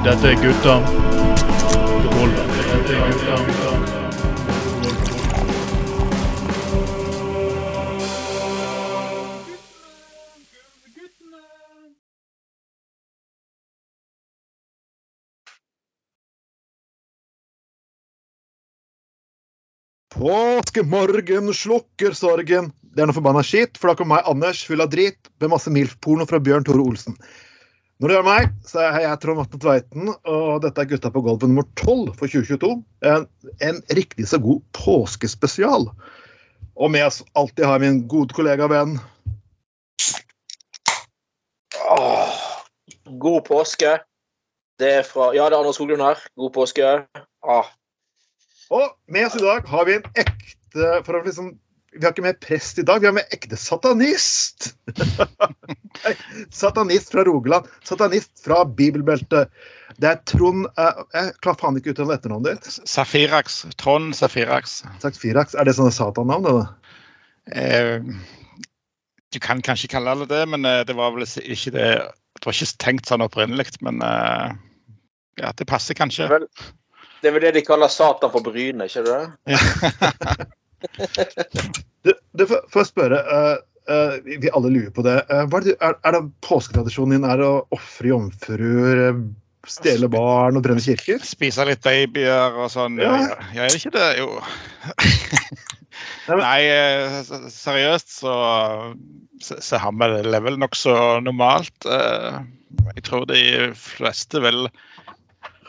Dette 0.00 0.30
er 0.30 0.36
gutta. 0.40 0.74
Dette 0.80 0.94
er 2.96 3.10
gutta. 3.10 3.34
Påskemorgen 20.20 21.54
slukker 21.54 22.12
sorgen. 22.16 22.72
Det 22.80 23.04
er 23.04 23.06
noe 23.06 23.14
forbanna 23.14 23.44
skitt, 23.44 23.76
for 23.76 23.92
da 23.92 23.96
kommer 24.00 24.16
meg, 24.16 24.24
Anders, 24.32 24.64
full 24.64 24.80
av 24.80 24.88
drit, 24.96 25.20
med 25.40 25.52
masse 25.52 25.68
MILF-porno 25.68 26.24
fra 26.28 26.40
Bjørn 26.40 26.64
Tore 26.64 26.80
Olsen. 26.88 27.20
Når 28.00 28.08
det 28.08 28.14
gjelder 28.14 28.30
meg, 28.32 28.52
så 28.64 28.78
er 28.80 28.94
jeg 29.04 29.20
Trond 29.20 29.36
Vatne 29.36 29.58
Tveiten, 29.60 30.06
og 30.24 30.62
dette 30.64 30.80
er 30.80 30.88
Gutta 30.88 31.10
på 31.12 31.20
gulvet 31.20 31.50
nummer 31.50 31.66
12 31.76 32.14
for 32.16 32.32
2022. 32.32 32.70
En, 33.04 33.26
en 33.60 33.80
riktig 33.92 34.24
så 34.30 34.38
god 34.40 34.62
påskespesial. 34.72 35.84
Og 36.80 36.92
med 36.94 37.04
oss 37.04 37.18
alltid 37.36 37.66
har 37.68 37.82
min 37.82 37.98
gode 38.08 38.32
kollega 38.32 38.64
og 38.64 38.72
venn 38.72 38.94
Åh, 41.90 42.40
god 43.20 43.44
påske. 43.50 43.92
Det 44.80 44.94
er 45.02 45.04
fra 45.04 45.34
Ja, 45.36 45.50
det 45.50 45.58
er 45.58 45.60
Anders 45.60 45.76
Skoglund 45.76 46.00
her. 46.00 46.24
God 46.40 46.54
påske. 46.56 46.94
Ah, 47.44 47.68
Og 48.72 48.96
med 49.12 49.28
oss 49.28 49.36
i 49.36 49.44
dag 49.44 49.68
har 49.68 49.84
vi 49.84 49.98
en 49.98 50.08
ekte 50.14 50.88
for 51.04 51.18
å 51.18 51.24
liksom, 51.26 51.52
Vi 51.90 52.04
har 52.04 52.12
ikke 52.14 52.22
med 52.22 52.38
prest 52.38 52.78
i 52.78 52.84
dag, 52.86 53.00
vi 53.02 53.08
har 53.08 53.14
med 53.16 53.32
ekte 53.34 53.56
satanist. 53.58 54.70
Satanist 56.60 57.10
fra 57.10 57.24
Rogaland. 57.26 57.66
Satanist 57.84 58.44
fra 58.44 58.62
bibelbeltet. 58.64 59.50
Det 59.98 60.06
er 60.12 60.20
Trond 60.30 60.68
eh, 60.78 61.00
Jeg 61.16 61.32
klarer 61.42 61.58
faen 61.58 61.80
ikke 61.80 61.90
uttale 61.94 62.14
etternavnet 62.14 62.60
ditt. 62.60 62.86
Safirax. 62.88 63.64
Trond 63.82 64.14
Safirax. 64.14 64.80
Safirax. 65.02 65.56
Er 65.58 65.66
det 65.66 65.74
sånne 65.80 65.94
satannavn? 65.96 66.46
da? 66.46 66.68
Eh, 67.58 67.98
du 69.34 69.40
kan 69.42 69.62
kanskje 69.62 69.90
kalle 69.90 70.14
det 70.22 70.30
det, 70.30 70.44
men 70.54 70.64
eh, 70.64 70.84
det 70.86 70.94
var 70.98 71.10
vel 71.16 71.26
ikke 71.26 71.74
det 71.74 71.88
Det 72.38 72.46
var 72.46 72.54
ikke 72.54 72.78
tenkt 72.86 73.10
sånn 73.10 73.26
opprinnelig, 73.26 73.74
men 73.82 73.98
eh, 74.06 74.54
ja, 75.42 75.50
det 75.58 75.66
passer 75.66 75.98
kanskje. 75.98 76.30
vel, 76.30 76.46
det 77.20 77.28
er 77.28 77.34
vel 77.34 77.44
det 77.48 77.56
de 77.58 77.66
kaller 77.66 77.90
Satan 77.90 78.30
for 78.30 78.46
Bryne, 78.46 78.86
ikke 78.86 79.02
det? 79.10 79.20
Du, 82.00 82.14
du 82.32 82.46
får 82.48 82.86
spørre 82.88 83.18
Uh, 83.90 84.20
vi- 84.22 84.50
alle 84.54 84.70
lurer 84.70 84.90
på 84.94 85.02
det. 85.02 85.16
Uh, 85.32 85.42
er, 85.42 85.64
det 85.64 85.72
er, 85.82 85.94
er 86.06 86.14
det 86.14 86.20
påsketradisjonen 86.46 87.16
din 87.16 87.24
er 87.26 87.40
å 87.42 87.64
ofre 87.74 88.12
jomfruer, 88.12 89.00
stjele 89.66 90.06
barn 90.12 90.60
og 90.60 90.62
brenne 90.62 90.84
kirker? 90.84 91.18
Spise 91.26 91.66
litt 91.66 91.82
babyer 91.82 92.54
og 92.60 92.70
sånn. 92.70 93.00
Ja. 93.02 93.16
Ja. 93.18 93.64
er 93.64 93.72
det 93.72 93.80
ikke 93.80 93.94
det? 93.96 94.06
Jo. 94.20 94.28
Nei, 96.38 96.60
seriøst 97.50 98.14
så, 98.20 98.36
så, 99.42 99.80
har 99.82 99.96
vi 99.98 100.10
det 100.14 100.54
nokså 100.60 100.94
normalt. 101.26 101.88
Jeg 101.88 103.04
tror 103.08 103.26
de 103.32 103.42
fleste 103.74 104.44
vil 104.44 104.68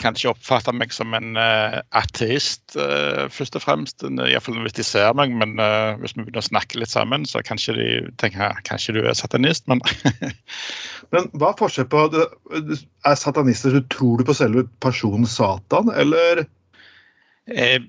kanskje 0.01 0.31
oppfatte 0.33 0.73
meg 0.75 0.93
som 0.95 1.15
en 1.17 1.37
uh, 1.39 1.79
ateist, 1.97 2.63
uh, 2.75 3.27
først 3.31 3.57
og 3.59 3.65
fremst. 3.65 4.03
Iallfall 4.03 4.59
hvis 4.65 4.77
de 4.79 4.85
ser 4.87 5.13
meg, 5.17 5.33
men 5.37 5.55
uh, 5.61 5.97
hvis 6.01 6.15
vi 6.17 6.25
begynner 6.25 6.43
å 6.43 6.49
snakke 6.49 6.81
litt 6.81 6.93
sammen, 6.93 7.27
så 7.29 7.43
kanskje 7.45 7.77
de 7.77 7.89
tenker 8.21 8.57
kanskje 8.67 8.97
du 8.97 9.03
er 9.05 9.17
satanist, 9.17 9.67
men 9.71 9.83
Men 11.11 11.25
hva 11.35 11.49
er 11.51 11.57
forskjell 11.59 11.89
på 11.91 12.05
Er 12.15 13.17
satanister 13.19 13.73
du 13.75 13.81
tror 13.91 14.21
du 14.21 14.23
på 14.29 14.35
selve 14.37 14.63
personen 14.79 15.27
Satan, 15.27 15.91
eller 15.91 16.45
Eh, 17.49 17.81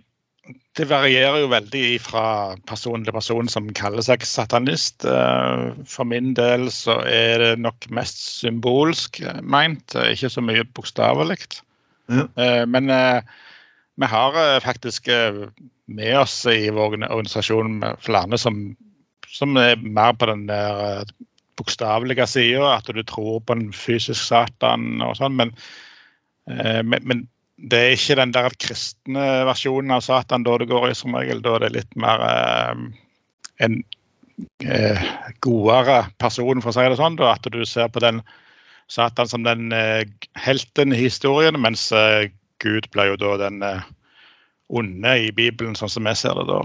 Det 0.74 0.88
varierer 0.88 1.42
jo 1.42 1.50
veldig 1.52 2.00
fra 2.00 2.56
person 2.66 3.04
til 3.04 3.12
person 3.12 3.48
som 3.52 3.68
kaller 3.76 4.02
seg 4.02 4.24
satanist. 4.26 5.04
Eh, 5.04 5.66
For 5.86 6.08
min 6.08 6.32
del 6.34 6.70
så 6.72 6.96
er 7.04 7.44
det 7.44 7.50
nok 7.60 7.86
mest 7.92 8.22
symbolsk 8.40 9.20
eh, 9.20 9.42
meint, 9.44 9.94
eh, 9.94 10.14
ikke 10.16 10.32
så 10.32 10.42
mye 10.42 10.64
bokstavelig. 10.74 11.36
Ja. 12.12 12.28
Eh, 12.44 12.66
Men 12.66 12.90
eh, 12.90 13.22
vi 13.94 14.06
har 14.06 14.38
eh, 14.54 14.60
faktisk 14.60 15.08
med 15.86 16.18
oss 16.18 16.46
i 16.46 16.70
vår 16.70 16.96
organisasjon 17.12 17.82
flere 18.00 18.38
som, 18.38 18.76
som 19.28 19.56
er 19.60 19.76
mer 19.82 20.14
på 20.16 20.28
den 20.30 20.46
der 20.48 21.04
bokstavelige 21.60 22.26
sida, 22.26 22.78
at 22.78 22.88
du 22.88 23.02
tror 23.04 23.42
på 23.44 23.56
en 23.58 23.68
fysisk 23.76 24.22
satan 24.24 25.02
og 25.04 25.18
sånn. 25.18 25.36
Men, 25.36 25.52
men, 26.48 27.26
det 27.60 27.78
er 27.78 27.92
ikke 27.94 28.16
den 28.18 28.32
der 28.34 28.54
kristne 28.58 29.26
versjonen 29.46 29.92
av 29.94 30.00
Satan 30.02 30.46
da 30.46 30.56
det 30.58 30.70
går 30.70 30.88
i 30.88 30.94
som 30.96 31.14
regel. 31.14 31.42
Da 31.44 31.58
det 31.60 31.68
er 31.68 31.76
litt 31.76 31.92
mer 32.00 32.24
en 33.62 33.76
godere 35.44 35.98
person, 36.18 36.64
for 36.64 36.72
å 36.72 36.74
si 36.74 36.88
det 36.88 36.98
sånn. 36.98 37.20
Da, 37.20 37.36
at 37.36 37.46
du 37.52 37.60
ser 37.68 37.92
på 37.92 38.02
den 38.02 38.22
Satan 38.90 39.28
som 39.28 39.46
den 39.46 39.72
eh, 39.76 40.04
helten 40.38 40.92
i 40.92 41.00
historien, 41.04 41.58
mens 41.60 41.90
eh, 41.92 42.30
Gud 42.62 42.88
ble 42.94 43.10
jo 43.12 43.18
da 43.20 43.36
den 43.46 43.62
eh, 43.66 43.84
onde 44.72 45.12
i 45.26 45.28
Bibelen, 45.36 45.74
sånn 45.76 45.90
som 45.92 46.06
jeg 46.08 46.18
ser 46.22 46.38
det 46.38 46.46
da. 46.48 46.60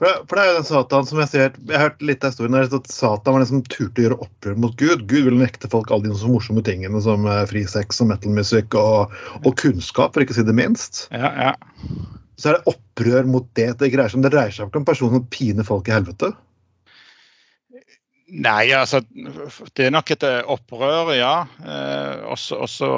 For, 0.00 0.22
for 0.26 0.34
det 0.34 0.42
er 0.42 0.48
jo 0.48 0.56
den 0.56 0.66
Satan 0.66 1.06
som 1.06 1.20
jeg 1.22 1.30
ser 1.30 1.44
Jeg 1.52 1.74
har 1.76 1.84
hørt 1.84 2.02
litt 2.02 2.24
av 2.24 2.32
historien 2.32 2.56
der, 2.56 2.70
at 2.80 2.90
Satan 2.90 3.36
var 3.36 3.44
den 3.44 3.50
som 3.50 3.64
turte 3.70 4.02
å 4.02 4.06
gjøre 4.06 4.20
opprør 4.26 4.58
mot 4.64 4.74
Gud. 4.80 5.04
Gud 5.10 5.28
ville 5.28 5.38
nekte 5.38 5.70
folk 5.70 5.92
alle 5.94 6.08
de 6.08 6.18
så 6.18 6.30
morsomme 6.30 6.64
tingene 6.66 7.02
som 7.04 7.28
eh, 7.30 7.44
fri 7.50 7.62
sex 7.70 8.02
og 8.02 8.10
metal-musikk 8.10 8.74
og, 8.78 9.14
og 9.44 9.50
kunnskap, 9.60 10.14
for 10.14 10.24
ikke 10.24 10.34
å 10.34 10.40
si 10.40 10.46
det 10.48 10.56
minst. 10.58 11.06
Ja, 11.14 11.30
ja. 11.48 11.54
Så 12.38 12.50
er 12.50 12.58
det 12.58 12.74
opprør 12.74 13.26
mot 13.26 13.46
det. 13.58 13.70
Det 13.78 13.90
greier 13.94 14.10
seg 14.10 14.20
om, 14.20 14.26
det 14.26 14.34
dreier 14.34 14.54
seg 14.54 14.68
ikke 14.68 14.82
om 14.82 14.86
personer 14.86 15.18
som 15.18 15.30
piner 15.34 15.66
folk 15.66 15.90
i 15.90 15.94
helvete. 15.94 16.32
Nei, 18.28 18.70
altså 18.76 19.00
Det 19.08 19.86
er 19.86 19.94
nok 19.94 20.10
et 20.12 20.24
eh, 20.26 20.40
opprør, 20.44 21.14
ja. 21.16 21.46
Eh, 21.64 22.24
også, 22.28 22.58
også, 22.66 22.90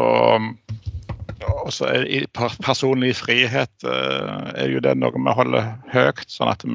også 1.64 1.86
er, 1.86 2.06
i 2.10 2.24
personlig 2.34 3.14
frihet 3.20 3.86
eh, 3.86 4.50
er 4.64 4.72
jo 4.74 4.82
det 4.82 4.96
noe 4.98 5.14
vi 5.14 5.36
holder 5.38 5.74
høyt. 5.94 6.26
sånn 6.26 6.50
at 6.50 6.66
vi 6.66 6.74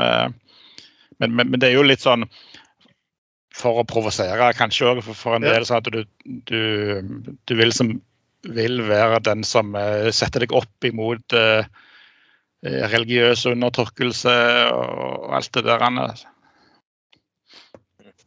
men, 1.19 1.31
men, 1.31 1.47
men 1.47 1.59
det 1.59 1.69
er 1.69 1.77
jo 1.77 1.87
litt 1.87 2.03
sånn 2.03 2.27
for 3.55 3.79
å 3.79 3.87
provosere, 3.87 4.51
kanskje 4.57 4.89
òg 4.89 5.01
for, 5.05 5.17
for 5.17 5.37
en 5.37 5.45
del, 5.45 5.63
sånn 5.67 5.79
at 5.79 5.91
du, 5.93 6.01
du, 6.49 7.31
du 7.47 7.53
vil, 7.55 7.71
som, 7.75 7.93
vil 8.51 8.81
være 8.89 9.21
den 9.23 9.45
som 9.47 9.75
eh, 9.79 10.11
setter 10.15 10.43
deg 10.43 10.55
opp 10.55 10.87
imot 10.87 11.35
eh, 11.37 11.63
eh, 12.67 12.81
religiøs 12.91 13.45
undertrykkelse 13.53 14.35
og, 14.73 14.89
og 15.29 15.37
alt 15.39 15.53
det 15.55 15.65
der. 15.69 15.85
Anne. 15.87 16.09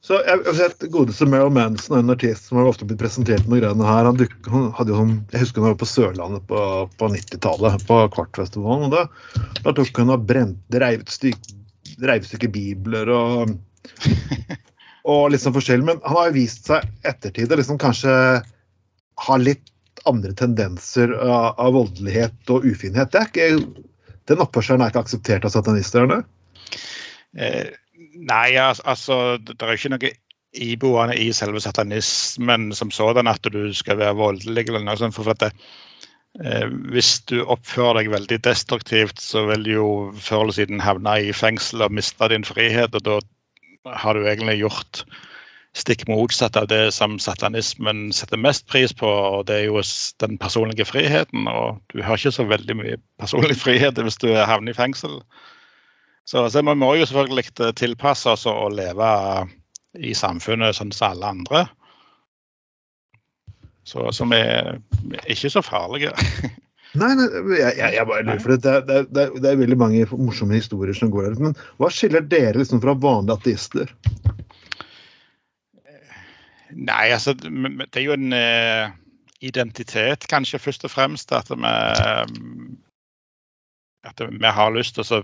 Så 0.08 0.22
jeg, 0.24 0.40
jeg 0.46 0.56
vet, 0.56 0.84
Godeste 0.94 1.26
Meryl 1.28 1.50
Manson, 1.52 1.98
en 1.98 2.14
artist 2.14 2.46
som 2.48 2.56
har 2.56 2.70
ofte 2.70 2.86
blitt 2.88 3.00
presentert 3.02 3.44
med 3.44 3.60
greiene 3.60 3.84
her. 3.84 4.06
Han, 4.08 4.16
duk, 4.16 4.36
han 4.48 4.70
hadde 4.78 4.94
jo 4.94 5.02
sånn, 5.02 5.16
Jeg 5.34 5.42
husker 5.42 5.60
han 5.60 5.74
var 5.74 5.80
på 5.82 5.88
Sørlandet 5.90 6.46
på, 6.48 6.62
på 6.96 7.10
90-tallet, 7.12 7.84
på 7.90 7.98
Kvartfestivalen. 8.14 8.86
og 8.88 8.94
Da, 8.94 9.42
da 9.66 9.74
tok 9.76 10.00
han 10.00 10.14
og 10.14 10.24
brente 10.30 10.80
reiv 10.80 11.04
et 11.04 11.12
stykke, 11.12 11.58
reiv 12.00 12.24
et 12.24 12.30
stykke 12.30 12.48
bibler 12.54 13.12
og 13.12 13.52
og 15.12 15.32
liksom 15.32 15.54
forskjellig. 15.56 15.86
Men 15.90 16.00
han 16.04 16.16
har 16.16 16.30
jo 16.30 16.38
vist 16.38 16.68
seg 16.68 16.86
ettertid 17.08 17.52
å 17.52 17.58
liksom 17.60 17.80
kanskje 17.80 18.14
ha 19.28 19.36
litt 19.40 19.74
andre 20.08 20.32
tendenser 20.36 21.12
av, 21.18 21.52
av 21.60 21.74
voldelighet 21.76 22.54
og 22.54 22.64
ufinhet. 22.64 23.12
Det 23.12 23.20
er 23.20 23.28
ikke, 23.28 23.84
den 24.30 24.44
oppførselen 24.44 24.84
er 24.84 24.92
ikke 24.92 25.04
akseptert 25.04 25.44
av 25.44 25.52
satanister. 25.52 26.08
Eller? 26.08 26.24
Eh, 27.36 27.76
nei, 28.26 28.56
altså 28.58 29.38
det 29.42 29.58
er 29.62 29.76
ikke 29.76 29.92
noe 29.94 30.10
iboende 30.56 31.16
i 31.18 31.28
selve 31.36 31.60
satanismen 31.60 32.72
som 32.76 32.90
sådan 32.94 33.28
at 33.28 33.44
du 33.52 33.68
skal 33.76 33.98
være 34.00 34.16
voldelig 34.18 34.68
eller 34.68 34.84
noe 34.86 34.98
sånt. 34.98 35.16
For 35.16 35.28
at 35.30 35.42
det, 35.42 35.52
eh, 36.44 36.66
hvis 36.92 37.18
du 37.30 37.42
oppfører 37.44 38.00
deg 38.00 38.12
veldig 38.14 38.40
destruktivt, 38.44 39.20
så 39.20 39.46
vil 39.50 39.64
du 39.66 39.72
jo 39.72 39.88
før 40.16 40.46
eller 40.46 40.58
siden 40.58 40.84
havne 40.84 41.18
i 41.28 41.32
fengsel 41.32 41.84
og 41.84 41.94
miste 41.94 42.30
din 42.32 42.46
frihet. 42.48 42.94
Og 42.94 43.04
da 43.04 43.18
har 43.98 44.14
du 44.14 44.26
egentlig 44.26 44.60
gjort 44.62 45.04
stikk 45.78 46.06
motsatt 46.08 46.56
av 46.56 46.66
det 46.70 46.88
som 46.96 47.18
satanismen 47.22 48.08
setter 48.16 48.40
mest 48.40 48.66
pris 48.72 48.92
på, 48.96 49.06
og 49.06 49.46
det 49.46 49.60
er 49.60 49.66
jo 49.68 49.82
den 50.24 50.38
personlige 50.40 50.88
friheten. 50.88 51.46
Og 51.46 51.78
du 51.92 52.02
har 52.02 52.18
ikke 52.18 52.34
så 52.34 52.48
veldig 52.48 52.80
mye 52.80 52.98
personlig 53.20 53.60
frihet 53.66 54.00
hvis 54.00 54.20
du 54.22 54.32
havner 54.34 54.72
i 54.72 54.78
fengsel. 54.80 55.20
Så, 56.28 56.50
så 56.52 56.60
vi 56.60 56.74
må 56.76 56.92
jo 56.98 57.06
selvfølgelig 57.08 57.46
eh, 57.64 57.74
tilpasse 57.78 58.28
oss 58.28 58.44
og 58.50 58.74
leve 58.76 59.08
i 59.96 60.12
samfunnet 60.16 60.76
sånn 60.76 60.92
som 60.92 61.14
alle 61.14 61.30
andre. 61.32 61.62
Så, 63.88 64.04
vi 64.28 64.36
er 64.36 64.76
ikke 65.32 65.48
så 65.54 65.64
farlige. 65.64 66.12
Nei, 66.98 67.10
nei 67.16 67.26
jeg, 67.52 67.72
jeg, 67.92 68.04
bare 68.08 68.24
lurer, 68.24 68.38
for 68.40 68.54
det, 68.56 68.70
det, 68.88 69.00
det, 69.12 69.24
det, 69.36 69.48
er 69.50 69.58
veldig 69.60 69.76
mange 69.76 70.06
morsomme 70.16 70.56
historier 70.56 70.96
som 70.96 71.10
går 71.12 71.26
her. 71.26 71.34
Men 71.40 71.56
hva 71.76 71.90
skiller 71.92 72.24
dere 72.24 72.56
liksom 72.56 72.80
fra 72.80 72.94
vanlige 72.96 73.36
ateister? 73.36 73.92
Nei, 76.72 77.10
altså, 77.12 77.36
det 77.36 78.00
er 78.00 78.06
jo 78.06 78.16
en, 78.16 78.32
uh, 78.32 78.88
identitet, 79.44 80.24
kanskje 80.32 80.62
først 80.64 80.88
og 80.88 80.94
fremst. 80.94 81.36
At 81.36 81.52
vi, 81.52 81.74
at 84.08 84.24
vi 84.24 84.56
har 84.60 84.74
lyst 84.74 84.96
til 84.96 85.04
å 85.20 85.22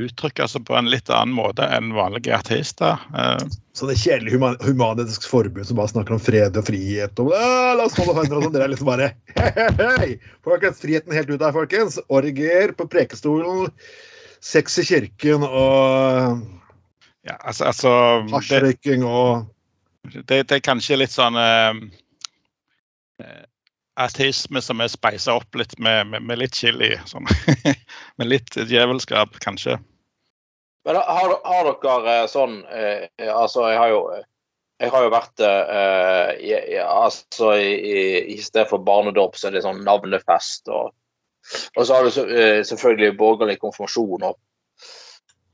uttrykke 0.00 0.46
seg 0.50 0.64
på 0.66 0.74
en 0.74 0.88
litt 0.90 1.10
annen 1.12 1.34
måte 1.36 1.66
enn 1.70 1.92
vanlige 1.94 2.34
artister. 2.34 2.98
Eh, 3.14 3.44
Så 3.78 3.86
det 3.86 3.96
kjedelige 4.00 4.34
human 4.34 4.56
Human-Etisk 4.64 5.26
Forbund 5.30 5.66
som 5.68 5.78
bare 5.78 5.92
snakker 5.92 6.16
om 6.16 6.22
fred 6.22 6.58
og 6.58 6.66
frihet 6.66 7.22
og 7.22 7.30
La 7.30 7.84
oss 7.84 7.94
holde 7.98 8.16
hender 8.18 8.40
og 8.40 8.46
sånn. 8.48 8.54
Dere 8.56 8.66
er 8.66 8.74
liksom 8.74 8.90
bare 8.90 9.12
hei, 9.38 9.52
hei! 9.78 10.10
Folkens, 10.46 10.82
friheten 10.82 11.14
helt 11.14 11.30
ut 11.30 11.42
her, 11.42 11.54
folkens. 11.54 12.00
Orgier 12.08 12.74
på 12.74 12.88
prekestolen. 12.90 13.70
Sex 14.44 14.78
i 14.82 14.84
kirken 14.90 15.46
og 15.46 16.42
ja, 17.24 17.38
altså, 17.40 17.70
altså 17.70 17.92
hasjrøyking 18.34 19.06
og 19.08 19.46
det, 20.28 20.42
det 20.50 20.58
er 20.58 20.60
kanskje 20.60 20.98
litt 21.00 21.14
sånn 21.14 21.38
eh, 21.40 21.78
ateisme 24.00 24.60
som 24.64 24.80
er 24.82 24.90
speisa 24.90 25.36
opp 25.38 25.54
litt 25.58 25.76
med, 25.78 26.06
med, 26.10 26.24
med 26.26 26.40
litt 26.40 26.54
chili. 26.58 26.92
Sånn. 27.06 27.26
med 28.18 28.30
litt 28.30 28.56
djevelskap, 28.56 29.38
kanskje. 29.44 29.78
Men 30.84 30.98
har, 31.00 31.36
har 31.46 31.70
dere 31.80 32.14
eh, 32.18 32.26
sånn 32.28 32.58
eh, 32.68 33.06
Altså, 33.30 33.62
jeg 33.70 33.78
har 33.80 33.92
jo 33.94 34.00
jeg 34.82 34.90
har 34.90 35.04
jo 35.06 35.10
vært 35.14 35.40
eh, 35.46 36.30
i, 36.42 36.50
i, 36.74 36.78
altså 36.82 37.52
i, 37.56 38.34
i 38.34 38.36
stedet 38.42 38.66
for 38.68 38.82
barnedåp, 38.84 39.36
så 39.38 39.46
er 39.48 39.54
det 39.54 39.62
sånn 39.64 39.84
navnefest. 39.86 40.66
Og, 40.68 40.90
og 41.78 41.86
så 41.86 41.94
har 41.94 42.04
du 42.04 42.10
så, 42.12 42.24
eh, 42.26 42.58
selvfølgelig 42.66 43.14
borgerlig 43.20 43.60
konfirmasjon 43.62 44.26
og, 44.26 44.34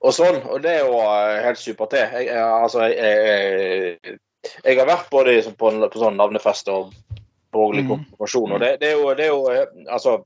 og 0.00 0.16
sånn. 0.16 0.40
Og 0.48 0.64
det 0.64 0.72
er 0.78 0.88
jo 0.88 0.96
eh, 1.04 1.36
helt 1.44 1.60
supert, 1.60 1.92
det. 1.94 2.06
Jeg, 2.16 2.30
jeg, 2.32 2.48
altså, 2.48 2.88
jeg, 2.88 3.20
jeg, 4.08 4.18
jeg 4.64 4.80
har 4.80 4.88
vært 4.88 5.12
både 5.12 5.36
i- 5.36 5.44
på, 5.52 5.74
på 5.92 6.02
sånn 6.02 6.18
navnefest 6.18 6.72
og 6.72 6.90
borgerlig 7.52 7.84
Mhm. 7.84 7.92
konfirmasjon. 7.92 8.52
Og 8.56 8.60
det, 8.60 8.72
det, 8.80 8.92
er 8.92 8.98
jo, 8.98 9.14
det 9.14 9.26
er 9.26 9.30
jo 9.32 9.44
eh, 9.52 9.92
Altså, 9.92 10.16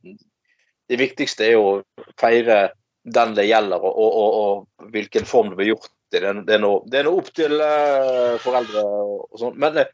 det 0.88 1.00
viktigste 1.00 1.47
er 1.47 1.53
jo 1.56 1.67
å 1.69 2.06
feire 2.21 2.73
den 3.05 3.35
det 3.37 3.47
gjelder, 3.47 3.82
og, 3.85 3.99
og, 4.00 4.15
og, 4.17 4.35
og 4.41 4.91
hvilken 4.94 5.26
form 5.29 5.53
det 5.53 5.61
blir 5.61 5.73
gjort 5.75 5.91
i. 5.91 5.93
Det, 6.15 6.21
det, 6.47 6.55
er 6.55 6.61
noe, 6.62 6.81
det 6.87 7.00
er 7.00 7.09
noe 7.09 7.19
opp 7.21 7.31
til 7.35 7.56
uh, 7.59 8.37
foreldre 8.38 8.85
og, 8.87 9.25
og 9.32 9.41
sånn. 9.41 9.56
Men, 9.61 9.81
eh, 9.82 9.91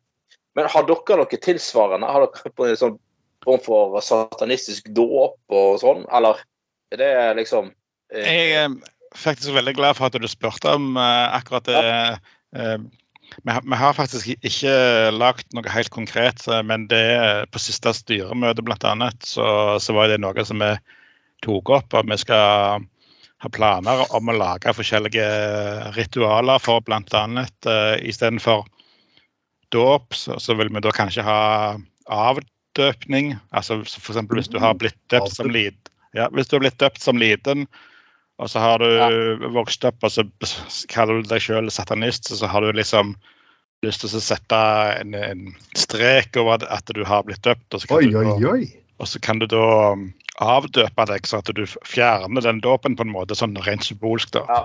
men 0.58 0.68
har 0.68 0.84
dere 0.84 1.16
noe 1.16 1.40
tilsvarende? 1.46 2.06
Har 2.06 2.26
dere 2.26 2.52
på 2.54 2.66
en 2.68 2.76
sånn 2.76 2.98
form 3.46 3.62
for 3.64 3.96
satanistisk 4.04 4.90
dåp 4.92 5.54
og 5.56 5.78
sånn, 5.80 6.04
eller 6.12 6.42
er 6.92 7.00
det 7.00 7.12
liksom 7.40 7.70
uh, 7.70 8.20
Jeg 8.20 8.52
er 8.58 8.74
faktisk 9.16 9.56
veldig 9.56 9.74
glad 9.78 9.96
for 9.98 10.10
at 10.10 10.20
du 10.20 10.28
spurte 10.30 10.76
om 10.76 10.92
uh, 10.98 11.32
akkurat 11.38 11.66
det. 11.70 11.80
Eh, 12.50 12.76
vi, 13.42 13.50
har, 13.50 13.62
vi 13.62 13.78
har 13.78 13.96
faktisk 13.96 14.30
ikke 14.36 14.72
lagd 15.14 15.46
noe 15.56 15.72
helt 15.72 15.92
konkret, 15.94 16.42
eh, 16.48 16.62
men 16.66 16.86
det 16.90 17.02
er 17.16 17.50
på 17.52 17.62
siste 17.62 17.92
styremøte 17.96 18.64
bl.a. 18.66 18.94
Så, 19.26 19.46
så 19.82 19.96
var 19.96 20.10
det 20.10 20.20
noe 20.22 20.46
som 20.46 20.62
vi 20.62 20.72
tok 21.44 21.72
opp. 21.76 21.96
Og 21.96 22.10
vi 22.10 22.18
skal 22.20 22.86
ha 23.40 23.52
planer 23.52 24.04
om 24.16 24.28
å 24.28 24.36
lage 24.36 24.74
forskjellige 24.76 25.26
ritualer 25.96 26.60
for 26.62 26.84
bl.a. 26.84 27.24
Uh, 27.64 27.96
istedenfor 28.04 28.66
dåp, 29.72 30.16
så, 30.16 30.36
så 30.42 30.56
vil 30.58 30.72
vi 30.74 30.82
da 30.84 30.92
kanskje 30.94 31.24
ha 31.24 31.40
avdøpning. 32.10 33.36
Altså 33.56 33.80
f.eks. 33.84 34.20
hvis 34.34 34.52
du 34.52 34.58
har 34.60 34.76
blitt 34.78 34.98
døpt 35.12 35.36
som 35.36 35.50
liten. 35.52 35.78
Ja, 36.16 36.26
hvis 36.34 36.50
du 36.50 36.56
har 36.56 36.64
blitt 36.64 36.80
døpt 36.82 37.00
som 37.02 37.20
liten, 37.22 37.68
og 38.40 38.48
så 38.48 38.62
har 38.62 38.80
du 38.80 39.44
vokst 39.52 39.84
opp 39.84 40.06
og 40.06 40.12
så 40.14 40.24
kaller 40.88 41.20
du 41.20 41.28
deg 41.28 41.42
selv 41.44 41.72
satanist, 41.74 42.30
og 42.32 42.40
så 42.40 42.48
har 42.48 42.64
du 42.64 42.72
liksom 42.76 43.14
lyst 43.84 44.02
til 44.04 44.16
å 44.16 44.20
sette 44.24 44.60
en, 45.00 45.14
en 45.16 45.46
strek 45.78 46.36
over 46.40 46.64
at 46.72 46.88
du 46.96 47.02
har 47.08 47.24
blitt 47.28 47.42
døpt. 47.46 47.68
Og 47.76 47.82
så 47.82 47.88
kan, 47.90 48.00
Oi, 48.00 48.10
du, 48.12 48.18
oi, 48.20 48.26
da, 48.28 48.52
oi. 48.52 48.66
og 49.00 49.08
så 49.08 49.20
kan 49.24 49.40
du 49.40 49.46
da 49.48 49.62
um, 49.94 50.06
avdøpe 50.40 51.06
deg, 51.08 51.28
så 51.28 51.40
at 51.40 51.48
du 51.56 51.62
fjerner 51.88 52.44
den 52.44 52.60
dåpen 52.64 52.96
på 52.96 53.06
en 53.06 53.12
måte, 53.12 53.36
sånn 53.36 53.56
rent 53.64 53.84
symbolsk. 53.88 54.32
da. 54.36 54.44
ja, 54.48 54.62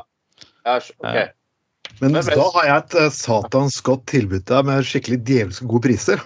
Ja, 0.65 1.27
Men 2.01 2.11
Men- 2.11 2.25
da 2.25 2.45
har 2.55 2.65
jeg 2.65 2.77
et 2.77 2.95
eh, 2.99 3.09
satans 3.13 3.75
godt 3.85 4.07
tilbud 4.11 4.43
til 4.47 4.55
deg 4.55 4.65
med 4.65 4.83
skikkelig 4.83 5.19
djevelske 5.27 5.67
gode 5.69 5.85
priser. 5.85 6.19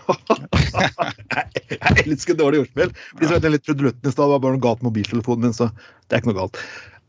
jeg, 1.36 1.50
jeg 1.76 2.06
elsker 2.06 2.38
dårlig 2.40 2.64
ordspill. 2.64 2.94
De 3.20 3.26
som 3.28 3.36
vet 3.36 3.44
jeg 3.46 3.54
litt 3.58 3.66
trudelutten 3.68 4.10
i 4.10 4.14
stad, 4.14 4.32
var 4.32 4.40
bare 4.42 4.56
noe 4.56 4.64
galt 4.64 4.82
med 4.82 4.90
mobiltelefonen 4.94 5.50
min, 5.50 5.54
så 5.58 5.68
det 6.08 6.16
er 6.16 6.24
ikke 6.24 6.32
noe 6.32 6.40
galt. 6.40 6.62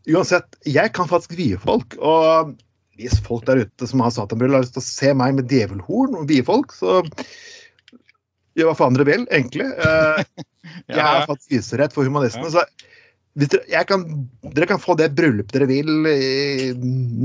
Uansett, 0.08 0.56
jeg 0.64 0.93
kan 0.97 1.08
faktisk 1.11 1.37
vie 1.38 1.58
folk. 1.61 1.97
Og 2.00 2.55
hvis 3.00 3.19
folk 3.25 3.47
der 3.49 3.62
ute 3.64 3.88
som 3.88 4.02
har 4.05 4.12
satanbriller 4.14 4.58
har 4.58 4.64
lyst 4.64 4.76
til 4.76 4.82
å 4.85 4.88
se 4.88 5.12
meg 5.17 5.37
med 5.38 5.49
djevelhorn 5.52 6.17
og 6.20 6.29
vie 6.31 6.44
folk, 6.47 6.73
så 6.76 7.00
gjør 8.58 8.70
hva 8.70 8.76
faen 8.79 8.97
dere 8.97 9.08
vil, 9.08 9.26
egentlig. 9.32 9.69
Eh, 9.69 10.23
jeg 10.91 10.99
Ja, 10.99 11.20
er 11.23 11.29
faktisk 11.29 11.52
viserett 11.55 11.94
for 11.97 12.08
humanistene. 12.08 12.50
så 12.52 12.64
dere, 13.41 13.61
jeg 13.70 13.87
kan, 13.87 14.05
dere 14.56 14.67
kan 14.73 14.81
få 14.82 14.97
det 14.99 15.12
bryllupet 15.17 15.55
dere 15.55 15.69
vil, 15.70 15.93
i, 16.11 16.73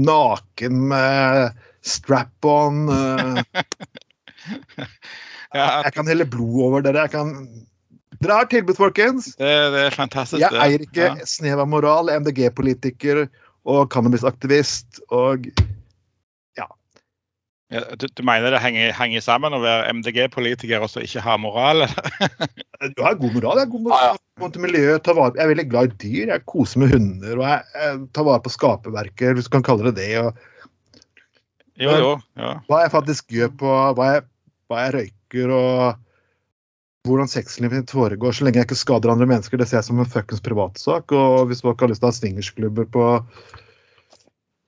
naken 0.06 0.84
med 0.92 1.64
strap-on. 1.86 2.86
eh, 2.94 3.42
jeg 5.56 5.96
kan 5.96 6.12
helle 6.12 6.28
blod 6.30 6.60
over 6.70 6.86
dere. 6.86 7.08
Jeg 7.08 7.16
kan 7.16 7.34
Dere 8.22 8.38
har 8.40 8.46
tilbud, 8.52 8.78
folkens! 8.78 9.32
det, 9.40 9.54
det 9.74 9.82
er 9.90 9.96
fantastisk. 9.96 10.42
Jeg 10.44 10.54
eier 10.66 10.84
ikke 10.86 11.08
Ja. 11.10 11.26
snev 11.28 11.60
av 11.64 11.68
moral, 11.72 12.10
MDG-politiker 12.22 13.26
og 13.66 13.90
cannabisaktivist 13.94 15.02
og 15.12 15.48
Ja, 17.74 17.80
du, 17.98 18.06
du 18.14 18.22
mener 18.22 18.54
det 18.54 18.60
henger, 18.62 18.92
henger 18.94 19.24
sammen 19.26 19.56
å 19.58 19.60
være 19.60 19.88
MDG-politiker 19.98 20.84
og 20.86 20.90
så 20.94 21.02
ikke 21.02 21.24
ha 21.26 21.34
moral? 21.42 21.88
Du 22.94 23.02
har 23.02 23.16
god 23.18 23.34
moral. 23.34 23.58
Jeg 23.64 23.72
god 23.72 23.88
Ja, 23.90 24.12
ja. 24.12 24.20
moral 25.02 25.16
vare- 25.18 25.34
Jeg 25.40 25.44
er 25.48 25.50
veldig 25.50 25.66
glad 25.72 25.88
i 25.90 25.98
dyr. 26.04 26.28
Jeg 26.36 26.44
koser 26.46 26.84
med 26.84 26.94
hunder. 26.94 27.40
Og 27.42 27.46
jeg, 27.50 27.64
jeg 27.82 27.98
tar 28.14 28.28
vare 28.30 28.44
på 28.46 28.54
skaperverket, 28.54 29.34
hvis 29.34 29.50
du 29.50 29.54
kan 29.58 29.66
kalle 29.66 29.90
det 29.90 29.96
det. 29.98 30.12
og 30.22 30.38
Jo, 31.82 31.92
jo. 32.06 32.12
Ja. 32.38 32.52
hva 32.70 32.84
jeg 32.86 32.94
faktisk 32.94 33.34
gjør 33.34 33.50
på 33.58 33.74
hva 33.98 34.12
jeg, 34.14 34.24
hva 34.70 34.84
jeg 34.86 34.94
røyker 35.00 35.56
og 35.58 36.05
hvordan 37.06 37.30
sexlivet 37.30 37.84
mitt 37.84 37.94
foregår, 37.94 38.34
så 38.36 38.46
lenge 38.46 38.62
jeg 38.62 38.70
ikke 38.70 38.80
skader 38.80 39.14
andre 39.14 39.28
mennesker, 39.30 39.60
det 39.60 39.68
ser 39.70 39.80
jeg 39.80 39.88
som 39.90 40.02
en 40.02 40.10
fuckings 40.10 40.44
privatsak. 40.46 41.14
Og 41.16 41.50
hvis 41.50 41.64
folk 41.66 41.82
har 41.82 41.92
lyst 41.92 42.04
til 42.04 42.10
å 42.10 42.12
ha 42.12 42.18
swingersklubber 42.18 42.90
på 42.94 43.06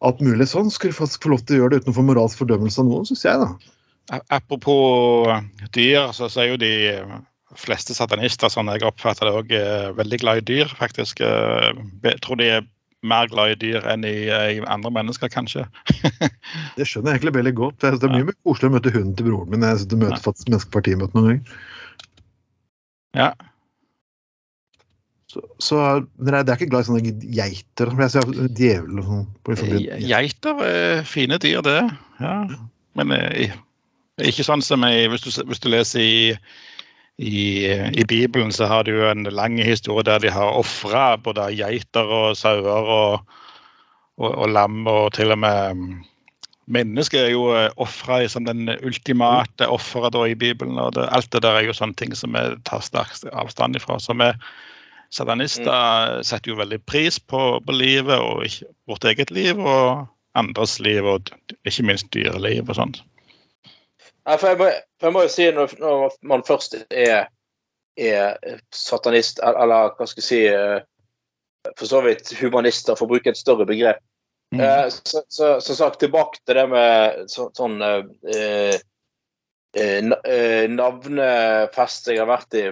alt 0.07 0.21
mulig 0.21 0.47
sånn, 0.51 0.69
skulle 0.73 0.93
de 0.93 0.99
faktisk 0.99 1.25
få 1.25 1.33
lov 1.33 1.43
til 1.43 1.57
å 1.57 1.63
gjøre 1.63 1.73
det 1.73 1.85
utenfor 1.85 2.05
moralsk 2.05 2.43
fordømmelse 2.43 2.83
av 2.83 2.89
noen, 2.89 3.09
syns 3.09 3.25
jeg, 3.25 3.41
da. 3.41 4.21
Apropos 4.31 5.27
dyr, 5.75 6.13
så, 6.15 6.29
er 6.39 6.51
jo 6.53 6.61
de 6.61 6.73
fleste 7.57 7.95
satanister, 7.97 8.51
sånn 8.53 8.69
jeg 8.71 8.85
oppfatter 8.87 9.27
det, 9.27 9.35
òg 9.41 9.53
veldig 9.97 10.19
glad 10.21 10.41
i 10.43 10.47
dyr, 10.53 10.73
faktisk. 10.79 11.23
Eh, 11.25 11.71
Jeg 12.05 12.21
tror 12.23 12.39
de 12.39 12.51
er 12.59 12.67
mer 13.07 13.27
glad 13.31 13.53
i 13.53 13.59
dyr 13.61 13.85
enn 13.89 14.05
i, 14.07 14.29
i 14.29 14.61
andre 14.65 14.91
mennesker, 14.93 15.31
kanskje. 15.33 15.65
Det 16.77 16.87
skjønner 16.87 17.13
jeg 17.13 17.19
egentlig 17.19 17.35
veldig 17.39 17.55
godt. 17.57 17.81
Det 17.81 17.97
er 17.97 18.13
mye 18.13 18.29
mer 18.29 18.37
koselig 18.45 18.71
å 18.71 18.75
møte 18.77 18.93
hunden 18.93 19.17
til 19.17 19.29
broren 19.29 19.51
min 19.53 19.65
enn 19.65 19.83
å 19.83 19.99
møte 20.01 20.21
på 20.23 20.85
noen 20.85 21.11
ganger. 21.13 21.59
Ja. 23.17 23.31
Så, 25.27 25.41
så 25.59 25.79
dere 26.23 26.39
er, 26.39 26.47
er 26.47 26.55
ikke 26.55 26.69
glad 26.71 26.85
i 26.85 26.87
sånne 26.87 27.13
geiter? 27.35 27.89
Jeg 27.99 28.13
ser 28.13 28.29
djevel 28.55 29.01
og 29.01 29.07
sånn. 29.09 29.25
på 29.43 29.53
liksom 29.53 29.73
de- 29.75 29.99
Geiter 30.07 30.61
er 30.63 31.01
fine 31.07 31.39
dyr, 31.43 31.59
det. 31.65 31.81
Ja. 32.21 32.37
Men 32.97 33.11
eh, 33.17 33.51
ikke 34.23 34.45
sånn 34.47 34.63
som 34.65 34.85
jeg, 34.87 35.09
hvis, 35.11 35.25
du, 35.27 35.43
hvis 35.49 35.61
du 35.61 35.67
leser 35.69 36.01
i, 36.01 36.21
i, 37.19 37.41
i 37.67 38.05
Bibelen, 38.07 38.53
så 38.55 38.69
har 38.71 38.87
du 38.87 38.95
jo 38.95 39.09
en 39.11 39.27
lang 39.35 39.59
historie 39.59 40.07
der 40.07 40.23
de 40.23 40.31
har 40.33 40.55
ofra 40.57 41.17
både 41.21 41.49
geiter 41.59 42.07
og 42.07 42.37
sauer 42.39 42.87
og, 42.87 43.35
og, 44.17 44.31
og 44.31 44.47
lam, 44.55 44.79
og 44.89 45.11
til 45.17 45.35
og 45.35 45.41
med 45.43 45.75
mm, 45.83 45.97
Mennesket 46.67 47.21
er 47.21 47.31
jo 47.31 47.45
ofra 47.79 48.19
som 48.27 48.43
den 48.43 48.67
ultimate 48.83 49.69
offeret 49.71 50.17
i 50.27 50.35
Bibelen. 50.35 50.77
og 50.77 50.95
det, 50.97 51.07
Alt 51.15 51.31
det 51.31 51.43
der 51.45 51.55
er 51.55 51.67
jo 51.67 51.75
sånne 51.75 51.95
ting 51.95 52.15
som 52.15 52.35
vi 52.35 52.43
tar 52.67 52.83
sterkt 52.83 53.23
avstand 53.31 53.79
ifra. 53.79 53.99
Så 54.03 54.15
vi 54.19 54.33
satanister 55.15 56.19
setter 56.27 56.51
jo 56.51 56.59
veldig 56.59 56.81
pris 56.83 57.19
på, 57.19 57.61
på 57.63 57.75
livet 57.75 58.19
og 58.19 58.43
vårt 58.91 59.07
eget 59.07 59.31
liv 59.31 59.59
og 59.59 60.07
andres 60.37 60.79
liv, 60.83 61.05
og 61.05 61.31
ikke 61.65 61.85
minst 61.87 62.11
dyreliv 62.13 62.67
og 62.67 62.75
sånt. 62.77 62.99
Nei, 64.27 64.35
for 64.35 64.51
jeg, 64.51 64.59
må, 64.59 64.67
for 64.99 65.07
jeg 65.07 65.15
må 65.15 65.23
jo 65.23 65.31
si, 65.31 65.47
når, 65.55 65.73
når 65.79 66.17
man 66.27 66.43
først 66.47 66.75
er, 66.91 67.29
er 67.95 68.59
satanist, 68.75 69.39
eller 69.39 69.95
hva 69.95 70.07
skal 70.09 70.23
jeg 70.23 70.27
si 70.27 70.43
eh, 70.51 70.79
For 71.75 71.89
så 71.89 71.99
vidt 71.99 72.29
humanister, 72.39 72.95
for 72.95 73.07
å 73.07 73.11
bruke 73.11 73.31
et 73.31 73.39
større 73.39 73.65
begrep. 73.67 73.97
Mm. 74.55 74.61
Eh, 74.63 74.89
så, 74.89 75.21
så, 75.27 75.61
så 75.61 75.75
sagt 75.75 75.99
tilbake 75.99 76.39
til 76.45 76.55
det 76.55 76.67
med 76.71 77.25
så, 77.31 77.49
sånn 77.57 77.81
eh, 77.83 78.05
eh, 78.31 78.77
eh, 79.75 80.67
navnefest 80.71 82.07
jeg 82.11 82.21
har 82.21 82.29
vært 82.29 82.55
i 82.55 82.67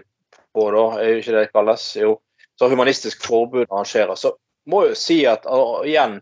på, 0.55 0.70
da, 0.72 0.86
er 1.01 1.10
jo 1.10 1.20
ikke 1.20 1.34
det 1.36 1.41
det 1.44 1.51
kalles? 1.51 1.89
Jo. 2.00 2.13
Så 2.55 2.70
Humanistisk 2.72 3.25
Forbund 3.27 3.67
arrangerer. 3.67 4.15
Så 4.15 4.32
må 4.72 4.86
jeg 4.86 4.94
jo 4.94 5.01
si 5.01 5.17
at 5.27 5.44
og 5.51 5.84
igjen, 5.88 6.22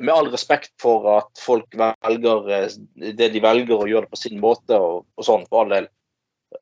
med 0.00 0.14
all 0.14 0.30
respekt 0.32 0.70
for 0.80 1.08
at 1.18 1.42
folk 1.42 1.74
velger 1.76 2.52
eh, 2.54 2.78
det 3.18 3.32
de 3.34 3.42
velger, 3.42 3.74
og 3.74 3.90
gjør 3.90 4.06
det 4.06 4.12
på 4.14 4.20
sin 4.22 4.38
måte, 4.42 4.78
og, 4.78 5.02
og 5.18 5.26
sånn, 5.26 5.44
for 5.50 5.64
all 5.64 5.74
del. 5.74 5.90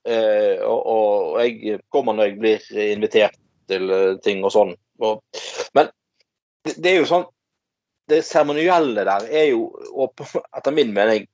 Eh, 0.08 0.64
og, 0.64 0.80
og 0.80 1.36
jeg 1.44 1.80
kommer 1.92 2.16
når 2.16 2.30
jeg 2.30 2.40
blir 2.40 2.82
invitert 2.88 3.36
til 3.70 3.92
eh, 3.94 4.16
ting 4.24 4.42
og 4.46 4.54
sånn. 4.54 4.74
Men 5.76 5.92
det, 6.64 6.76
det 6.80 6.94
er 6.94 6.98
jo 7.00 7.10
sånn 7.10 7.28
Det 8.10 8.22
seremonielle 8.26 9.04
der 9.06 9.26
er 9.30 9.46
jo 9.52 9.70
etter 10.56 10.74
min 10.74 10.92
mening 10.96 11.26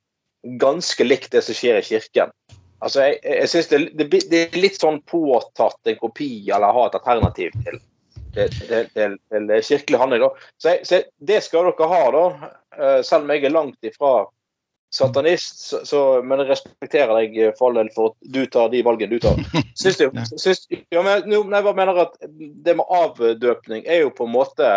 ganske 0.62 1.02
likt 1.06 1.32
det 1.34 1.42
som 1.42 1.56
skjer 1.56 1.80
i 1.80 1.86
kirken. 1.86 2.30
Altså, 2.84 3.06
jeg, 3.08 3.18
jeg 3.24 3.48
synes 3.50 3.68
det, 3.72 3.78
det, 3.98 4.06
det 4.30 4.40
er 4.44 4.58
litt 4.60 4.76
sånn 4.78 5.00
påtatt 5.08 5.88
en 5.90 5.96
kopi, 5.98 6.28
eller 6.52 6.74
ha 6.76 6.84
et 6.90 6.98
alternativ 6.98 7.54
til, 7.64 7.78
til, 8.36 8.52
til, 8.92 9.16
til, 9.32 9.52
kirkelig 9.64 10.00
handling. 10.02 10.26
Da. 10.26 10.48
Så, 10.60 10.68
jeg, 10.74 10.82
så 10.86 10.98
jeg- 11.00 11.08
det 11.32 11.40
skal 11.46 11.70
dere 11.70 11.88
ha, 11.90 12.02
da. 12.14 12.24
Eh, 12.76 12.98
Selv 13.08 13.24
om 13.24 13.32
jeg 13.32 13.46
er 13.48 13.54
langt 13.56 13.88
ifra 13.88 14.12
satanist, 14.92 15.58
så, 15.70 15.80
så, 15.88 16.02
men 16.22 16.38
jeg 16.44 16.50
respekterer 16.52 17.10
deg 17.18 17.56
for 17.58 17.70
all 17.72 17.80
del 17.80 17.88
for 17.96 18.12
at 18.12 18.28
du 18.36 18.42
tar 18.46 18.68
de 18.72 18.84
valgene 18.86 19.16
du 19.16 19.24
tar. 19.24 19.40
Syns 19.80 19.98
du, 19.98 20.06
syns, 20.38 20.62
ja, 20.92 21.02
men, 21.02 21.26
nei, 21.26 21.40
jeg 21.58 21.66
bare 21.66 21.80
mener 21.80 22.02
at 22.06 22.14
det 22.28 22.76
med 22.78 22.92
avdøpning 23.00 23.82
er 23.88 24.04
jo 24.04 24.12
på 24.14 24.28
en 24.28 24.36
måte 24.36 24.70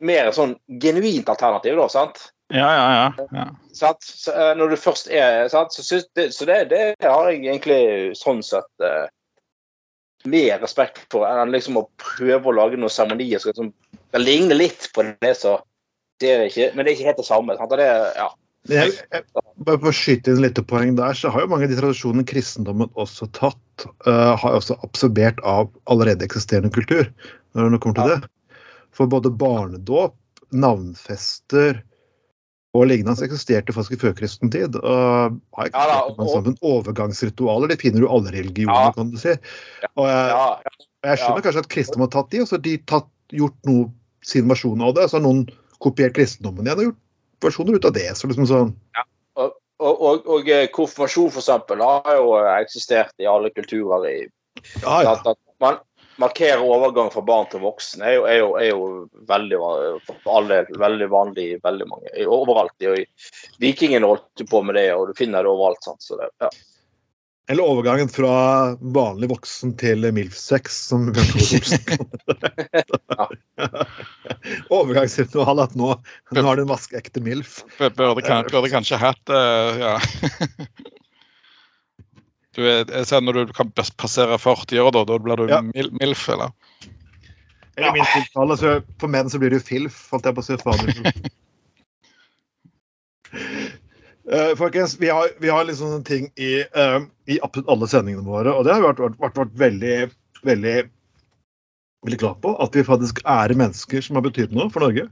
mer 0.00 0.30
sånn 0.32 0.56
genuint 0.80 1.28
alternativ, 1.28 1.76
da, 1.76 1.88
sant? 1.92 2.20
Ja, 2.54 2.68
ja, 2.72 2.86
ja. 2.96 3.28
ja. 3.36 3.46
sant? 3.76 4.02
Så, 4.04 4.32
eh, 4.32 4.54
når 4.56 4.72
du 4.72 4.80
først 4.80 5.10
er 5.12 5.50
sant? 5.52 5.74
Så, 5.74 6.00
det, 6.16 6.30
så 6.32 6.48
det, 6.48 6.62
det 6.72 6.82
har 7.04 7.28
jeg 7.28 7.44
egentlig 7.44 8.16
sånn 8.16 8.40
sett 8.46 8.84
eh, 8.84 9.06
mer 10.28 10.62
respekt 10.64 11.04
for 11.12 11.28
enn 11.28 11.52
liksom 11.52 11.78
å 11.80 11.86
prøve 12.00 12.48
å 12.48 12.56
lage 12.56 12.80
noen 12.80 12.92
seremonier 12.92 13.42
som 13.42 13.52
liksom, 13.52 13.72
det 14.16 14.22
ligner 14.24 14.58
litt 14.58 14.88
på 14.96 15.04
det 15.20 15.34
så 15.38 15.58
det 16.18 16.30
er 16.34 16.48
ikke, 16.48 16.70
Men 16.74 16.82
det 16.82 16.90
er 16.90 16.96
ikke 16.96 17.10
helt 17.12 17.20
det 17.20 17.28
samme. 17.28 17.54
Sant? 17.60 17.74
Det, 17.78 17.88
ja. 18.18 18.28
Jeg, 18.68 18.94
jeg, 19.14 19.44
bare 19.64 19.78
for 19.78 19.90
å 19.92 19.94
skyte 19.94 20.32
inn 20.32 20.40
litt 20.42 20.58
poeng 20.66 20.96
der, 20.98 21.14
så 21.14 21.30
har 21.30 21.44
jo 21.44 21.50
mange 21.52 21.68
av 21.68 21.70
de 21.70 21.78
tradisjonene 21.78 22.26
kristendommen 22.26 22.90
også 22.98 23.28
tatt, 23.36 23.86
uh, 24.08 24.34
har 24.34 24.56
også 24.58 24.74
absorbert 24.82 25.38
av 25.46 25.70
allerede 25.86 26.26
eksisterende 26.26 26.72
kultur. 26.74 27.06
når 27.54 27.76
det 27.76 27.80
kommer 27.84 28.00
til 28.00 28.12
det. 28.12 28.32
For 28.98 29.06
både 29.10 29.30
barnedåp, 29.38 30.16
navnfester 30.50 31.82
og 32.76 32.84
lignende 32.90 33.24
eksisterte 33.24 33.72
faktisk 33.74 33.96
i 33.96 34.00
førkristen 34.02 34.50
tid. 34.52 34.76
Og 34.80 35.38
har 35.58 35.70
Ja 35.72 35.84
da, 35.86 35.98
og- 36.10 36.30
sammen 36.32 36.56
overgangsritualer. 36.62 37.68
Det 37.70 37.80
finner 37.80 38.00
du 38.02 38.06
i 38.08 38.14
alle 38.16 38.32
religioner, 38.34 38.88
Ja. 38.88 38.92
kan 38.92 39.10
du 39.10 39.16
si. 39.18 39.30
Og 39.96 40.06
jeg, 40.06 40.28
ja, 40.34 40.60
jeg 41.04 41.18
skjønner 41.18 41.42
kanskje 41.46 41.64
at 41.64 41.68
kristne 41.68 42.04
har 42.04 42.08
tatt 42.12 42.30
de, 42.30 42.40
og 42.42 42.48
så 42.48 42.56
har 42.58 42.64
de 42.66 42.76
tatt, 42.78 43.08
gjort 43.30 43.56
noe, 43.68 43.90
sin 44.24 44.48
versjon 44.48 44.80
av 44.82 44.94
det. 44.94 45.08
Så 45.10 45.18
har 45.18 45.24
noen 45.24 45.48
kopiert 45.80 46.14
kristendommen 46.16 46.64
igjen 46.66 46.78
og 46.78 46.84
gjort 46.88 46.98
versjoner 47.40 47.76
ut 47.76 47.84
av 47.84 47.92
det. 47.92 48.08
Så 48.16 48.26
liksom 48.28 48.46
sånn 48.48 48.74
Og, 49.36 49.52
og, 50.02 50.26
og 50.26 50.48
eh, 50.48 50.66
konfirmasjon, 50.74 51.30
for 51.30 51.38
eksempel, 51.38 51.78
har 51.78 52.16
jo 52.16 52.32
eksistert 52.58 53.12
i 53.20 53.26
alle 53.30 53.50
kulturer. 53.54 54.06
i 54.10 54.28
Ja, 54.82 55.02
ja. 55.02 55.34
Man 55.60 55.78
markerer 56.18 56.62
overgang 56.62 57.10
fra 57.14 57.22
barn 57.22 57.46
til 57.50 57.62
voksen 57.62 58.02
er 58.02 58.16
jo, 58.16 58.24
er 58.26 58.38
jo, 58.40 58.48
er 58.58 58.68
jo 58.70 58.86
veldig 59.28 59.58
for 60.06 60.32
alle 60.38 60.64
veldig 60.74 61.08
vanlig 61.12 61.46
veldig 61.64 61.86
mange 61.90 62.26
overalt. 62.26 62.74
I, 62.82 63.04
vikingene 63.62 64.08
holdt 64.08 64.44
på 64.50 64.62
med 64.66 64.78
det, 64.78 64.88
og 64.94 65.08
du 65.10 65.14
finner 65.18 65.46
det 65.46 65.52
overalt. 65.52 65.82
Sant? 65.86 66.02
Så 66.02 66.18
det, 66.18 66.30
ja. 66.42 66.50
Eller 67.48 67.64
overgangen 67.64 68.10
fra 68.12 68.32
vanlig 68.92 69.30
voksen 69.30 69.72
til 69.80 70.04
MILF-sex, 70.12 70.82
som 70.90 71.06
Bjørn 71.16 71.30
Tore 71.32 71.46
Olsen 75.00 75.30
kaller 75.32 75.64
at 75.64 75.78
nå, 75.78 75.94
nå 76.36 76.44
er 76.44 76.60
det 76.60 76.66
en 76.66 76.72
vaskeekte 76.74 77.22
MILF. 77.24 77.62
Burde, 77.78 78.68
kanskje 78.68 79.00
hatt 79.00 79.32
eh, 79.32 79.80
ja. 79.80 79.96
Du 82.58 82.64
er, 82.66 82.82
jeg 82.90 83.06
ser 83.06 83.22
når 83.22 83.44
du 83.46 83.52
kan 83.54 83.68
passere 83.70 84.34
40 84.42 84.80
år, 84.82 84.90
da, 84.96 85.04
da 85.06 85.18
blir 85.22 85.38
du 85.38 85.44
Ja. 85.52 85.60
mil, 85.62 85.92
MILF, 86.00 86.24
eller? 86.34 86.50
Eller 87.78 87.92
min 87.94 88.08
tiltale, 88.10 88.56
så 88.58 88.72
for 88.98 89.06
menn 89.14 89.30
så 89.30 89.38
blir 89.38 89.54
du 89.54 89.60
FILF, 89.62 90.08
holdt 90.10 90.26
jeg 90.26 90.34
på 90.34 90.42
å 90.42 90.48
si. 90.48 90.56
Fader. 90.64 90.90
Eh, 94.28 94.50
folkens, 94.60 94.92
vi 95.00 95.08
har, 95.08 95.30
vi 95.40 95.48
har 95.48 95.64
liksom 95.64 95.92
en 95.92 96.02
ting 96.04 96.26
i, 96.36 96.60
uh, 96.76 97.00
i 97.32 97.38
absolutt 97.40 97.70
alle 97.72 97.86
sendingene 97.88 98.26
våre, 98.28 98.52
og 98.52 98.66
det 98.66 98.74
har 98.74 98.82
vi 98.82 98.88
vært, 98.90 98.98
vært, 99.00 99.14
vært, 99.22 99.38
vært 99.40 99.54
veldig, 99.62 99.94
veldig, 100.44 100.74
veldig 102.04 102.18
glad 102.20 102.42
på. 102.44 102.52
At 102.60 102.76
vi 102.76 102.84
faktisk 102.84 103.22
ærer 103.24 103.56
mennesker 103.56 104.04
som 104.04 104.18
har 104.20 104.26
betydd 104.26 104.52
noe 104.52 104.68
for 104.74 104.84
Norge. 104.84 105.06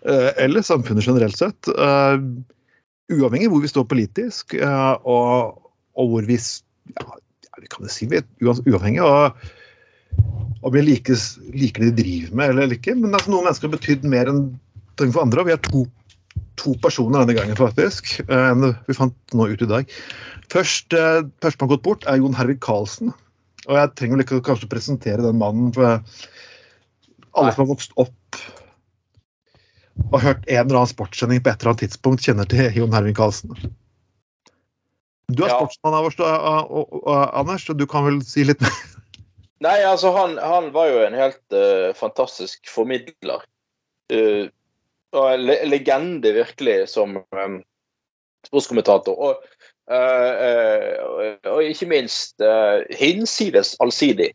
Uh, 0.00 0.30
eller 0.40 0.64
samfunnet 0.64 1.04
generelt 1.04 1.36
sett. 1.36 1.68
eh, 1.68 2.16
uavhengig 3.12 3.50
hvor 3.52 3.60
vi 3.66 3.68
står 3.68 3.84
politisk, 3.92 4.56
og, 4.64 5.60
og 5.92 6.14
hvor 6.14 6.28
vi 6.28 6.40
ja, 6.96 7.58
vi 7.60 7.70
kan 7.72 7.88
si 7.92 8.08
vi 8.10 8.20
er 8.20 8.26
uavhengig. 8.40 9.02
av 9.04 9.36
om 10.60 10.72
vi 10.74 10.82
liker, 10.82 11.18
liker 11.54 11.84
det 11.84 11.92
de 11.92 12.02
driver 12.02 12.34
med 12.40 12.50
eller 12.54 12.74
ikke. 12.74 12.96
Men 12.98 13.14
altså, 13.14 13.30
noen 13.32 13.46
mennesker 13.46 13.68
har 13.68 13.76
betydd 13.76 14.06
mer 14.10 14.30
enn 14.30 14.42
ting 14.98 15.14
for 15.14 15.22
andre. 15.22 15.42
og 15.42 15.48
Vi 15.50 15.54
har 15.54 15.62
to, 15.68 15.84
to 16.58 16.74
personer 16.82 17.22
denne 17.22 17.36
gangen, 17.38 17.58
faktisk. 17.58 18.16
eh, 18.26 18.50
enn 18.50 18.72
vi 18.88 18.96
fant 18.98 19.36
nå 19.38 19.48
ut 19.52 19.62
i 19.62 19.70
dag. 19.70 19.94
Først, 20.52 20.92
eh, 20.96 21.22
Først 21.44 21.58
som 21.58 21.68
har 21.68 21.76
gått 21.76 21.86
bort, 21.86 22.06
er 22.06 22.18
Jon 22.18 22.34
Hervik 22.34 22.60
Karlsen. 22.64 23.14
Og 23.68 23.76
jeg 23.76 23.94
trenger 23.94 24.16
vel 24.16 24.24
ikke 24.26 24.44
kanskje 24.46 24.70
presentere 24.70 25.22
den 25.22 25.38
mannen. 25.38 25.72
for 25.72 26.02
Alle 27.38 27.52
som 27.52 27.62
har 27.62 27.74
vokst 27.74 27.92
opp 27.96 28.14
og 30.12 30.22
hørt 30.22 30.44
en 30.46 30.62
eller 30.62 30.78
annen 30.78 30.90
sportssending 30.90 31.42
på 31.42 31.50
et 31.50 31.60
eller 31.60 31.74
annet 31.74 31.82
tidspunkt, 31.84 32.22
kjenner 32.22 32.46
til 32.48 32.72
Jon 32.74 32.94
Hervid 32.94 33.16
Karlsen. 33.18 33.54
Du 35.28 35.44
er 35.44 35.48
Ja. 35.48 35.58
sportsmann 35.58 35.94
av 35.94 36.06
oss, 36.08 36.16
Anders, 37.36 37.68
og 37.68 37.76
du 37.76 37.86
kan 37.86 38.06
vel 38.06 38.22
si 38.24 38.44
litt 38.48 38.62
mer? 38.64 38.72
Nei, 39.66 39.82
altså, 39.82 40.12
han, 40.14 40.38
han 40.38 40.70
var 40.72 40.88
jo 40.88 41.02
en 41.02 41.16
helt 41.18 41.42
uh, 41.52 41.92
fantastisk 41.98 42.68
formidler. 42.70 43.42
Uh, 44.12 44.48
og 45.12 45.32
en 45.32 45.46
le 45.48 45.56
legende, 45.66 46.32
virkelig, 46.36 46.88
som 46.88 47.18
um, 47.34 47.58
sportskommentator. 48.46 49.18
Og, 49.18 49.42
uh, 49.90 51.34
og, 51.44 51.62
ikke 51.64 51.90
minst 51.90 52.40
uh, 52.40 52.84
hinsides 52.96 53.74
allsidig. 53.84 54.30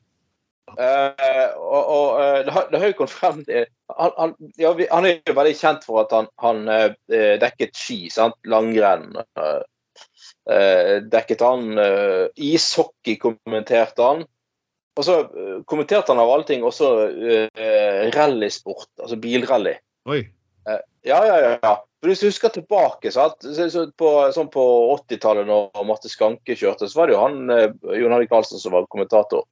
Og 0.74 1.90
og 1.94 2.46
det, 2.46 2.54
har, 2.54 2.88
jo 2.88 2.96
kommet 2.98 3.14
frem 3.14 3.44
det, 3.46 3.68
han, 4.00 4.12
han, 4.18 4.32
ja, 4.58 4.72
han 4.90 5.06
er 5.06 5.20
jo 5.30 5.36
veldig 5.38 5.54
kjent 5.60 5.84
for 5.86 6.02
at 6.02 6.16
han, 6.16 6.30
han 6.42 6.64
dekket 7.44 7.78
ski, 7.78 8.10
sant? 8.10 8.34
langrenn. 8.50 9.12
eh, 9.38 9.62
dekket 10.44 11.42
han 11.46 11.78
eh, 11.80 12.28
Ishockey 12.36 13.16
kommenterte 13.22 14.04
han. 14.04 14.26
Og 15.00 15.08
så 15.08 15.20
eh, 15.26 15.62
kommenterte 15.70 16.12
han 16.12 16.22
av 16.22 16.32
alle 16.34 16.48
ting 16.50 16.66
også 16.68 16.92
rallysport, 18.14 18.90
altså 19.00 19.18
bilrally. 19.24 19.78
Oi. 20.12 20.22
Ja, 21.04 21.20
ja, 21.28 21.40
ja. 21.40 21.58
ja. 21.62 21.74
For 22.04 22.12
Hvis 22.12 22.20
du 22.20 22.28
husker 22.28 22.52
tilbake, 22.52 23.14
sant? 23.16 23.46
På, 23.96 24.10
sånn 24.36 24.50
på 24.52 24.64
80-tallet 24.98 25.48
når 25.48 25.86
Marte 25.88 26.10
Skanke 26.12 26.52
kjørte, 26.60 26.90
så 26.92 27.00
var 27.00 27.08
det 27.08 27.16
jo 27.16 27.22
han 27.22 27.54
eh, 27.54 27.70
Jon 27.96 28.12
Harry 28.12 28.28
Karlsen 28.28 28.60
som 28.60 28.76
var 28.76 28.90
kommentator. 28.92 29.46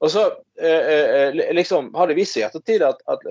Og 0.00 0.12
så 0.14 0.22
eh, 0.56 0.88
eh, 0.88 1.42
liksom 1.52 1.90
har 1.92 2.08
det 2.08 2.16
vist 2.16 2.38
seg 2.38 2.46
i 2.46 2.48
ettertid 2.48 2.86
at, 2.88 3.04
at 3.04 3.28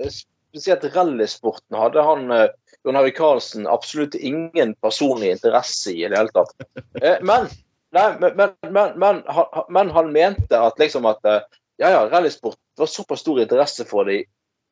spesielt 0.54 0.86
rallysporten 0.94 1.80
hadde 1.80 2.06
han 2.06 2.30
eh, 2.30 2.46
Jon 2.84 2.98
Harry 2.98 3.12
Karlsen 3.14 3.66
absolutt 3.66 4.14
ingen 4.14 4.74
personlig 4.74 5.30
interesse 5.30 5.92
i 5.92 6.04
i 6.04 6.08
det 6.08 6.18
hele 6.18 6.32
tatt. 6.34 6.52
Eh, 7.00 7.16
men, 7.24 7.48
nei, 7.96 8.08
men, 8.20 8.36
men, 8.36 8.98
men, 9.00 9.22
han, 9.26 9.64
men 9.72 9.92
han 9.94 10.12
mente 10.12 10.60
at 10.60 10.78
liksom 10.78 11.08
at 11.08 11.24
eh, 11.24 11.40
ja, 11.80 11.90
ja, 11.90 12.02
rallysport 12.10 12.58
var 12.76 12.90
såpass 12.90 13.20
stor 13.24 13.40
interesse 13.40 13.86
for 13.88 14.04
det 14.04 14.18
i, 14.20 14.24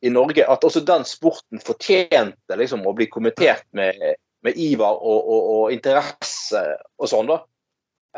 i 0.07 0.11
Norge 0.11 0.45
at 0.49 0.65
også 0.65 0.83
den 0.87 1.07
sporten 1.09 1.63
fortjente 1.63 2.59
liksom 2.59 2.85
å 2.87 2.95
bli 2.99 3.09
kommentert 3.11 3.65
med, 3.77 3.99
med 4.45 4.59
iver 4.61 4.93
og, 4.93 5.19
og, 5.23 5.49
og 5.55 5.75
interesse 5.75 6.63
og 6.99 7.11
sånn, 7.11 7.33
da. 7.33 7.41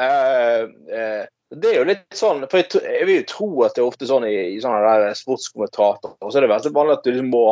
Eh, 0.00 0.64
eh, 0.90 1.22
det 1.54 1.70
er 1.70 1.78
jo 1.78 1.86
litt 1.86 2.16
sånn, 2.18 2.42
for 2.50 2.60
jeg, 2.60 2.82
jeg 2.82 3.06
vil 3.06 3.20
jo 3.20 3.28
tro 3.30 3.48
at 3.62 3.76
det 3.76 3.84
er 3.84 3.86
ofte 3.86 4.08
sånn 4.10 4.26
i, 4.26 4.34
i 4.56 4.60
sånne 4.62 4.82
der 4.82 5.14
sportskommentatorer, 5.18 6.18
så 6.18 6.40
er 6.40 6.46
det 6.46 6.50
veldig 6.50 6.74
vanlig 6.74 6.96
at 6.96 7.06
du 7.06 7.12
liksom 7.12 7.30
må 7.30 7.44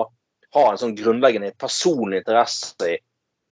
ha 0.54 0.64
en 0.71 0.80
sånn 0.80 0.97
grunnleggende 0.97 1.52
personlig 1.61 2.23
interesse 2.23 2.97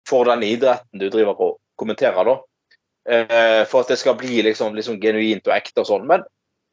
for 0.08 0.28
den 0.28 0.44
idretten 0.46 1.00
du 1.00 1.08
driver 1.10 1.40
og 1.40 1.56
kommenterer, 1.80 2.28
da. 2.28 2.36
Eh, 3.08 3.62
for 3.68 3.84
at 3.84 3.92
det 3.92 3.98
skal 4.00 4.16
bli 4.20 4.42
liksom, 4.46 4.76
liksom 4.76 5.00
genuint 5.02 5.46
og 5.48 5.56
ekte 5.56 5.82
og 5.82 5.88
sånn. 5.90 6.06
Men 6.08 6.24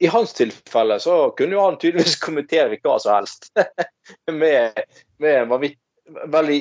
i 0.02 0.10
hans 0.12 0.34
tilfelle 0.34 0.98
så 1.04 1.32
kunne 1.38 1.58
jo 1.58 1.66
han 1.66 1.80
tydeligvis 1.82 2.20
kommentere 2.26 2.80
hva 2.82 2.98
som 3.02 3.18
helst. 3.20 3.52
med, 4.42 4.84
med 5.22 5.50
vanvitt, 5.52 5.80
veldig 6.12 6.58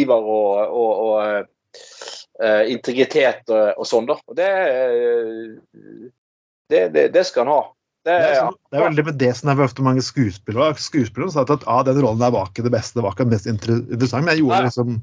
iver 0.00 0.28
og, 0.32 0.76
og, 0.80 1.00
og 1.04 1.48
uh, 2.40 2.62
integritet 2.70 3.50
og, 3.52 3.74
og 3.76 3.88
sånn, 3.88 4.06
da. 4.08 4.16
Og 4.24 4.38
det, 4.38 4.48
eh, 4.48 6.06
det, 6.72 6.84
det, 6.94 7.08
det 7.16 7.24
skal 7.28 7.44
han 7.44 7.56
ha. 7.56 7.60
Det, 8.08 8.18
ja. 8.32 8.44
sånn, 8.46 8.54
det 8.72 8.78
er 8.78 8.86
veldig 8.86 9.04
med 9.10 9.18
det 9.20 9.30
som 9.36 9.50
er 9.52 9.64
ofte 9.66 9.84
mange 9.84 10.02
skuespillere. 10.04 10.78
Skuespillere 10.80 11.34
sa 11.34 11.42
at 11.44 11.66
ah, 11.68 11.82
den 11.84 11.98
rollen 12.00 12.22
der 12.22 12.32
var 12.32 12.48
ikke 12.48 12.64
det 12.64 12.72
beste, 12.72 12.96
det 12.96 13.04
var 13.04 13.12
ikke 13.16 13.26
den 13.26 13.34
mest 13.36 13.48
inter- 13.50 13.82
interessante. 13.84 14.24
Men 14.24 14.32
jeg 14.34 14.44
gjorde 14.46 14.62
Nei. 14.62 14.70
liksom 14.70 15.02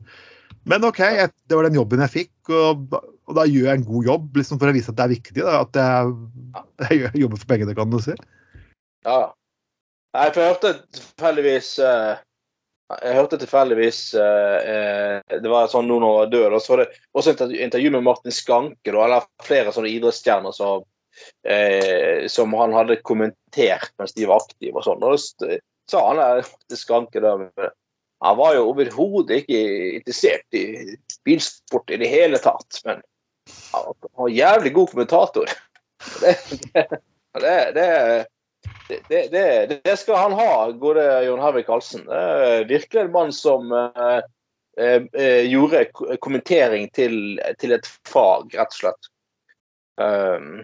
Men 0.66 0.86
OK, 0.88 1.00
jeg, 1.06 1.30
det 1.46 1.58
var 1.60 1.68
den 1.68 1.78
jobben 1.78 2.02
jeg 2.02 2.14
fikk. 2.16 2.34
Og 2.50 2.96
Og 3.26 3.34
da 3.38 3.46
gjør 3.50 3.72
jeg 3.72 3.80
en 3.80 3.88
god 3.88 4.06
jobb 4.06 4.36
liksom, 4.38 4.60
for 4.62 4.70
å 4.70 4.74
vise 4.76 4.92
at 4.94 4.98
det 5.00 5.04
er 5.06 5.14
viktig. 5.16 5.42
Da, 5.42 5.62
at 5.66 5.78
jeg, 5.82 6.14
jeg 6.90 7.00
gjør- 7.04 7.20
jobber 7.26 7.42
for 7.42 7.52
pengene, 7.54 7.76
kan 7.78 7.90
du 7.94 8.00
si. 8.04 8.14
Ja. 9.06 9.20
Nei, 10.16 10.30
for 10.32 10.42
jeg 10.42 10.54
hørte 10.54 10.70
tilfeldigvis 10.96 11.70
eh, 11.84 12.14
Jeg 13.04 13.16
hørte 13.18 13.40
tilfeldigvis 13.42 13.98
eh, 14.16 14.70
eh, 14.72 15.40
Det 15.44 15.50
var 15.52 15.68
sånn 15.68 15.90
nå 15.90 15.98
når 16.00 16.08
han 16.08 16.20
var 16.22 16.30
død, 16.32 16.46
og 16.56 16.62
så 16.64 16.72
var 16.74 16.82
det 16.84 17.00
også 17.18 17.34
intervju, 17.52 17.92
med 17.98 18.06
Martin 18.06 18.32
Skanke, 18.34 18.94
da, 18.94 19.02
eller 19.10 19.26
flere 19.44 19.74
sånne 19.76 19.92
idrettsstjerner 19.92 20.56
som, 20.56 20.86
eh, 21.48 22.28
som 22.32 22.54
han 22.58 22.76
hadde 22.76 23.02
kommentert 23.06 23.94
mens 24.00 24.14
de 24.16 24.28
var 24.30 24.44
aktive 24.44 24.82
og 24.82 24.86
sånn. 24.88 25.04
Og 25.04 25.16
da 25.16 25.58
sa 25.92 26.04
han 26.10 26.22
der 26.22 26.46
til 26.70 26.82
Skanke 26.82 27.24
da 27.24 27.38
Han 28.24 28.38
var 28.40 28.56
jo 28.56 28.70
overhodet 28.72 29.44
ikke 29.44 29.60
interessert 30.00 30.56
i 30.56 30.96
bilsport 31.28 31.92
i 31.92 32.00
det 32.02 32.08
hele 32.10 32.40
tatt, 32.42 32.80
men 32.88 33.04
han 33.74 33.92
var 34.02 34.30
en 34.30 34.34
jævlig 34.34 34.72
god 34.74 34.94
kommentator. 34.94 35.52
Det, 36.16 37.74
det, 37.76 38.26
det, 39.34 39.82
det 39.84 39.98
skal 40.00 40.16
han 40.16 40.38
ha, 40.40 40.72
gode 40.80 41.04
Jon 41.26 41.42
Hervik 41.44 41.68
Karlsen. 41.68 42.06
Virkelig 42.70 43.02
en 43.02 43.12
mann 43.12 43.34
som 43.36 43.74
eh, 44.80 45.02
eh, 45.14 45.44
gjorde 45.50 45.86
kommentering 46.24 46.90
til, 46.96 47.42
til 47.60 47.76
et 47.76 47.90
fag, 48.08 48.56
rett 48.56 48.74
og 48.74 48.80
slett. 48.80 49.12
Um, 49.96 50.64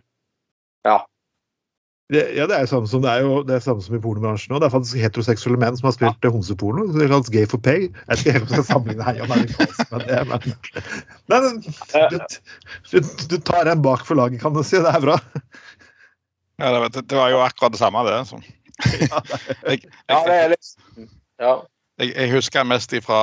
Det, 2.12 2.26
ja, 2.36 2.44
det 2.44 2.58
er, 2.58 2.66
samme 2.68 2.90
som, 2.92 3.00
det 3.06 3.08
er 3.08 3.22
jo 3.24 3.38
det 3.48 3.54
er 3.56 3.62
samme 3.64 3.80
som 3.86 3.96
i 3.96 4.00
pornobransjen 4.04 4.52
òg. 4.52 4.60
Det 4.60 4.68
er 4.68 4.74
faktisk 4.74 5.00
heteroseksuelle 5.00 5.60
menn 5.62 5.78
som 5.80 5.88
har 5.88 5.94
spilt 5.96 6.26
ja. 6.28 6.32
homseporno. 6.34 6.90
så 6.90 7.00
Det 7.00 7.08
kalles 7.08 7.32
gay 7.32 7.46
for 7.48 7.64
pay. 7.64 7.86
Jeg 8.10 8.20
skal 8.20 8.34
ikke 8.42 8.58
helt 8.58 8.68
sammenligne 8.68 9.06
her 9.08 9.22
Jan 9.22 9.32
Erik 9.38 9.54
Karlsen 9.56 10.04
det, 10.10 10.18
men, 10.28 10.42
men 11.32 11.62
du, 12.12 12.18
du, 12.92 13.14
du 13.32 13.38
tar 13.48 13.72
en 13.72 13.86
bak 13.86 14.04
for 14.10 14.20
laget, 14.20 14.42
kan 14.44 14.52
du 14.58 14.60
si. 14.68 14.82
Det 14.84 14.92
er 14.92 15.06
bra. 15.06 15.16
Ja, 16.60 16.74
det, 16.76 16.80
var- 16.84 16.92
det 17.00 17.22
var 17.22 17.32
jo 17.32 17.40
akkurat 17.46 17.78
det 17.78 17.80
samme, 17.80 18.04
det. 18.10 18.20
Så. 18.28 18.42
Jeg, 18.92 19.80
ja, 20.10 20.20
det 20.28 20.36
jeg, 20.36 20.58
er 21.40 21.64
jeg, 22.02 22.12
jeg 22.12 22.32
husker 22.36 22.68
mest 22.68 22.94
fra 23.06 23.22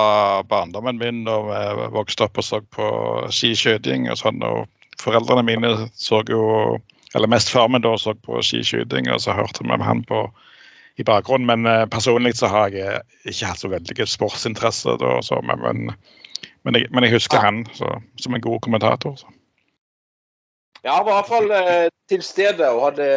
barndommen 0.49 0.99
min 1.01 1.25
da 1.27 1.37
vi 1.45 1.89
vokste 1.93 2.25
opp 2.25 2.41
og 2.41 2.47
så 2.47 2.61
på 2.73 2.89
skiskyting 3.35 4.09
og 4.09 4.17
sånn. 4.21 4.41
og 4.49 4.65
Foreldrene 5.03 5.45
mine 5.47 5.77
så 5.95 6.23
jo 6.31 6.79
eller 7.15 7.31
mest 7.31 7.51
før 7.53 7.71
vi 7.73 7.81
da 7.85 7.95
så 7.97 8.15
på 8.15 8.43
skiskyting, 8.45 9.09
og 9.13 9.23
så 9.25 9.37
hørte 9.37 9.65
vi 9.65 9.81
han 9.83 10.05
på 10.09 10.27
i 10.99 11.07
bakgrunnen. 11.07 11.47
Men 11.47 11.67
eh, 11.67 11.87
personlig 11.87 12.37
så 12.37 12.51
har 12.53 12.75
jeg 12.75 13.01
ikke 13.25 13.53
hatt 13.53 13.63
så 13.63 13.73
veldig 13.73 14.09
sportsinteresse. 14.09 14.99
da, 15.01 15.19
så, 15.23 15.41
men, 15.47 15.63
men, 15.65 15.91
men, 16.65 16.81
jeg, 16.81 16.91
men 16.93 17.07
jeg 17.07 17.17
husker 17.19 17.43
han 17.43 17.65
så, 17.79 17.99
som 18.21 18.35
en 18.35 18.45
god 18.45 18.61
kommentator. 18.67 19.17
Så. 19.17 19.33
Ja, 20.83 20.99
han 20.99 21.07
var 21.07 21.13
i 21.13 21.17
hvert 21.17 21.33
fall 21.33 21.51
eh, 21.55 21.89
til 22.11 22.23
stede 22.23 22.69
og 22.71 22.85
hadde 22.91 23.09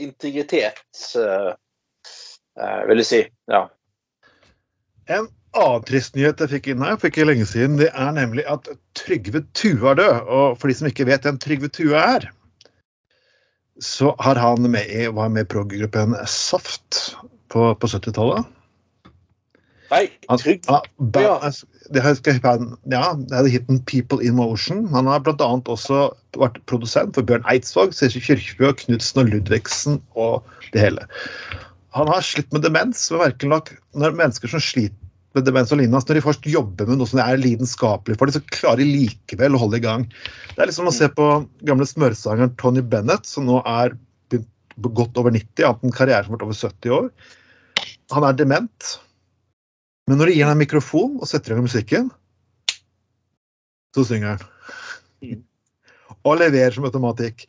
integritet, 0.00 0.80
eh, 1.20 1.52
eh, 2.60 2.80
vil 2.88 3.02
jeg 3.02 3.08
si. 3.10 3.20
Ja. 3.50 3.66
En 5.10 5.28
annen 5.58 5.86
trist 5.88 6.16
nyhet 6.16 6.40
jeg 6.40 6.52
fikk 6.54 6.70
inn 6.70 6.84
her 6.84 6.96
for 6.96 7.10
ikke 7.10 7.26
lenge 7.26 7.46
siden, 7.48 7.78
det 7.80 7.90
er 7.92 8.12
nemlig 8.16 8.46
at 8.48 8.70
Trygve 8.98 9.42
Tue 9.58 9.92
er 9.92 9.98
død. 10.00 10.20
Og 10.26 10.60
for 10.60 10.70
de 10.70 10.76
som 10.78 10.88
ikke 10.88 11.08
vet 11.10 11.26
hvem 11.26 11.40
Trygve 11.42 11.72
Tue 11.74 11.98
er, 11.98 12.30
så 13.80 14.14
har 14.20 14.36
han 14.40 14.66
med 14.70 14.88
i, 14.92 15.06
var 15.08 15.28
med 15.32 15.46
i 15.46 15.50
prog-gruppen 15.54 16.14
Saft 16.28 17.16
på, 17.52 17.70
på 17.80 17.86
70-tallet. 17.90 18.44
Nei, 19.90 20.04
Han- 20.28 20.38
trygg. 20.38 20.62
Ja, 20.68 20.82
Ja. 21.18 21.38
det 21.90 23.34
hadde 23.34 23.50
hiten 23.50 23.80
'People 23.82 24.22
in 24.22 24.36
Motion'. 24.36 24.88
Han 24.94 25.06
har 25.06 25.18
bl.a. 25.18 25.34
også 25.66 26.14
vært 26.38 26.60
produsent 26.66 27.14
for 27.14 27.22
Bjørn 27.26 27.42
Eidsvåg, 27.50 27.90
Cæsar 27.92 28.20
Kyrkjebø, 28.22 28.72
Knutsen 28.84 29.20
og 29.24 29.32
Ludvigsen 29.32 30.00
og 30.14 30.44
det 30.72 30.80
hele. 30.80 31.02
Han 31.94 32.06
har 32.06 32.20
slitt 32.22 32.52
med 32.52 32.62
demens. 32.62 33.10
og 33.10 33.18
merker 33.18 33.48
nok 33.48 33.74
Når 33.94 34.14
mennesker 34.14 34.46
som 34.48 34.60
sliter 34.60 34.94
med 35.36 35.46
demens 35.46 35.70
og 35.70 35.78
lignende, 35.78 36.00
når 36.02 36.18
de 36.18 36.22
først 36.24 36.46
jobber 36.50 36.88
med 36.88 36.98
noe 36.98 37.08
som 37.08 37.20
er 37.22 37.38
lidenskapelig 37.38 38.16
for 38.18 38.26
dem, 38.26 38.34
så 38.34 38.54
klarer 38.56 38.82
de 38.82 38.88
likevel 38.88 39.54
å 39.54 39.60
holde 39.62 39.78
i 39.78 39.84
gang. 39.84 40.06
Det 40.54 40.58
er 40.58 40.70
liksom 40.70 40.90
å 40.90 40.94
se 40.94 41.06
på 41.14 41.28
gamle 41.68 41.86
smørsangeren 41.86 42.56
Tony 42.58 42.82
Bennett, 42.82 43.28
som 43.30 43.46
nå 43.46 43.60
er 43.62 43.94
godt 44.80 45.18
over 45.20 45.34
90, 45.34 45.66
hatt 45.66 45.84
en 45.84 45.94
karriere 45.94 46.24
som 46.24 46.34
har 46.34 46.40
vært 46.40 46.46
over 46.48 46.58
70 46.58 46.94
år. 46.96 47.08
Han 48.14 48.26
er 48.26 48.38
dement. 48.38 48.92
Men 50.08 50.18
når 50.18 50.30
du 50.30 50.34
gir 50.34 50.48
ham 50.48 50.56
en 50.56 50.64
mikrofon 50.64 51.18
og 51.20 51.28
setter 51.28 51.52
i 51.52 51.58
gang 51.58 51.66
musikken, 51.66 52.08
så 53.94 54.06
synger 54.06 54.32
han. 54.32 54.46
Mm. 55.22 55.42
Og 56.26 56.40
leverer 56.40 56.74
som 56.74 56.86
automatikk. 56.88 57.44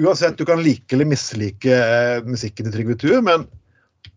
Uansett, 0.00 0.38
du 0.38 0.46
kan 0.48 0.62
like 0.62 0.90
eller 0.96 1.06
mislike 1.06 1.70
eh, 1.70 2.24
musikken 2.26 2.66
til 2.66 2.74
Trygve 2.74 2.96
Tue, 2.98 3.20
men 3.22 3.46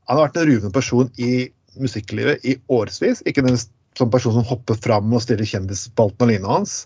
han 0.08 0.16
har 0.16 0.24
vært 0.26 0.40
en 0.42 0.50
ruvende 0.50 0.74
person 0.74 1.12
i 1.22 1.50
musikklivet 1.84 2.46
i 2.46 2.58
årevis. 2.74 3.24
Ikke 3.30 3.46
den 3.46 3.58
sånn 3.58 4.13
person 4.13 4.36
som 4.36 4.46
hopper 4.48 4.78
fram 4.80 5.13
og 5.13 5.24
stiller 5.24 5.48
kjendisspalten 5.48 6.28
og 6.28 6.32
lignende 6.32 6.54
hans. 6.54 6.78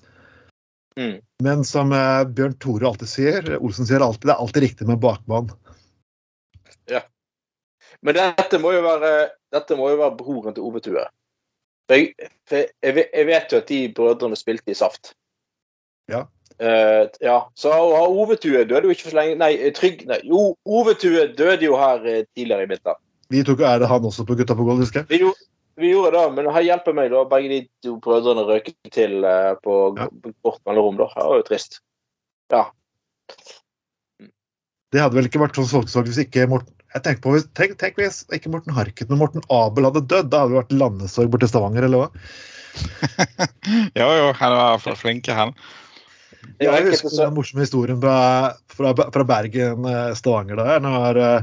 Mm. 1.00 1.18
Men 1.44 1.66
som 1.68 1.94
eh, 1.96 2.24
Bjørn 2.28 2.58
Tore 2.62 2.90
alltid 2.90 3.10
sier, 3.10 3.52
Olsen 3.60 3.88
sier 3.88 4.04
alltid, 4.04 4.28
det 4.30 4.36
er 4.36 4.44
alltid 4.44 4.66
riktig 4.68 4.90
med 4.90 5.02
bakmann. 5.04 5.52
Men 8.02 8.18
dette 8.18 8.60
må 8.62 8.74
jo 8.74 8.84
være, 8.86 9.12
dette 9.54 9.78
må 9.78 9.92
jo 9.92 10.00
være 10.02 10.18
broren 10.18 10.56
til 10.58 10.66
Ove 10.66 10.82
Tue. 10.84 11.04
For 11.88 11.98
jeg, 11.98 12.14
jeg, 12.82 13.08
jeg 13.12 13.28
vet 13.28 13.54
jo 13.54 13.60
at 13.62 13.70
de 13.70 13.82
brødrene 13.96 14.40
spilte 14.40 14.74
i 14.74 14.78
Saft. 14.78 15.14
Ja. 16.12 16.26
Uh, 16.62 17.08
ja. 17.22 17.38
Så 17.58 17.74
Ove 17.74 18.38
Tue 18.42 18.66
døde 18.66 18.88
jo 18.88 18.94
ikke 18.94 19.08
for 19.08 19.14
så 19.14 19.22
lenge 19.22 19.38
Nei, 19.40 19.56
Trygg 19.74 20.04
nei, 20.10 20.20
Jo, 20.28 20.52
Ove 20.68 20.94
Tue 21.00 21.24
døde 21.38 21.66
jo 21.66 21.78
her 21.80 22.04
eh, 22.06 22.26
tidligere 22.36 22.68
i 22.68 22.72
vinter. 22.74 22.98
Vi 23.32 23.44
tok 23.48 23.64
ære 23.64 23.88
han 23.90 24.06
også 24.10 24.26
på 24.28 24.36
Gutta 24.40 24.56
på 24.58 24.66
gulvet, 24.68 24.86
husker 24.86 25.02
jeg. 25.04 25.10
Vi, 25.14 25.20
gjorde- 25.24 25.48
vi 25.82 25.92
gjorde 25.94 26.12
det, 26.18 26.26
men 26.36 26.50
her 26.54 26.66
hjelper 26.68 26.94
meg 26.98 27.10
da 27.14 27.24
begge 27.32 27.50
de 27.54 27.60
to 27.86 27.96
brødrene 28.04 28.44
røyket 28.50 28.92
til 28.92 29.24
eh, 29.24 29.54
på 29.64 29.78
Ja. 29.98 30.10
kort 30.44 30.60
mellomrom. 30.68 30.98
da. 31.00 31.08
Det 31.16 31.26
var 31.30 31.40
jo 31.40 31.48
trist. 31.48 31.80
Ja. 32.52 32.66
Det 34.92 35.00
hadde 35.00 35.16
vel 35.16 35.30
ikke 35.30 35.40
vært 35.40 35.56
sånn 35.56 35.70
folkesorg 35.72 36.10
hvis 36.12 36.20
ikke 36.26 36.48
Morten 36.52 36.74
jeg 36.92 37.04
tenker 37.06 37.22
på, 37.24 37.32
hvis- 37.38 37.48
tenk, 37.56 37.78
tenk 37.80 37.96
hvis 37.96 38.26
ikke 38.36 38.50
Morten 38.52 38.74
Harket, 38.76 39.08
men 39.10 39.18
Morten 39.22 39.42
Abel 39.50 39.86
hadde 39.88 40.02
dødd. 40.12 40.30
Da 40.30 40.42
hadde 40.44 40.52
det 40.52 40.60
vært 40.66 40.74
landesorg 40.82 41.30
borti 41.32 41.48
Stavanger, 41.48 41.86
eller 41.88 42.02
hva? 42.04 42.10
Jo, 44.00 44.10
jo, 44.16 44.26
han 44.36 44.52
var 44.58 44.78
for 44.84 44.96
flink, 45.00 45.28
han. 45.32 45.54
Jeg 46.60 46.84
husker 46.90 47.14
den 47.16 47.34
morsomme 47.36 47.64
historien 47.64 48.00
fra, 48.02 48.18
fra, 48.76 48.92
fra 49.16 49.24
Bergen, 49.28 49.86
eh, 49.88 50.12
Stavanger 50.20 50.60
da. 50.60 50.80
Når 50.84 51.20
eh, 51.24 51.42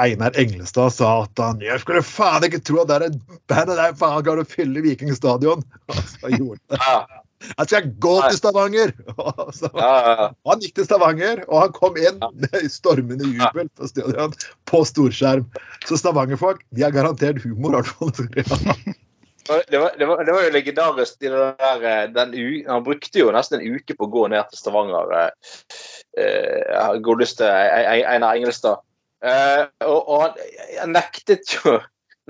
Einar 0.00 0.36
Englestad 0.38 0.94
sa 0.94 1.10
at 1.24 1.42
han 1.42 1.60
Jeg 1.64 1.82
skulle 1.82 2.04
faen 2.06 2.46
ikke 2.46 2.62
tro 2.64 2.82
at 2.82 2.90
det 2.90 2.98
er 2.98 3.08
et 3.10 3.18
bandet 3.50 3.78
der 3.78 3.98
faen 3.98 4.24
klarer 4.24 4.44
å 4.44 4.48
fylle 4.48 4.84
Viking 4.84 5.12
stadion. 5.16 5.64
Og 5.92 6.00
så 6.14 6.32
gjorde 6.32 6.60
han 6.70 7.04
det. 7.06 7.20
Jeg 7.42 7.68
skal 7.68 7.86
gå 7.98 8.14
til 8.22 8.36
Stavanger! 8.38 8.92
Så, 9.58 9.70
han 9.74 10.62
gikk 10.62 10.76
til 10.78 10.86
Stavanger, 10.86 11.42
og 11.48 11.56
han 11.64 11.72
kom 11.74 11.98
inn 11.98 12.20
med 12.38 12.66
stormende 12.78 13.26
jubel 13.26 13.70
på 13.78 13.90
stadion 13.90 14.36
på 14.70 14.82
storskjerm. 14.86 15.46
Så 15.88 15.98
Stavanger-folk 16.00 16.62
de 16.70 16.86
har 16.86 16.94
garantert 16.94 17.42
humor. 17.42 17.74
i 17.74 17.80
hvert 17.80 18.52
fall. 18.52 18.94
Det 19.42 19.78
var, 19.78 19.90
det, 19.98 20.06
var, 20.06 20.24
det 20.24 20.32
var 20.32 20.44
jo 20.44 20.54
legendarisk. 20.54 21.18
der, 21.20 21.82
eh, 21.82 22.64
han 22.68 22.84
brukte 22.86 23.18
jo 23.18 23.32
nesten 23.34 23.58
en 23.58 23.74
uke 23.74 23.96
på 23.98 24.06
å 24.06 24.12
gå 24.12 24.28
ned 24.30 24.46
til 24.50 24.62
Stavanger. 24.62 25.10
eh, 25.18 26.22
eh, 26.22 26.94
Godeste 27.02 27.48
Einar 27.50 28.36
Engelstad. 28.36 28.86
Eh, 29.22 29.64
og, 29.86 29.98
og 30.00 30.22
han, 30.24 30.38
han 30.80 30.94
nektet 30.96 31.54
jo 31.54 31.76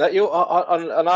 Nei, 0.00 0.08
jo, 0.16 0.24
han, 0.32 0.86
han, 0.88 1.08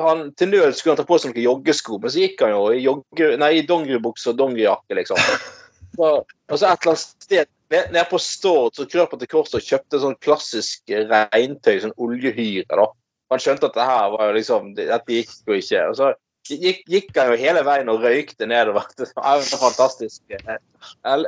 han, 0.00 0.20
Til 0.40 0.50
nød 0.52 0.76
skulle 0.76 0.94
han 0.94 1.00
ta 1.00 1.04
på 1.04 1.18
seg 1.20 1.34
noen 1.34 1.44
joggesko, 1.44 1.98
men 2.00 2.12
så 2.12 2.22
gikk 2.22 2.40
han 2.44 2.54
jo 2.54 2.62
i, 2.72 2.78
jogge, 2.80 3.28
nei, 3.40 3.50
i 3.58 3.66
dongeribukse 3.68 4.30
og 4.32 4.38
dongerijakke, 4.40 4.96
liksom. 4.96 5.20
Så, 5.96 6.08
og 6.52 6.58
så 6.60 6.66
et 6.68 6.82
eller 6.82 6.92
annet 6.92 7.02
sted 7.24 7.48
ned- 7.72 7.92
nede 7.92 8.04
på 8.10 8.18
Stord 8.20 8.74
så 8.76 8.84
krøp 8.88 9.14
han 9.14 9.20
til 9.22 9.30
korset 9.32 9.54
og 9.56 9.64
kjøpte 9.64 10.00
sånn 10.02 10.16
klassisk 10.20 10.92
regntøy, 10.92 11.78
sånn 11.80 11.94
oljehyre. 11.96 12.68
da. 12.68 12.88
Han 13.32 13.40
skjønte 13.42 13.70
at 13.70 13.78
det 13.78 13.86
her 13.88 14.10
var 14.12 14.28
jo 14.28 14.34
liksom 14.36 14.74
Dette 14.76 15.14
gikk 15.16 15.32
jo 15.48 15.56
ikke. 15.56 15.86
Og 15.88 15.96
så 15.96 16.10
gikk, 16.50 16.82
gikk 16.90 17.12
han 17.16 17.32
jo 17.32 17.38
hele 17.40 17.62
veien 17.66 17.90
og 17.92 18.04
røykte 18.04 18.48
nedover. 18.48 18.86
Det 18.98 19.08
var 19.16 19.44
fantastisk. 19.60 20.22
eh, 20.30 20.58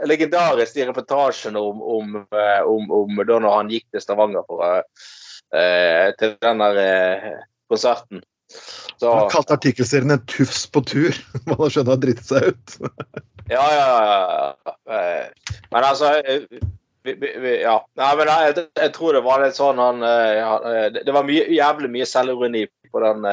Legendarisk 0.06 0.76
i 0.76 0.86
reportasjen 0.88 1.56
om, 1.56 1.82
om, 1.82 2.16
eh, 2.32 2.62
om, 2.62 2.90
om 2.90 3.22
da 3.26 3.38
når 3.38 3.56
han 3.56 3.72
gikk 3.72 3.86
til 3.92 4.04
Stavanger 4.04 4.46
for, 4.48 4.82
uh, 5.54 6.08
til 6.20 6.34
den 6.44 6.64
der 6.64 7.44
konserten. 7.70 8.22
Så 8.98 9.12
Han 9.12 9.30
kalte 9.30 9.58
artikkelserien 9.58 10.10
'En 10.10 10.24
tufs 10.26 10.66
på 10.66 10.80
tur'. 10.80 11.18
Man 11.46 11.58
har 11.60 11.70
skjønt 11.70 11.92
han 11.92 12.00
driti 12.00 12.24
seg 12.24 12.52
ut. 12.52 12.78
Ja, 13.48 13.64
ja, 13.72 14.54
ja. 14.92 15.28
Men 15.72 15.84
altså 15.84 16.10
ja. 16.20 17.76
Nei, 17.96 18.08
men 18.18 18.28
jeg, 18.28 18.64
jeg 18.76 18.90
tror 18.92 19.16
det 19.16 19.22
var 19.24 19.40
litt 19.40 19.56
sånn 19.56 19.80
han 19.80 20.04
Det 20.92 21.14
var 21.16 21.24
mye, 21.24 21.46
jævlig 21.56 21.88
mye 21.94 22.04
selvironi 22.04 22.66
på 22.92 23.00
den 23.00 23.24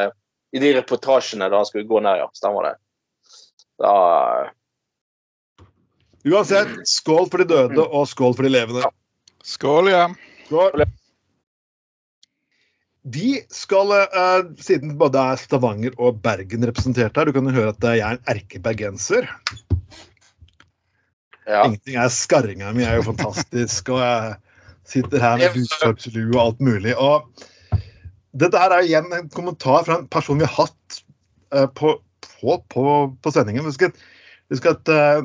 i 0.52 0.60
de 0.62 0.74
reportasjene 0.78 1.50
da 1.50 1.62
han 1.62 1.68
skulle 1.68 1.88
gå 1.90 2.00
ned, 2.04 2.20
ja. 2.22 2.30
Stemmer 2.34 2.70
det. 2.70 2.76
Da 3.82 3.96
Uansett, 6.26 6.88
skål 6.90 7.28
for 7.30 7.44
de 7.44 7.50
døde 7.52 7.84
og 7.86 8.08
skål 8.10 8.34
for 8.38 8.48
de 8.48 8.50
levende. 8.50 8.88
Skål, 9.46 9.92
ja. 9.94 10.08
Skål. 10.48 10.86
De 13.06 13.36
skal, 13.54 13.92
uh, 13.94 14.48
siden 14.58 14.96
både 14.98 15.22
er 15.22 15.38
Stavanger 15.38 15.94
og 16.02 16.18
Bergen 16.26 16.66
representert 16.66 17.14
her, 17.14 17.30
du 17.30 17.36
kan 17.36 17.46
jo 17.46 17.54
høre 17.54 17.76
at 17.76 17.86
jeg 17.86 18.02
er 18.02 18.18
en 18.18 18.32
erkebergenser. 18.34 19.30
Ja. 21.46 21.68
Ingenting 21.68 22.00
er 22.02 22.10
skarringa 22.10 22.72
mi 22.74 22.88
er 22.88 22.98
jo 22.98 23.06
fantastisk, 23.12 23.92
og 23.94 24.02
jeg 24.02 24.34
sitter 24.90 25.22
her 25.22 25.38
med 25.38 25.54
buskapslue 25.60 26.32
og 26.34 26.42
alt 26.42 26.66
mulig. 26.66 26.96
Og 26.98 27.46
dette 28.36 28.60
er 28.60 28.76
igjen 28.84 29.08
en 29.16 29.30
kommentar 29.34 29.86
fra 29.88 30.00
en 30.00 30.10
person 30.12 30.40
vi 30.40 30.48
har 30.48 30.66
hatt 30.66 31.00
eh, 31.56 31.68
på, 31.68 31.96
på, 32.26 32.58
på, 32.74 32.86
på 33.22 33.34
sendingen. 33.34 33.66
Husk 33.68 33.88
at, 33.88 34.00
husk 34.52 34.68
at 34.72 34.92
eh, 34.92 35.22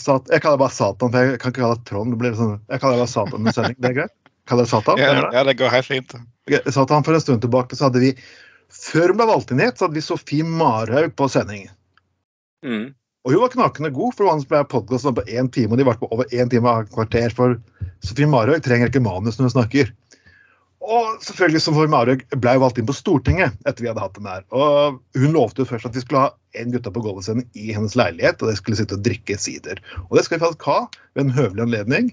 sat, 0.00 0.28
Jeg 0.32 0.42
kaller 0.42 0.56
det 0.56 0.64
bare 0.64 0.76
Satan, 0.76 1.12
for 1.12 1.18
jeg 1.18 1.40
kan 1.42 1.52
ikke 1.52 1.64
kalle 1.64 1.78
det 1.80 1.88
Trond. 1.90 2.14
Det 2.14 2.20
blir 2.20 2.36
sånn, 2.38 2.56
jeg 2.70 2.82
kaller 2.82 2.98
det 2.98 3.04
bare 3.04 3.14
Satan 3.14 3.40
under 3.40 3.56
sending. 3.56 3.78
Det 3.80 3.90
er 3.90 3.96
greit? 4.00 4.14
Kaller 4.46 4.68
det 4.68 4.72
Satan? 4.72 5.00
Ja, 5.02 5.14
det. 5.18 5.30
ja, 5.34 5.46
det 5.48 5.56
går 5.58 5.72
helt 5.74 5.88
fint. 5.88 6.14
Okay, 6.46 6.62
Satan, 6.70 7.06
For 7.06 7.18
en 7.18 7.24
stund 7.24 7.42
tilbake 7.42 7.78
så 7.78 7.88
hadde 7.88 8.04
vi 8.04 8.12
Før 8.70 9.10
hun 9.10 9.18
ble 9.18 9.26
valgt 9.30 9.50
inn 9.54 9.62
hit, 9.62 9.78
så 9.78 9.86
hadde 9.86 9.98
vi 9.98 10.04
Sofie 10.04 10.46
Marhaug 10.46 11.12
på 11.18 11.28
sending. 11.30 11.68
Mm. 12.66 12.88
Og 13.26 13.34
hun 13.34 13.42
var 13.42 13.52
knakende 13.52 13.90
god, 13.94 14.14
for 14.14 14.26
vanligvis 14.26 14.50
ble 14.50 14.62
podkasten 14.70 15.14
på 15.14 15.24
én 15.30 15.50
time, 15.54 15.74
og 15.74 15.78
de 15.78 15.86
var 15.86 15.98
på 15.98 16.08
over 16.14 16.30
én 16.34 16.50
time 16.50 16.70
og 16.70 16.86
et 16.86 16.92
kvarter, 16.94 17.34
for 17.34 17.54
Sofie 18.06 18.26
Marhaug 18.30 18.62
trenger 18.62 18.90
ikke 18.90 19.02
manus 19.02 19.38
når 19.38 19.48
hun 19.48 19.54
snakker. 19.54 19.92
Og 20.86 21.16
selvfølgelig 21.24 21.62
Sofie 21.64 21.90
Marhaug 21.90 22.22
ble 22.38 22.52
jo 22.54 22.62
valgt 22.62 22.78
inn 22.78 22.86
på 22.86 22.94
Stortinget 22.94 23.56
etter 23.66 23.82
vi 23.82 23.88
hadde 23.90 24.02
hatt 24.04 24.14
den 24.14 24.28
der. 24.28 24.44
Og 24.54 25.00
hun 25.18 25.34
lovte 25.34 25.64
jo 25.64 25.70
først 25.70 25.88
at 25.88 25.96
vi 25.98 26.04
skulle 26.04 26.22
ha 26.28 26.60
en 26.60 26.70
gutta 26.74 26.92
på 26.94 27.02
gulvet 27.02 27.42
i 27.58 27.72
hennes 27.74 27.96
leilighet, 27.98 28.38
og 28.40 28.52
de 28.52 28.58
skulle 28.58 28.78
sitte 28.78 28.94
og 28.94 29.02
drikke 29.06 29.38
sider. 29.40 29.82
Og 30.06 30.18
det 30.18 30.26
skal 30.26 30.38
vi 30.38 30.44
faktisk 30.44 30.68
ha 30.70 30.78
ved 31.16 31.24
en 31.26 31.34
høvelig 31.34 31.66
anledning. 31.66 32.12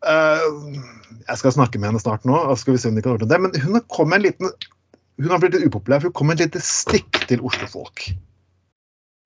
Uh, 0.00 0.74
jeg 1.28 1.38
skal 1.38 1.54
snakke 1.54 1.78
med 1.78 1.92
henne 1.92 2.02
snart 2.02 2.26
nå, 2.26 2.34
og 2.34 2.58
skal 2.58 2.74
vi 2.74 2.82
se 2.82 2.90
om 2.90 2.98
de 2.98 3.04
kan 3.04 3.14
ordne 3.14 3.30
det. 3.30 3.40
Men 3.44 3.54
hun 3.62 3.78
kom 3.92 4.10
med 4.10 4.22
en 4.22 4.28
liten 4.30 4.52
hun 5.20 5.34
har 5.34 5.40
blitt 5.42 5.52
litt 5.58 5.68
upopulær, 5.68 6.00
for 6.00 6.08
hun 6.08 6.16
kom 6.16 6.30
med 6.30 6.40
et 6.40 6.48
lite 6.48 6.62
stikk 6.64 7.22
til 7.28 7.42
Oslo-folk. 7.44 8.06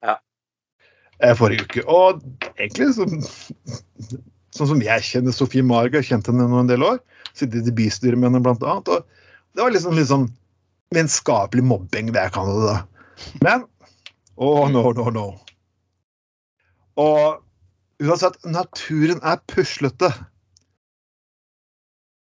Ja. 0.03 0.17
Eh, 1.23 1.35
Forrige 1.39 1.63
uke. 1.63 1.85
Og 1.87 2.19
egentlig 2.57 2.89
sånn, 2.97 3.21
sånn 4.51 4.71
som 4.73 4.81
jeg 4.83 5.05
kjenner 5.07 5.35
Sofie 5.35 5.63
Marga, 5.63 6.01
jeg 6.01 6.03
har 6.03 6.09
kjent 6.09 6.31
henne 6.31 6.49
nå 6.51 6.65
en 6.65 6.71
del 6.71 6.83
år. 6.83 6.99
Sittet 7.35 7.67
i 7.67 7.75
bystyret 7.75 8.19
med 8.19 8.29
henne, 8.29 8.43
blant 8.43 8.63
annet. 8.63 8.91
Og 8.91 9.55
det 9.55 9.63
var 9.63 9.73
liksom, 9.75 9.95
liksom 9.97 10.27
vennskapelig 10.95 11.63
mobbing, 11.63 12.13
det 12.15 12.27
jeg 12.27 12.35
kaller 12.35 12.61
det. 12.61 12.75
da. 12.75 12.77
Men 13.43 13.65
oh, 14.35 14.67
no, 14.71 14.91
no, 14.95 15.09
no. 15.11 15.25
Og 16.99 17.41
hun 17.99 18.11
har 18.11 18.19
sagt 18.19 18.43
naturen 18.47 19.21
er 19.23 19.41
puslete. 19.51 20.11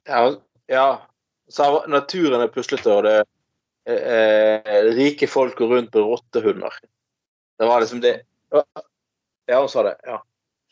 Ja, 0.09 0.27
ja. 0.71 0.89
Så 1.51 1.67
naturen 1.91 2.43
er 2.43 2.53
puslete, 2.53 2.91
og 2.91 3.05
det 3.07 3.17
er 3.21 4.63
eh, 4.65 4.93
rike 4.97 5.29
folk 5.29 5.59
går 5.59 5.75
rundt 5.75 5.95
med 5.95 6.07
rottehunder. 6.07 6.79
Det 7.59 7.69
var 7.69 7.83
liksom 7.83 8.01
det 8.03 8.21
Ja, 9.47 9.61
hun 9.61 9.69
sa 9.69 9.83
det. 9.85 9.97
Ja. 10.09 10.23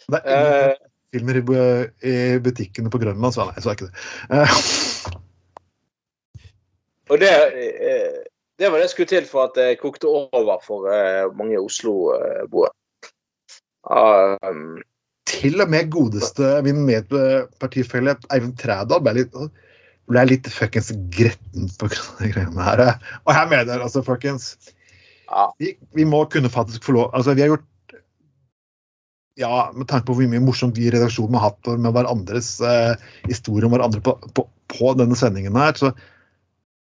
Det 0.08 0.22
er 0.24 0.70
Eh, 0.70 0.76
filmer 1.12 1.38
i, 1.38 1.42
i 2.08 2.14
butikkene 2.42 2.92
på 2.92 3.00
Grønland, 3.02 3.34
sa. 3.34 3.48
Nei, 3.50 3.62
så 3.62 3.72
er 3.72 3.78
ikke 3.78 3.88
det. 3.88 3.96
Eh, 4.32 4.54
og 7.12 7.20
det, 7.22 7.32
eh, 7.32 8.22
det 8.60 8.70
var 8.70 8.78
det 8.78 8.86
jeg 8.86 8.94
skulle 8.94 9.12
til 9.12 9.28
for 9.28 9.50
at 9.50 9.58
det 9.58 9.80
kokte 9.82 10.08
over 10.08 10.62
for 10.64 10.88
eh, 10.92 11.26
mange 11.38 11.60
Oslo-boere. 11.60 12.72
Um, 13.82 14.78
til 15.26 15.58
og 15.64 15.70
med 15.72 15.88
godeste 15.90 16.60
min 16.62 16.84
medpartifelle 16.86 18.14
Eivind 18.30 18.54
Trædal 18.60 19.02
ble 19.02 19.16
litt, 19.16 19.34
ble 20.10 20.22
litt 20.28 20.46
fuckings 20.54 20.92
gretten 21.14 21.66
på 21.80 21.88
de 21.90 22.30
greiene 22.30 22.62
her. 22.62 22.84
Og 23.26 23.34
jeg 23.34 23.50
mener 23.50 23.82
altså, 23.82 24.04
folkens 24.06 24.52
ja. 25.26 25.48
vi, 25.58 25.74
vi 25.98 26.06
må 26.06 26.24
kunne 26.30 26.52
faktisk 26.52 26.84
få 26.86 26.94
lov 26.98 27.10
Altså, 27.16 27.34
vi 27.34 27.42
har 27.42 27.50
gjort 27.54 27.66
Ja, 29.40 29.70
med 29.72 29.88
tanke 29.88 30.10
på 30.10 30.16
hvor 30.18 30.28
mye 30.28 30.44
morsomt 30.44 30.76
vi 30.76 30.88
i 30.88 30.92
redaksjonen 30.92 31.38
har 31.38 31.50
hatt 31.50 31.70
med 31.80 31.94
hverandres 31.96 32.58
eh, 32.60 32.92
historie 33.30 33.64
om 33.64 33.72
hverandre 33.72 34.02
på, 34.04 34.12
på, 34.36 34.44
på 34.72 34.90
denne 35.00 35.16
sendingen 35.16 35.56
her, 35.56 35.72
så 35.78 35.92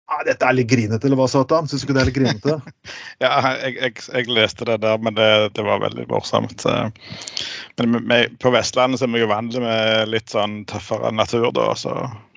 ja, 0.06 0.20
Dette 0.28 0.46
er 0.46 0.54
litt 0.54 0.70
grinete, 0.70 1.08
eller 1.08 1.18
hva, 1.18 1.26
Satan? 1.30 1.66
Syns 1.66 1.82
du 1.82 1.88
ikke 1.88 1.96
det 1.98 2.02
er 2.04 2.10
litt 2.12 2.18
grinete? 2.20 2.58
Ja, 3.24 3.32
jeg, 3.58 3.78
jeg, 3.80 3.94
jeg 4.12 4.30
leste 4.30 4.68
det 4.70 4.76
der, 4.84 5.00
men 5.02 5.16
det, 5.18 5.30
det 5.58 5.64
var 5.66 5.82
veldig 5.82 6.06
morsomt. 6.12 6.66
Men 7.80 7.98
med, 8.06 8.36
på 8.44 8.52
Vestlandet 8.54 9.02
så 9.02 9.08
er 9.08 9.16
vi 9.16 9.24
jo 9.24 9.32
vant 9.32 9.56
med 9.64 10.12
litt 10.12 10.36
sånn 10.36 10.60
tøffere 10.70 11.10
natur, 11.16 11.48
da, 11.56 11.72
så 11.80 11.96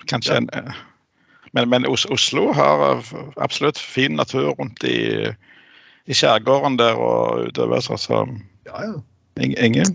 kanskje 0.09 0.39
en 0.41 0.49
eh, 0.57 0.85
Men, 1.57 1.69
men 1.69 1.85
Oslo 1.89 2.51
har 2.53 3.01
absolutt 3.41 3.77
fin 3.81 4.17
natur 4.17 4.51
rundt 4.57 4.83
i, 4.85 5.29
i 6.05 6.13
skjærgården 6.13 6.77
der 6.77 6.97
og 6.97 7.49
utover, 7.49 7.81
så, 7.85 7.97
så 7.97 8.25
Ja, 8.65 8.81
ja. 8.85 8.97
Ing- 9.39 9.57
ingen, 9.57 9.89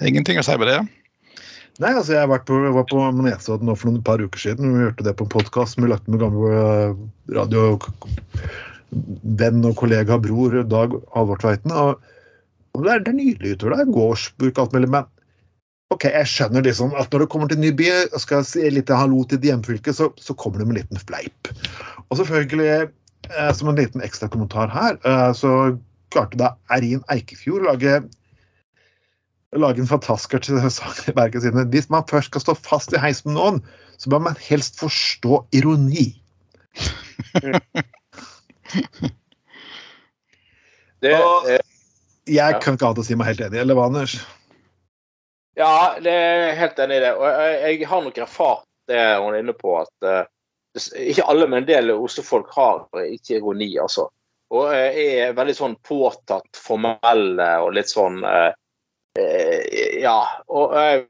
ingenting 0.00 0.38
å 0.40 0.44
si 0.46 0.56
på 0.60 0.68
det. 0.68 0.78
Nei, 1.82 1.90
altså 1.90 2.14
jeg 2.14 2.30
på, 2.46 2.54
var 2.70 2.84
på 2.86 2.98
Nesodden 3.18 3.70
for 3.74 3.90
noen 3.90 4.04
par 4.06 4.22
uker 4.22 4.38
siden. 4.38 4.76
Vi 4.76 4.84
hørte 4.86 5.02
det 5.06 5.16
på 5.18 5.24
en 5.26 5.32
podkast 5.32 5.74
vi 5.80 5.88
lagt 5.90 6.06
med 6.06 6.22
gamle 6.22 6.50
eh, 6.54 6.92
radiovenn 7.34 7.82
og 9.66 9.74
kollega 9.80 10.14
bror 10.22 10.54
Dag 10.70 10.94
Halvor 11.16 11.38
Tveiten. 11.42 11.74
Og, 11.74 11.98
det, 12.78 12.90
er, 12.92 13.02
det 13.02 13.10
er 13.10 13.18
nydelig 13.18 13.56
utover 13.56 13.74
der. 13.74 13.90
Gårdsbruk 13.90 14.54
alt 14.62 14.72
mulig. 14.76 14.90
Men 14.94 15.04
ok, 15.94 16.04
jeg 16.14 16.30
skjønner 16.30 16.62
liksom 16.66 16.94
at 16.94 17.10
når 17.10 17.20
du 17.24 17.30
kommer 17.34 17.50
til 17.50 17.58
en 17.58 17.66
ny 17.66 17.72
by 17.74 17.88
og 18.04 18.20
skal 18.22 18.46
si 18.46 18.62
litt 18.70 18.94
hallo 18.94 19.24
til 19.26 19.38
ditt 19.42 19.50
hjemfylke, 19.50 19.90
så, 19.98 20.04
så 20.14 20.32
kommer 20.38 20.62
du 20.62 20.64
med 20.68 20.76
en 20.76 20.82
liten 20.84 21.02
fleip. 21.10 21.40
Og 22.06 22.14
selvfølgelig, 22.22 22.70
eh, 23.34 23.52
som 23.58 23.66
en 23.72 23.80
liten 23.82 24.00
ekstra 24.06 24.30
kommentar 24.30 24.70
her, 24.70 24.92
eh, 25.02 25.32
så 25.34 25.50
klarte 26.14 26.38
da 26.38 26.54
Erin 26.70 27.02
Eikefjord 27.10 27.66
å 27.66 27.72
lage 27.72 27.92
lage 29.62 29.80
en 29.82 29.90
fantastisk 29.90 30.44
sak 30.78 31.08
i 31.08 31.14
Bergen 31.16 31.42
sine. 31.44 31.64
Hvis 31.70 31.90
man 31.92 32.06
først 32.10 32.32
skal 32.32 32.40
stå 32.44 32.54
fast 32.58 32.94
i 32.94 33.00
heisen 33.02 33.32
med 33.32 33.38
noen, 33.40 33.60
så 34.00 34.10
bør 34.10 34.24
man 34.28 34.36
helst 34.48 34.78
forstå 34.80 35.44
ironi. 35.54 36.08
Det, 41.04 41.12
Og- 41.20 41.46
Jeg 42.26 42.60
kan 42.64 42.74
ikke 42.78 42.86
annet 42.88 43.02
å 43.02 43.04
si 43.04 43.14
meg 43.18 43.26
helt 43.28 43.42
enig, 43.44 43.58
eller 43.60 43.76
hva, 43.76 43.84
Anders? 43.90 44.14
ja, 45.58 45.94
det 46.02 46.10
er 46.10 46.54
helt 46.58 46.78
enig 46.80 46.96
i 46.96 47.02
det. 47.04 47.10
Og 47.20 47.26
jeg, 47.28 47.58
jeg 47.78 47.88
har 47.90 48.00
nok 48.02 48.16
erfart 48.24 48.64
det 48.88 49.02
hun 49.20 49.34
er 49.34 49.42
inne 49.42 49.52
på, 49.54 49.74
at 49.82 50.06
uh, 50.08 50.24
ikke 50.98 51.26
alle, 51.30 51.46
men 51.46 51.60
en 51.60 51.68
del 51.68 51.92
Oslo-folk 51.94 52.48
har 52.56 52.86
ikke 53.04 53.36
ironi, 53.36 53.68
altså. 53.78 54.08
Og 54.56 54.64
uh, 54.72 54.88
er 54.96 55.36
veldig 55.36 55.54
sånn 55.58 55.76
påtatt 55.84 56.56
formelle 56.56 57.50
og 57.62 57.74
litt 57.76 57.92
sånn 57.92 58.24
eh, 58.24 58.50
Ja. 59.14 60.18
Og, 60.50 60.74
eh, 60.74 61.04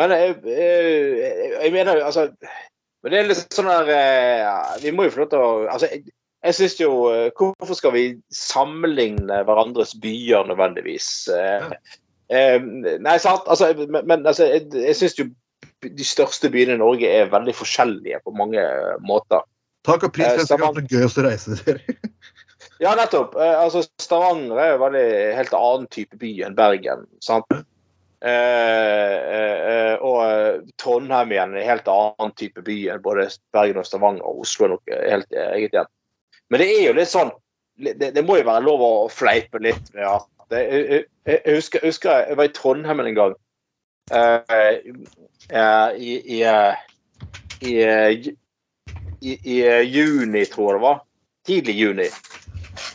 men 0.00 0.12
eh, 0.14 0.30
eh, 0.48 1.56
jeg 1.62 1.72
mener 1.74 1.98
jo 1.98 2.06
altså 2.08 2.30
Men 3.04 3.12
det 3.12 3.18
er 3.18 3.26
litt 3.28 3.52
sånn 3.52 3.68
der 3.68 3.90
eh, 3.92 4.46
Vi 4.80 4.94
må 4.96 5.04
jo 5.04 5.12
få 5.12 5.22
lov 5.22 5.28
til 5.34 5.44
å 5.44 5.50
altså, 5.68 5.90
jeg, 5.92 6.06
jeg 6.40 6.56
synes 6.56 6.78
jo 6.80 6.90
eh, 7.12 7.28
Hvorfor 7.36 7.76
skal 7.76 7.94
vi 7.96 8.04
sammenligne 8.32 9.42
hverandres 9.44 9.92
byer 10.00 10.48
nødvendigvis? 10.48 11.10
Eh, 11.36 11.68
eh, 12.32 12.58
nei, 12.64 13.16
sant. 13.20 13.44
Altså, 13.44 13.74
men, 13.92 14.24
altså, 14.24 14.48
jeg, 14.48 14.70
jeg 14.72 14.96
syns 15.02 15.18
jo 15.20 15.28
de 15.84 16.06
største 16.06 16.48
byene 16.48 16.78
i 16.78 16.80
Norge 16.80 17.08
er 17.12 17.32
veldig 17.32 17.52
forskjellige 17.56 18.22
på 18.24 18.32
mange 18.36 18.62
måter. 19.04 19.44
Takk 19.84 20.06
og 20.08 20.14
pris 20.16 20.32
Eh, 20.32 20.46
for 20.48 20.64
at 20.64 20.78
det 20.78 20.88
gøyeste 20.88 21.20
er 21.28 21.82
Ja, 22.84 22.94
nettopp. 22.98 23.34
Eh, 23.40 23.60
altså, 23.60 23.80
Stavanger 24.02 24.58
er 24.60 24.74
jo 24.74 24.80
veldig 24.82 25.06
helt 25.38 25.54
annen 25.56 25.86
type 25.94 26.18
by 26.20 26.32
enn 26.44 26.56
Bergen. 26.58 27.06
sant? 27.24 27.48
Eh, 28.24 29.14
eh, 29.36 29.62
eh, 29.70 29.94
og 30.04 30.66
Trondheim 30.80 31.32
igjen 31.32 31.56
en 31.56 31.64
helt 31.64 31.88
annen 31.88 32.34
type 32.36 32.60
by 32.64 32.76
enn 32.92 33.02
både 33.04 33.30
Bergen 33.56 33.80
og 33.80 33.88
Stavanger. 33.88 34.26
Og 34.28 34.44
Oslo 34.44 34.66
er 34.66 34.74
nok 34.74 34.92
helt 34.98 35.32
eget 35.32 35.78
igjen. 35.78 35.90
Men 36.52 36.60
det 36.60 36.68
er 36.74 36.84
jo 36.86 36.98
litt 36.98 37.12
sånn 37.12 37.32
Det, 37.74 38.12
det 38.14 38.22
må 38.22 38.36
jo 38.38 38.44
være 38.46 38.62
lov 38.62 38.82
å 38.86 39.08
fleipe 39.10 39.58
litt 39.58 39.88
med 39.96 40.04
at 40.06 40.52
jeg, 40.54 40.66
jeg, 40.70 41.06
jeg, 41.26 41.54
husker, 41.56 41.80
jeg 41.82 41.90
husker 41.90 42.20
jeg 42.28 42.36
var 42.38 42.46
i 42.46 42.52
Trondheim 42.54 43.00
en 43.02 43.16
gang. 43.16 43.34
eh, 44.12 44.76
eh, 45.50 45.96
i, 45.96 46.12
i, 46.36 46.38
eh, 46.44 46.76
i, 47.64 49.34
i, 49.34 49.56
juni, 49.88 50.44
tror 50.52 50.68
jeg 50.68 50.78
det 50.78 50.84
var. 50.84 51.02
Tidlig 51.48 51.74
juni. 51.80 52.08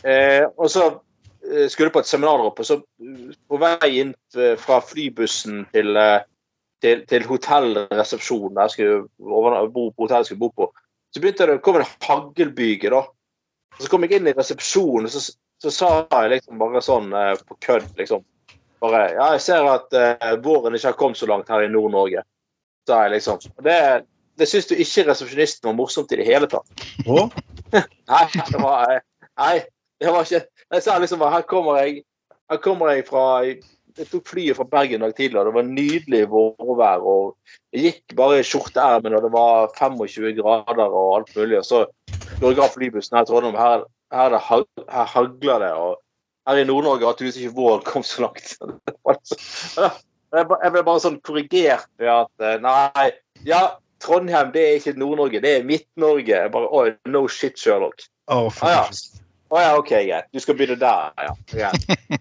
Eh, 0.04 0.44
og 0.56 0.70
så 0.72 0.86
eh, 0.88 1.68
skulle 1.72 1.92
på 1.94 2.02
et 2.02 2.10
seminar 2.10 2.42
oppe, 2.44 2.64
og 2.64 2.68
så 2.68 2.78
eh, 2.80 3.36
på 3.48 3.60
vei 3.60 3.90
inn 4.02 4.14
eh, 4.36 4.56
fra 4.60 4.80
flybussen 4.84 5.64
til, 5.74 6.00
til, 6.84 7.04
til 7.10 7.28
hotellresepsjonen 7.28 8.56
der 8.58 8.68
jeg 8.68 8.76
skulle 8.76 9.68
bo 9.72 9.90
på 9.90 10.06
hotellet 10.06 10.24
jeg 10.24 10.32
skulle 10.32 10.46
bo 10.46 10.52
på, 10.64 10.70
så 11.10 11.22
begynte 11.22 11.48
det 11.48 11.58
å 11.58 11.64
komme 11.64 11.84
en 11.84 11.94
haglbyge, 12.06 12.92
da. 12.92 13.04
Og 13.76 13.84
så 13.84 13.90
kom 13.90 14.04
jeg 14.06 14.18
inn 14.18 14.28
i 14.30 14.36
resepsjonen, 14.36 15.08
og 15.08 15.14
så, 15.14 15.32
så 15.60 15.72
sa 15.74 15.94
jeg 16.04 16.36
liksom 16.36 16.60
bare 16.60 16.82
sånn 16.84 17.10
på 17.46 17.58
kødd, 17.66 17.88
liksom 17.98 18.26
Bare 18.80 19.10
Ja, 19.12 19.32
jeg 19.34 19.42
ser 19.44 19.66
at 19.68 19.92
eh, 19.96 20.36
våren 20.44 20.76
ikke 20.76 20.92
har 20.92 20.96
kommet 20.98 21.20
så 21.20 21.28
langt 21.28 21.50
her 21.52 21.64
i 21.64 21.68
Nord-Norge. 21.68 22.22
Sa 22.88 23.02
jeg 23.04 23.18
liksom. 23.18 23.42
Det, 23.64 23.76
det 24.40 24.48
syns 24.48 24.70
du 24.70 24.74
ikke 24.74 25.04
resepsjonisten 25.10 25.68
var 25.68 25.76
morsomt 25.76 26.12
i 26.14 26.20
det 26.20 26.28
hele 26.28 26.48
tatt. 26.50 26.86
Og 27.04 27.34
Nei, 28.10 28.24
det 28.38 28.62
var 28.62 28.94
eh, 28.94 29.02
Nei, 29.40 29.60
det 30.00 30.12
var 30.12 30.26
ikke 30.26 30.46
Jeg 30.76 30.84
sa 30.84 30.96
liksom 31.00 31.24
Her 31.24 31.44
kommer 31.48 31.80
jeg 31.80 32.02
Her 32.50 32.60
kommer 32.62 32.92
jeg 32.92 33.06
fra 33.08 33.24
Jeg 33.44 34.08
tok 34.10 34.28
flyet 34.28 34.58
fra 34.58 34.66
Bergen 34.70 35.02
dag 35.02 35.14
tidlig, 35.16 35.40
og 35.40 35.48
det 35.48 35.54
var 35.56 35.64
nydelig 35.66 36.20
vårvær. 36.30 37.02
Og 37.02 37.56
jeg 37.74 37.82
gikk 37.88 38.14
bare 38.16 38.38
i 38.38 38.44
skjorteermen, 38.46 39.16
og 39.18 39.24
det 39.26 39.30
var 39.34 39.72
25 39.74 40.30
grader 40.38 40.84
og 40.86 41.16
alt 41.16 41.32
mulig. 41.34 41.58
Og 41.58 41.66
så 41.66 41.80
går 42.38 42.54
jeg 42.54 42.62
av 42.62 42.70
flybussen 42.76 43.18
her 43.18 43.26
i 43.26 43.28
Trondheim. 43.28 43.58
Her, 43.58 43.82
her, 44.14 44.30
er 44.30 44.36
det 44.38 44.86
her 44.94 45.10
hagler 45.10 45.64
det. 45.64 45.72
og 45.74 45.98
her 46.48 46.62
i 46.62 46.64
Nord-Norge 46.64 47.06
har 47.06 47.18
tydeligvis 47.18 47.42
ikke 47.42 47.56
våren 47.58 47.84
kommet 47.84 48.06
så 48.06 48.24
langt. 48.24 48.54
Jeg 50.30 50.46
ble 50.46 50.84
bare 50.86 51.02
sånn 51.02 51.18
korrigert 51.26 51.88
ved 51.98 52.12
at 52.14 52.44
eh, 52.46 52.60
nei, 52.62 53.08
ja, 53.42 53.64
Trondheim 54.00 54.52
det 54.54 54.62
er 54.62 54.76
ikke 54.78 54.94
Nord-Norge, 55.02 55.40
det 55.42 55.56
er 55.56 55.66
Midt-Norge. 55.66 56.44
Bare, 56.54 56.70
oh, 56.70 56.86
no 57.10 57.26
shit, 57.26 57.58
Sherlock. 57.58 58.06
For 58.30 58.70
Ah, 58.70 58.76
ja. 58.76 58.84
Å 59.50 59.62
ja, 59.62 59.70
OK, 59.78 59.90
greit. 60.06 60.28
Du 60.30 60.38
skal 60.42 60.56
begynne 60.58 60.78
der, 60.78 61.10
ja. 61.18 61.32
Ja, 61.58 61.70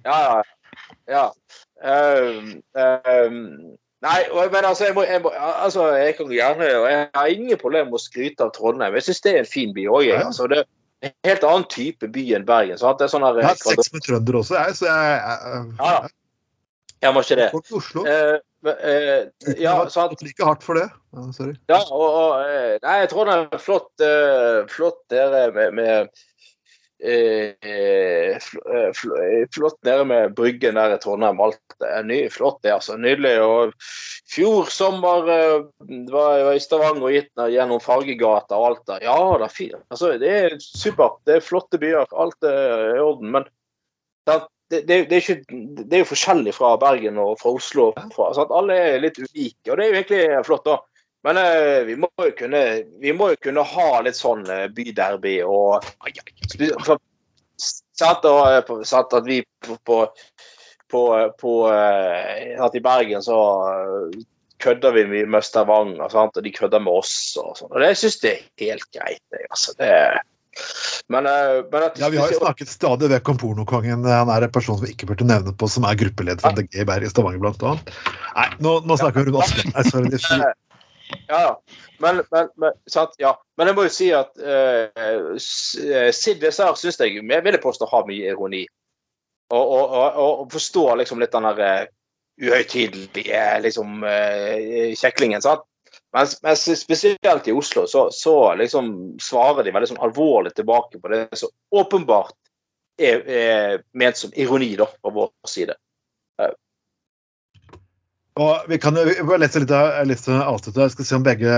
ja. 0.05 0.39
ja. 1.09 1.25
Um, 1.79 2.49
um, 2.75 3.37
nei, 4.03 4.17
men 4.51 4.65
altså 4.67 4.89
jeg, 4.89 4.95
må, 4.97 5.05
jeg 5.07 5.21
må, 5.23 5.31
altså, 5.37 5.85
jeg 5.95 6.17
kan 6.17 6.31
gjerne 6.33 6.65
Jeg 6.67 7.05
har 7.15 7.31
ingen 7.31 7.61
problemer 7.61 7.87
med 7.87 7.99
å 7.99 8.03
skryte 8.03 8.47
av 8.47 8.51
Trondheim. 8.57 8.97
Jeg 8.97 9.07
syns 9.09 9.23
det 9.25 9.33
er 9.35 9.41
en 9.43 9.51
fin 9.53 9.75
by 9.77 9.85
òg. 9.87 10.07
Ja. 10.09 10.23
Altså, 10.25 10.49
det 10.49 10.63
er 10.63 10.67
en 11.09 11.15
helt 11.29 11.45
annen 11.51 11.67
type 11.71 12.09
by 12.15 12.25
enn 12.39 12.47
Bergen. 12.49 12.81
Sant? 12.81 12.99
Det 12.99 13.07
er 13.07 13.13
sånn 13.13 13.27
her, 13.27 13.41
Jeg 13.43 13.51
har 13.51 13.61
sex 13.61 13.93
med 13.93 14.07
trønder 14.07 14.41
også, 14.41 14.57
jeg, 14.57 14.79
så 14.81 14.89
jeg, 14.89 15.19
jeg, 15.19 15.67
Ja, 15.79 15.93
ja. 15.99 16.15
Jeg 16.99 17.15
må 17.15 17.21
ikke 17.23 17.37
det. 17.39 17.51
Folk 17.53 17.69
i 17.69 17.75
Oslo. 17.77 18.01
Eh, 18.11 18.37
men, 18.65 18.81
eh, 18.83 19.53
ja, 19.61 19.75
sant. 19.87 20.11
gått 20.11 20.25
like 20.25 20.43
hardt 20.43 20.65
for 20.65 20.75
det. 20.75 20.89
Ja, 21.15 21.27
sorry. 21.35 21.53
Ja, 21.71 21.79
og, 21.95 22.07
og 22.09 22.33
eh, 22.43 22.73
Nei, 22.83 22.97
Trondheim 23.11 23.45
er 23.55 23.61
flott, 23.63 23.93
uh, 24.03 24.65
flott 24.71 24.99
dere 25.13 25.45
med, 25.55 25.77
med 25.77 26.25
Flott 29.55 29.77
nede 29.87 30.05
med 30.05 30.33
Bryggen 30.35 30.75
der 30.75 30.95
i 30.95 30.99
Trondheim. 30.99 31.39
Alt 31.39 31.85
er 31.85 32.03
ny, 32.03 32.19
flott, 32.31 32.59
det. 32.63 32.73
altså. 32.75 32.97
Nydelig. 32.99 33.35
Og 33.43 33.73
fjor 34.29 34.67
sommer 34.73 35.29
eh, 35.31 35.61
var 36.11 36.37
jeg 36.41 36.59
i 36.59 36.63
Stavanger 36.65 37.07
og 37.07 37.15
gitt 37.15 37.45
gjennom 37.55 37.83
Fargegata 37.83 38.59
og 38.59 38.67
alt 38.71 38.83
der. 38.91 39.07
Ja, 39.07 39.17
det 39.39 39.47
er 39.47 39.55
fint. 39.55 39.79
Altså, 39.87 40.13
det 40.19 40.33
er 40.41 40.57
supert. 40.59 41.21
Det 41.25 41.39
er 41.39 41.47
flotte 41.47 41.79
byer. 41.81 42.09
Alt 42.11 42.43
er 42.43 42.97
i 42.97 43.03
orden. 43.03 43.31
Men 43.37 43.47
det, 44.69 44.83
det, 44.85 45.09
det, 45.09 45.15
er 45.15 45.23
ikke, 45.23 45.59
det 45.79 45.95
er 45.95 46.03
jo 46.03 46.11
forskjellig 46.11 46.53
fra 46.53 46.75
Bergen 46.81 47.17
og 47.21 47.39
fra 47.41 47.55
Oslo. 47.55 47.93
Fra? 48.13 48.29
Alle 48.59 48.75
er 48.77 49.01
litt 49.01 49.17
unike, 49.23 49.71
og 49.71 49.79
det 49.79 49.85
er 49.85 49.89
jo 49.89 49.99
egentlig 50.01 50.45
flott, 50.45 50.67
da. 50.67 50.77
Men 51.23 51.37
eh, 51.37 51.83
vi, 51.83 51.95
må 51.99 52.07
jo 52.23 52.31
kunne, 52.37 52.63
vi 52.99 53.13
må 53.13 53.33
jo 53.33 53.39
kunne 53.43 53.65
ha 53.67 53.89
litt 54.05 54.17
sånn 54.19 54.45
eh, 54.47 54.67
byderby 54.71 55.39
og 55.43 55.83
Satt, 57.59 58.23
og, 58.23 58.45
eh, 58.47 58.93
at 58.95 59.25
vi 59.27 59.41
på, 59.65 59.75
på, 59.83 59.97
på, 60.87 61.03
på 61.41 61.53
eh, 61.73 62.55
at 62.63 62.77
I 62.77 62.83
Bergen 62.83 63.25
så 63.25 63.39
kødder 64.63 64.95
vi 64.95 65.03
mye 65.11 65.27
med 65.27 65.43
Stavanger, 65.43 66.07
og 66.07 66.39
de 66.43 66.53
kødder 66.55 66.83
med 66.83 67.01
oss. 67.01 67.13
og 67.39 67.51
sånn. 67.59 67.71
Og 67.73 67.83
det 67.83 67.91
syns 67.99 68.19
jeg 68.23 68.39
er 68.39 68.71
helt 68.71 68.87
greit. 68.95 69.23
Det, 69.31 69.43
altså. 69.51 69.75
det, 69.79 69.91
men, 71.11 71.27
men 71.27 71.83
at 71.83 71.99
Ja, 71.99 72.09
Vi 72.11 72.19
har 72.19 72.31
jo 72.31 72.39
snakket 72.39 72.71
stadig 72.71 73.11
vekk 73.11 73.33
om 73.35 73.39
pornokongen. 73.43 74.07
Han 74.07 74.31
er 74.31 74.47
en 74.47 74.55
person 74.55 74.79
som 74.79 74.87
vi 74.87 74.95
ikke 74.95 75.11
burde 75.11 75.27
nevne 75.27 75.51
på, 75.51 75.67
som 75.71 75.87
er 75.87 75.99
gruppeleder 75.99 76.43
for 76.43 76.55
MDG 76.55 76.79
i 76.79 76.87
Bergen 76.87 77.11
Stavanger, 77.11 77.43
blant 77.43 77.67
annet. 77.73 77.93
Nei, 78.35 78.49
nå, 78.63 78.79
nå 78.87 78.99
snakker 78.99 79.27
vi 79.27 79.31
rundt 79.31 79.75
Aspen. 79.75 80.47
Ja, 81.27 81.41
ja. 81.41 81.61
Men, 81.97 82.21
men, 82.31 82.49
men, 82.55 82.75
sant? 82.89 83.15
Ja. 83.17 83.33
men 83.57 83.69
jeg 83.69 83.77
må 83.77 83.85
jo 83.87 83.93
si 83.93 84.09
at 84.15 84.35
uh, 84.37 85.37
Sid 85.39 86.41
Desert 86.43 86.79
syns 86.79 86.99
jeg 87.01 87.17
jeg 87.17 87.45
vil 87.45 87.57
påstå 87.61 87.87
har 87.89 88.05
mye 88.09 88.33
ironi. 88.33 88.65
Og, 89.49 89.63
og, 89.63 89.95
og, 89.97 90.19
og 90.43 90.51
forstår 90.53 90.99
liksom 91.01 91.21
litt 91.21 91.33
den 91.33 91.47
der 91.49 91.87
uh, 91.87 91.89
uhøytidelige 92.45 93.43
liksom, 93.65 94.03
uh, 94.05 94.93
kjeklingen. 94.97 95.41
sant? 95.41 95.65
Mens, 96.13 96.37
mens 96.45 96.65
spesielt 96.79 97.47
i 97.47 97.53
Oslo 97.53 97.85
så, 97.87 98.07
så 98.13 98.55
liksom 98.57 99.17
svarer 99.21 99.65
de 99.65 99.73
veldig 99.73 99.91
sånn 99.91 100.05
alvorlig 100.05 100.53
tilbake 100.57 101.01
på 101.01 101.11
det 101.11 101.25
som 101.37 101.51
åpenbart 101.75 102.33
er, 102.99 103.21
er 103.25 103.83
ment 103.97 104.17
som 104.17 104.33
ironi 104.37 104.71
da, 104.77 104.87
fra 104.89 105.13
vår 105.13 105.29
side. 105.49 105.75
Og 108.39 108.69
vi 108.71 108.77
kan 108.79 108.95
jo 108.95 109.37
lese 109.41 109.59
litt 109.59 109.71
av 109.75 110.05
litt 110.07 110.27
avslutte. 110.31 110.79
Jeg 110.85 110.93
skal 110.93 111.07
se 111.09 111.17
om 111.17 111.25
begge, 111.25 111.55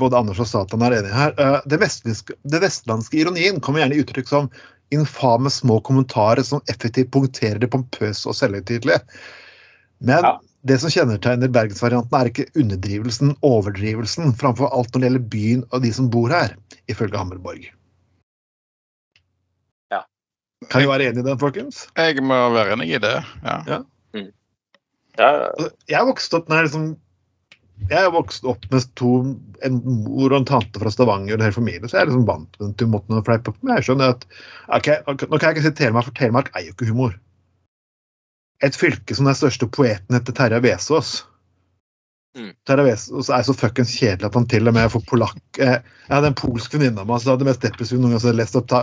både 0.00 0.18
Anders 0.18 0.40
og 0.42 0.48
Satan, 0.50 0.82
er 0.82 0.96
enige 0.98 1.14
her. 1.14 1.34
Eh, 1.38 1.60
Det 1.70 1.78
vestlandske, 1.78 2.34
det 2.50 2.60
vestlandske 2.64 3.20
ironien 3.20 3.60
kommer 3.62 3.84
gjerne 3.84 3.94
i 3.94 4.02
uttrykk 4.02 4.28
som 4.32 4.50
infame 4.90 5.50
små 5.52 5.78
kommentarer 5.84 6.42
som 6.42 6.62
effektivt 6.72 7.12
punkterer 7.14 7.60
det 7.62 7.70
pompøse 7.70 8.26
og 8.26 8.34
selvhøytidelige. 8.34 8.98
Men 10.00 10.24
Ja. 10.24 10.38
det 10.64 10.80
som 10.80 10.90
kjennetegner 10.90 11.48
bergensvarianten, 11.52 12.14
er 12.18 12.30
ikke 12.30 12.48
underdrivelsen, 12.56 13.36
overdrivelsen, 13.42 14.32
framfor 14.34 14.72
alt 14.72 14.90
når 14.94 15.00
det 15.00 15.10
gjelder 15.10 15.28
byen 15.30 15.64
og 15.70 15.82
de 15.82 15.92
som 15.92 16.08
bor 16.10 16.28
her, 16.28 16.56
ifølge 16.88 17.18
Hammerborg. 17.18 17.68
Ja. 19.92 20.02
Kan 20.70 20.82
vi 20.82 20.88
være 20.88 21.06
enige 21.12 21.20
i 21.20 21.28
den, 21.28 21.38
folkens? 21.38 21.86
Jeg 21.96 22.22
må 22.24 22.34
være 22.54 22.72
enig 22.74 22.90
i 22.96 22.98
det. 22.98 23.14
ja. 23.44 23.62
Ja, 23.66 23.82
Jeg 25.18 26.08
vokste 26.08 26.38
opp 26.38 26.50
med 26.50 26.66
liksom 26.66 26.88
jeg 27.88 28.10
vokste 28.12 28.50
opp 28.50 28.66
med 28.72 28.84
to, 28.98 29.12
en 29.64 29.78
mor 29.86 30.32
og 30.32 30.40
en 30.40 30.48
tante 30.48 30.80
fra 30.82 30.90
Stavanger 30.92 31.38
og 31.38 31.46
hele 31.46 31.56
familien, 31.56 31.86
så 31.88 31.96
jeg 31.96 32.02
er 32.02 32.10
liksom 32.10 32.26
vant 32.28 32.58
til 32.58 32.74
den 32.82 32.92
måten 32.92 33.16
å 33.16 33.22
fleipe 33.24 33.52
på. 33.52 33.56
Men 33.62 33.78
jeg 33.78 33.88
skjønner 33.88 34.16
at 34.16 34.26
ok, 34.66 34.90
ok, 35.06 35.24
Nå 35.30 35.38
kan 35.38 35.48
jeg 35.48 35.56
ikke 35.56 35.66
si 35.68 35.74
Telemark, 35.78 36.10
for 36.10 36.18
Telemark 36.18 36.52
er 36.52 36.66
jo 36.66 36.74
ikke 36.74 36.90
humor. 36.90 37.14
Et 38.66 38.74
fylke 38.76 39.14
som 39.14 39.30
den 39.30 39.38
største 39.38 39.70
poeten 39.70 40.18
heter 40.18 40.34
Terje 40.36 40.60
Vesaas. 40.66 41.14
Mm. 42.36 42.50
Terje 42.68 42.88
Vesaas 42.90 43.30
er 43.32 43.46
så 43.46 43.56
fuckings 43.56 43.94
kjedelig 43.94 44.28
at 44.28 44.36
han 44.36 44.50
til 44.50 44.68
og 44.68 44.74
med 44.76 44.90
får 44.92 45.02
polakk 45.08 45.58
eh, 45.64 45.78
Jeg 45.80 46.12
hadde 46.12 46.28
en 46.28 46.36
polsk 46.38 46.74
venninne 46.76 47.00
av 47.00 47.08
meg 47.08 47.22
som 47.22 47.32
hadde 47.32 47.46
det 47.46 47.48
mest 47.48 47.64
depressive 47.64 48.02
noen 48.02 48.12
gang 48.12 48.20
jeg 48.20 48.28
hadde 48.28 48.40
lest 48.42 48.58
opp. 48.58 48.74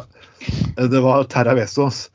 Eh, 0.48 0.88
det 0.92 1.04
var 1.04 1.28
Terje 1.36 1.60
Vesaas. 1.60 2.06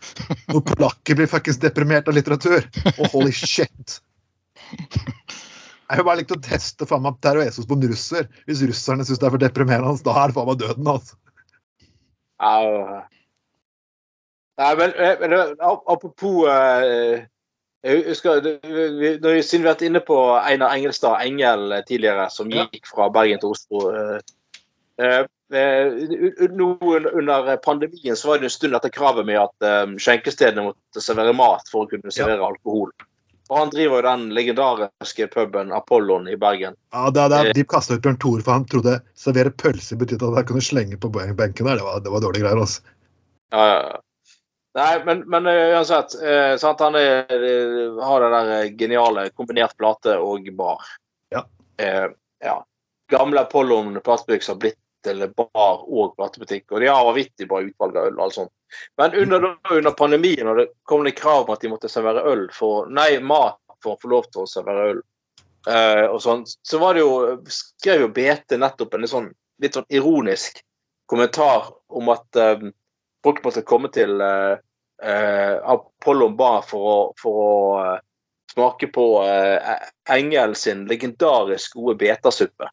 Hvor 0.48 0.64
polakker 0.72 1.20
blir 1.20 1.30
fuckings 1.30 1.60
deprimert 1.60 2.08
av 2.08 2.16
litteratur. 2.16 2.64
Og 2.96 3.12
holy 3.12 3.36
shit! 3.36 4.00
Jeg 5.90 5.98
har 5.98 6.06
bare 6.06 6.20
likt 6.20 6.30
å 6.36 6.38
teste 6.44 6.86
faen 6.86 7.02
meg 7.02 7.16
Teroesos 7.24 7.66
på 7.66 7.74
en 7.74 7.88
russer. 7.90 8.28
Hvis 8.46 8.60
russerne 8.62 9.02
syns 9.06 9.18
det 9.18 9.26
er 9.26 9.34
for 9.34 9.42
deprimerende, 9.42 9.98
da 10.06 10.14
er 10.22 10.30
det 10.30 10.36
faen 10.36 10.46
meg 10.52 10.60
døden, 10.60 10.86
altså. 10.92 11.16
Au. 12.38 13.00
Nei, 14.60 14.70
men, 14.78 14.92
eh, 14.96 15.16
men 15.20 15.32
eh, 15.34 15.50
apropos 15.88 16.46
eh, 16.52 17.24
jeg 17.82 18.04
husker, 18.06 18.40
vi- 18.44 19.16
når 19.18 19.34
vi, 19.38 19.42
Siden 19.42 19.64
vi 19.64 19.68
har 19.68 19.74
vært 19.74 19.86
inne 19.88 20.02
på 20.04 20.16
Einar 20.38 20.74
Engelstad 20.76 21.20
Engel 21.24 21.72
eh, 21.72 21.82
tidligere, 21.88 22.28
som 22.30 22.50
gikk 22.52 22.86
fra 22.86 23.08
Bergen 23.12 23.40
til 23.40 23.54
Oslo 23.56 23.90
eh, 23.90 25.24
nå 25.50 26.66
Under 27.16 27.56
pandemien 27.64 28.16
så 28.16 28.28
var 28.28 28.38
det 28.38 28.50
en 28.50 28.52
stund 28.52 28.76
etter 28.76 28.92
kravet 28.92 29.26
med 29.26 29.40
at 29.40 29.64
eh, 29.66 29.96
skjenkestedene 29.96 30.68
måtte 30.68 31.02
servere 31.02 31.32
mat 31.34 31.66
for 31.72 31.86
å 31.86 31.90
kunne 31.90 32.12
servere 32.14 32.44
alkohol. 32.52 32.92
Og 33.50 33.58
Han 33.58 33.70
driver 33.72 33.98
jo 33.98 34.06
den 34.06 34.28
legendariske 34.34 35.26
puben 35.32 35.72
Apollon 35.74 36.28
i 36.30 36.36
Bergen. 36.38 36.76
Ja, 36.94 37.08
det, 37.10 37.24
det, 37.32 37.54
de 37.58 37.64
kasta 37.66 37.96
ut 37.98 38.04
Bjørn 38.04 38.20
Tore, 38.22 38.44
for 38.46 38.54
han 38.54 38.66
trodde 38.70 39.00
servere 39.18 39.50
pølse 39.50 39.98
betydde 39.98 40.28
at 40.30 40.38
han 40.38 40.46
kunne 40.52 40.62
slenge 40.62 40.98
på 41.02 41.10
benken 41.10 41.66
der. 41.66 41.80
Det 41.80 41.86
var, 41.86 41.98
det 42.04 42.14
var 42.14 42.22
dårlige 42.22 42.46
greier, 42.46 42.62
altså. 42.62 42.86
Ja, 43.50 43.64
ja, 43.66 43.80
ja. 43.88 43.98
Nei, 44.78 45.04
men, 45.04 45.24
men 45.26 45.46
eh, 45.50 45.72
uansett. 45.74 46.14
Eh, 46.22 46.54
sant? 46.62 46.80
Han 46.80 46.94
er, 46.94 47.26
eh, 47.26 47.98
har 48.06 48.22
det 48.22 48.30
der 48.36 48.50
eh, 48.54 48.68
geniale 48.78 49.26
kombinert 49.34 49.74
plate 49.80 50.14
og 50.22 50.46
bar. 50.54 50.86
Ja. 51.34 51.42
Eh, 51.82 52.06
ja. 52.44 52.60
Gamle 53.10 53.42
Apollon 53.42 53.98
plastebygg 54.06 54.46
har 54.46 54.60
blitt 54.62 54.78
til 55.04 55.24
bar 55.36 55.84
og 55.84 56.14
platebutikk. 56.16 56.66
Og 56.72 56.82
de 56.82 56.90
har 56.90 57.04
vanvittig 57.06 57.48
bra 57.50 57.62
utvalg 57.64 57.96
av 57.96 58.08
øl 58.10 58.18
og 58.18 58.24
alt 58.26 58.38
sånt. 58.38 58.52
Men 59.00 59.14
under, 59.18 59.46
under 59.70 59.94
pandemien, 59.98 60.48
og 60.48 60.60
det 60.60 60.66
kom 60.88 61.04
det 61.06 61.16
krav 61.18 61.44
om 61.44 61.54
at 61.54 61.64
de 61.64 61.72
måtte 61.72 61.90
servere 61.90 62.24
øl 62.30 62.46
for, 62.54 62.90
nei, 62.92 63.12
mat 63.18 63.58
for 63.82 63.96
å 63.96 64.00
få 64.02 64.10
lov 64.12 64.28
til 64.30 64.44
å 64.44 64.50
servere 64.50 64.88
øl, 64.92 65.00
eh, 65.72 66.06
og 66.06 66.20
sånn, 66.22 66.44
så 66.46 66.80
var 66.82 66.94
det 66.94 67.04
jo, 67.04 67.14
skrev 67.50 68.04
jo 68.06 68.10
BT 68.14 68.60
nettopp 68.60 68.94
en 68.94 69.06
litt 69.06 69.12
sånn, 69.12 69.30
litt 69.62 69.78
sånn 69.78 69.88
ironisk 69.92 70.60
kommentar 71.10 71.72
om 71.88 72.12
at 72.12 72.38
eh, 72.38 72.68
folk 73.24 73.42
måtte 73.44 73.66
komme 73.66 73.90
til 73.94 74.20
eh, 74.22 74.60
eh, 75.02 75.56
Apollon 75.74 76.36
bar 76.38 76.62
for 76.68 76.92
å, 76.92 76.98
for 77.20 77.42
å 77.46 77.54
eh, 77.80 77.96
smake 78.54 78.90
på 78.94 79.06
eh, 79.24 79.74
Engel 80.10 80.54
sin 80.54 80.86
legendarisk 80.90 81.74
gode 81.78 81.98
betasuppe. 82.04 82.70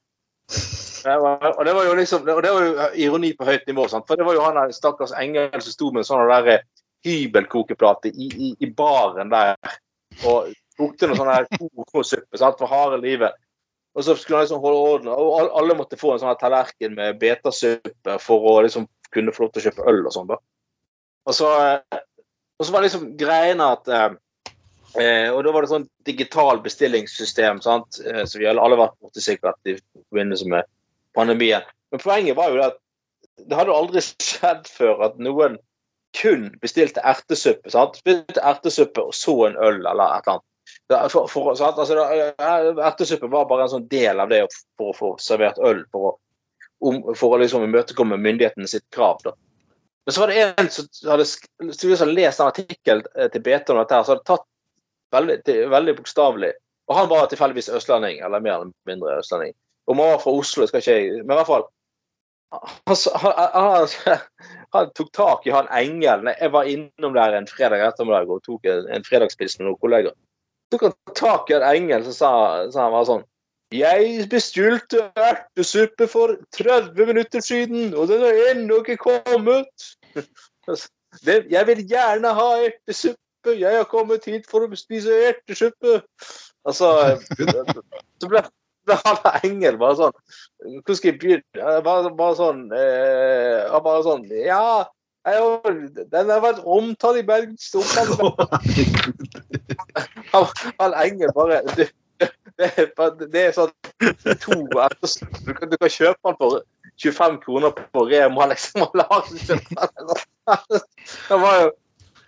Det 1.07 1.15
og 1.23 1.65
det 1.65 1.73
var 1.77 1.85
jo 1.87 1.95
liksom, 1.95 2.27
og 2.27 2.41
det 2.43 2.51
var 2.51 2.65
jo 2.65 2.87
ironi 2.99 3.31
på 3.37 3.47
høyt 3.47 3.67
nivå. 3.69 3.87
Sant? 3.87 4.07
For 4.09 4.19
det 4.19 4.25
var 4.27 4.35
jo 4.35 4.43
han 4.43 4.59
der 4.59 4.73
stakkars 4.75 5.15
Engel 5.15 5.53
som 5.55 5.71
sto 5.71 5.91
med 5.91 6.03
en 6.03 6.09
sånn 6.09 6.27
der 6.27 6.65
hybelkokeplate 7.05 8.11
i, 8.11 8.27
i, 8.27 8.49
i 8.59 8.69
baren 8.75 9.31
der 9.31 9.55
og 10.27 10.49
kokte 10.77 11.07
noe 11.07 11.17
sånn 11.17 11.31
der 11.31 11.47
kokosuppe 11.53 12.39
for 12.59 12.71
harde 12.71 12.99
livet. 13.01 13.37
Og 13.97 14.05
så 14.05 14.13
skulle 14.15 14.41
han 14.41 14.45
liksom 14.45 14.61
holde 14.61 14.91
orden, 14.91 15.07
og 15.09 15.55
alle 15.57 15.75
måtte 15.77 15.97
få 15.97 16.13
en 16.13 16.21
sånn 16.21 16.37
tallerken 16.37 16.93
med 16.97 17.17
betasuppe 17.21 18.19
for 18.21 18.51
å 18.51 18.59
liksom 18.65 18.85
kunne 19.13 19.33
få 19.33 19.45
lov 19.45 19.55
til 19.55 19.63
å 19.63 19.65
kjøpe 19.69 19.87
øl 19.89 20.03
og 20.03 20.13
sånn. 20.13 20.29
da. 20.29 20.37
Og 21.27 21.35
så, 21.35 21.49
eh, 21.65 22.01
og 22.59 22.67
så 22.67 22.75
var 22.75 22.85
liksom 22.85 23.07
greiene 23.17 23.71
at 23.73 23.89
eh, 23.89 24.09
eh, 25.01 25.29
Og 25.33 25.41
da 25.43 25.51
var 25.53 25.65
det 25.65 25.71
sånn 25.71 25.87
digital 26.05 26.61
bestillingssystem, 26.61 27.61
sant, 27.61 27.99
eh, 28.05 28.23
som 28.25 28.41
vi 28.41 28.47
alle 28.49 28.61
alle 28.61 28.77
vært 28.77 28.99
borti 29.01 29.23
sikkert 29.23 29.57
i 29.65 29.79
forbindelse 29.79 30.51
med 30.53 30.69
pandemien. 31.17 31.65
Men 31.91 32.03
poenget 32.03 32.37
var 32.37 32.53
jo 32.53 32.61
at 32.65 32.77
det 33.37 33.57
hadde 33.57 33.73
aldri 33.73 34.01
skjedd 34.01 34.69
før 34.69 35.07
at 35.09 35.17
noen 35.21 35.57
kun 36.17 36.49
bestilte 36.61 37.03
ertesuppe. 37.05 37.69
sant? 37.71 37.99
Bestilte 38.05 38.43
ertesuppe 38.43 39.03
og 39.09 39.15
så 39.15 39.35
en 39.49 39.57
øl 39.57 39.81
eller 39.83 40.17
et 40.17 40.29
eller 40.29 40.37
annet. 40.37 40.45
For, 41.11 41.27
for? 41.31 41.51
Altså, 41.51 41.97
ertesuppe 42.83 43.29
var 43.31 43.47
bare 43.49 43.67
en 43.67 43.75
sånn 43.75 43.89
del 43.91 44.19
av 44.19 44.31
det 44.31 44.45
for 44.79 44.91
å 44.91 44.97
få 44.97 45.11
servert 45.21 45.59
øl. 45.63 45.83
For 45.93 46.09
å, 46.09 46.15
om, 46.87 47.01
for 47.17 47.35
å 47.35 47.41
liksom 47.41 47.65
imøtekomme 47.67 48.19
myndighetene 48.21 48.69
sitt 48.69 48.87
krav. 48.93 49.21
da. 49.23 49.35
Men 50.07 50.15
så 50.15 50.23
var 50.23 50.31
det 50.31 50.43
en 50.47 50.69
som 50.71 50.87
hadde 51.11 51.25
som 51.27 51.91
hadde 51.91 52.13
lest 52.13 52.39
en 52.39 52.47
artikkel 52.47 53.03
eh, 53.15 53.29
til 53.33 53.43
BT 53.43 53.73
om 53.73 53.81
dette, 53.81 53.95
her, 53.95 54.05
som 54.07 54.15
hadde 54.15 54.27
tatt 54.29 54.45
veldig, 55.11 55.55
veldig 55.73 55.95
bokstavelig. 55.97 56.51
Og 56.87 56.95
han 56.95 57.09
var 57.11 57.27
tilfeldigvis 57.27 57.67
østlending, 57.75 58.21
eller 58.23 58.43
mer 58.43 58.53
eller 58.55 58.71
mindre 58.87 59.17
østlending. 59.19 59.55
Om 59.87 60.01
han 60.03 60.13
var 60.13 60.21
fra 60.23 60.35
Oslo, 60.35 60.67
skal 60.67 60.83
ikke 60.83 60.95
jeg 60.95 61.19
Men 61.23 61.35
i 61.35 61.39
hvert 61.39 61.51
fall 61.51 61.67
han, 62.51 62.97
han, 63.53 63.87
han, 64.05 64.19
han 64.73 64.91
tok 64.95 65.11
tak 65.11 65.47
i 65.47 65.51
han 65.51 65.67
Engel. 65.75 66.29
Jeg 66.39 66.51
var 66.53 66.69
innom 66.69 67.15
der 67.15 67.35
en 67.35 67.47
fredag 67.49 67.83
ettermiddag 67.89 68.31
og 68.31 68.43
tok 68.45 68.67
en, 68.71 68.85
en 68.93 69.07
fredagspils 69.07 69.57
med 69.59 69.67
noen 69.67 69.79
kollegaer. 69.81 70.15
tok 70.71 70.87
han 70.87 70.95
tak 71.15 71.51
i 71.51 71.57
han 71.57 71.67
Engel, 71.67 72.05
så 72.07 72.15
sa, 72.15 72.31
sa 72.71 72.87
han 72.87 72.95
var 72.95 73.07
sånn 73.09 73.25
Jeg 73.75 74.27
bestilte 74.31 75.09
ertesuppe 75.19 76.07
for 76.07 76.37
30 76.55 77.09
minutter 77.09 77.43
siden, 77.43 77.91
og 77.93 78.07
den 78.11 78.23
har 78.23 78.43
ennå 78.53 78.83
ikke 78.83 78.99
kommet. 79.09 79.89
Det, 81.23 81.45
jeg 81.49 81.63
vil 81.69 81.79
gjerne 81.87 82.29
ha 82.35 82.47
ertesuppe. 82.65 83.53
Jeg 83.55 83.77
har 83.77 83.85
kommet 83.87 84.25
hit 84.27 84.43
for 84.51 84.65
å 84.65 84.75
spise 84.75 85.13
ertesuppe. 85.29 86.01
Altså, 86.67 86.89
så 88.21 88.29
ble, 88.29 88.41
ble 89.21 89.33
er 89.33 89.47
Engel 89.47 89.77
bare 89.81 89.97
sånn 89.99 90.13
Hvordan 90.63 90.97
skal 90.99 91.09
jeg 91.11 91.19
begynne? 91.21 91.79
Bare, 91.85 92.11
bare 92.17 92.37
sånn 92.39 92.61
eh, 92.75 93.65
han 93.73 93.83
bare 93.85 94.03
sånn 94.05 94.23
Ja, 94.45 94.85
jeg, 95.27 95.43
den 96.13 96.29
har 96.31 96.39
vært 96.39 96.61
omtalt 96.63 97.19
i 97.19 97.25
Stortinget. 97.59 98.21
Han, 100.31 100.45
han 100.79 100.93
Engel 101.01 101.33
bare 101.35 101.57
det, 101.75 101.89
er 102.57 102.87
det 103.33 103.41
er 103.49 103.51
sånn 103.55 103.73
to. 104.41 104.55
Du, 104.71 105.51
kan- 105.53 105.69
du 105.69 105.75
kan 105.77 105.91
kjøpe 105.91 106.31
den 106.31 106.37
for 106.39 106.61
25 106.97 107.37
kroner 107.43 107.75
på 107.93 108.05
Rema, 108.09 108.47
liksom. 108.53 108.87
Og 108.87 108.95
den. 108.97 109.61
Det 111.27 111.37
var 111.43 111.59
jo 111.61 111.69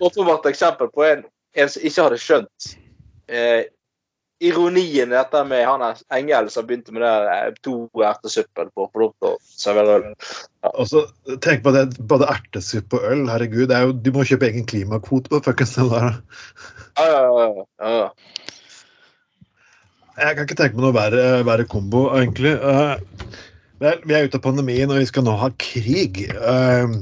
åpenbart 0.06 0.46
eksempel 0.52 0.92
på 0.94 1.04
en, 1.08 1.24
en 1.56 1.72
som 1.72 1.84
ikke 1.88 2.06
hadde 2.06 2.20
skjønt 2.22 2.68
eh, 3.32 3.64
ironien 4.40 5.12
i 5.12 5.16
dette 5.16 5.42
med 5.48 5.66
han 5.68 5.84
er 5.84 6.00
Engel 6.16 6.50
som 6.52 6.68
begynte 6.68 6.94
med 6.96 7.04
det 7.04 7.36
eh, 7.36 7.50
to 7.66 7.76
ertesuppen 8.06 8.72
på 8.76 8.88
øl. 8.96 10.06
Og 10.70 10.86
så 10.88 11.04
tenk 11.44 11.64
på 11.66 11.74
det, 11.76 11.86
både 12.12 12.30
ertesuppe 12.32 13.00
og 13.00 13.08
øl. 13.12 13.26
Herregud, 13.32 13.68
det 13.72 13.78
er 13.78 13.88
jo, 13.88 13.96
du 13.96 14.12
må 14.16 14.28
kjøpe 14.28 14.48
egen 14.50 14.68
klimakvote 14.70 15.32
på 15.32 15.42
fuckings 15.46 15.76
det 15.76 15.90
der. 15.92 16.22
Ja, 17.00 17.08
ja, 17.10 17.24
ja, 17.26 17.66
ja, 17.84 17.96
ja. 18.04 18.10
Jeg 20.20 20.36
kan 20.36 20.48
ikke 20.48 20.60
tenke 20.60 20.76
meg 20.76 20.84
noe 20.84 20.96
verre, 20.96 21.26
verre 21.48 21.66
kombo, 21.68 22.10
egentlig. 22.12 22.58
Uh, 22.60 23.00
vel, 23.80 24.02
vi 24.04 24.16
er 24.16 24.28
ute 24.28 24.40
av 24.40 24.44
pandemien, 24.44 24.92
og 24.92 25.00
vi 25.00 25.08
skal 25.08 25.24
nå 25.24 25.36
ha 25.40 25.48
krig. 25.64 26.26
Uh, 26.36 27.00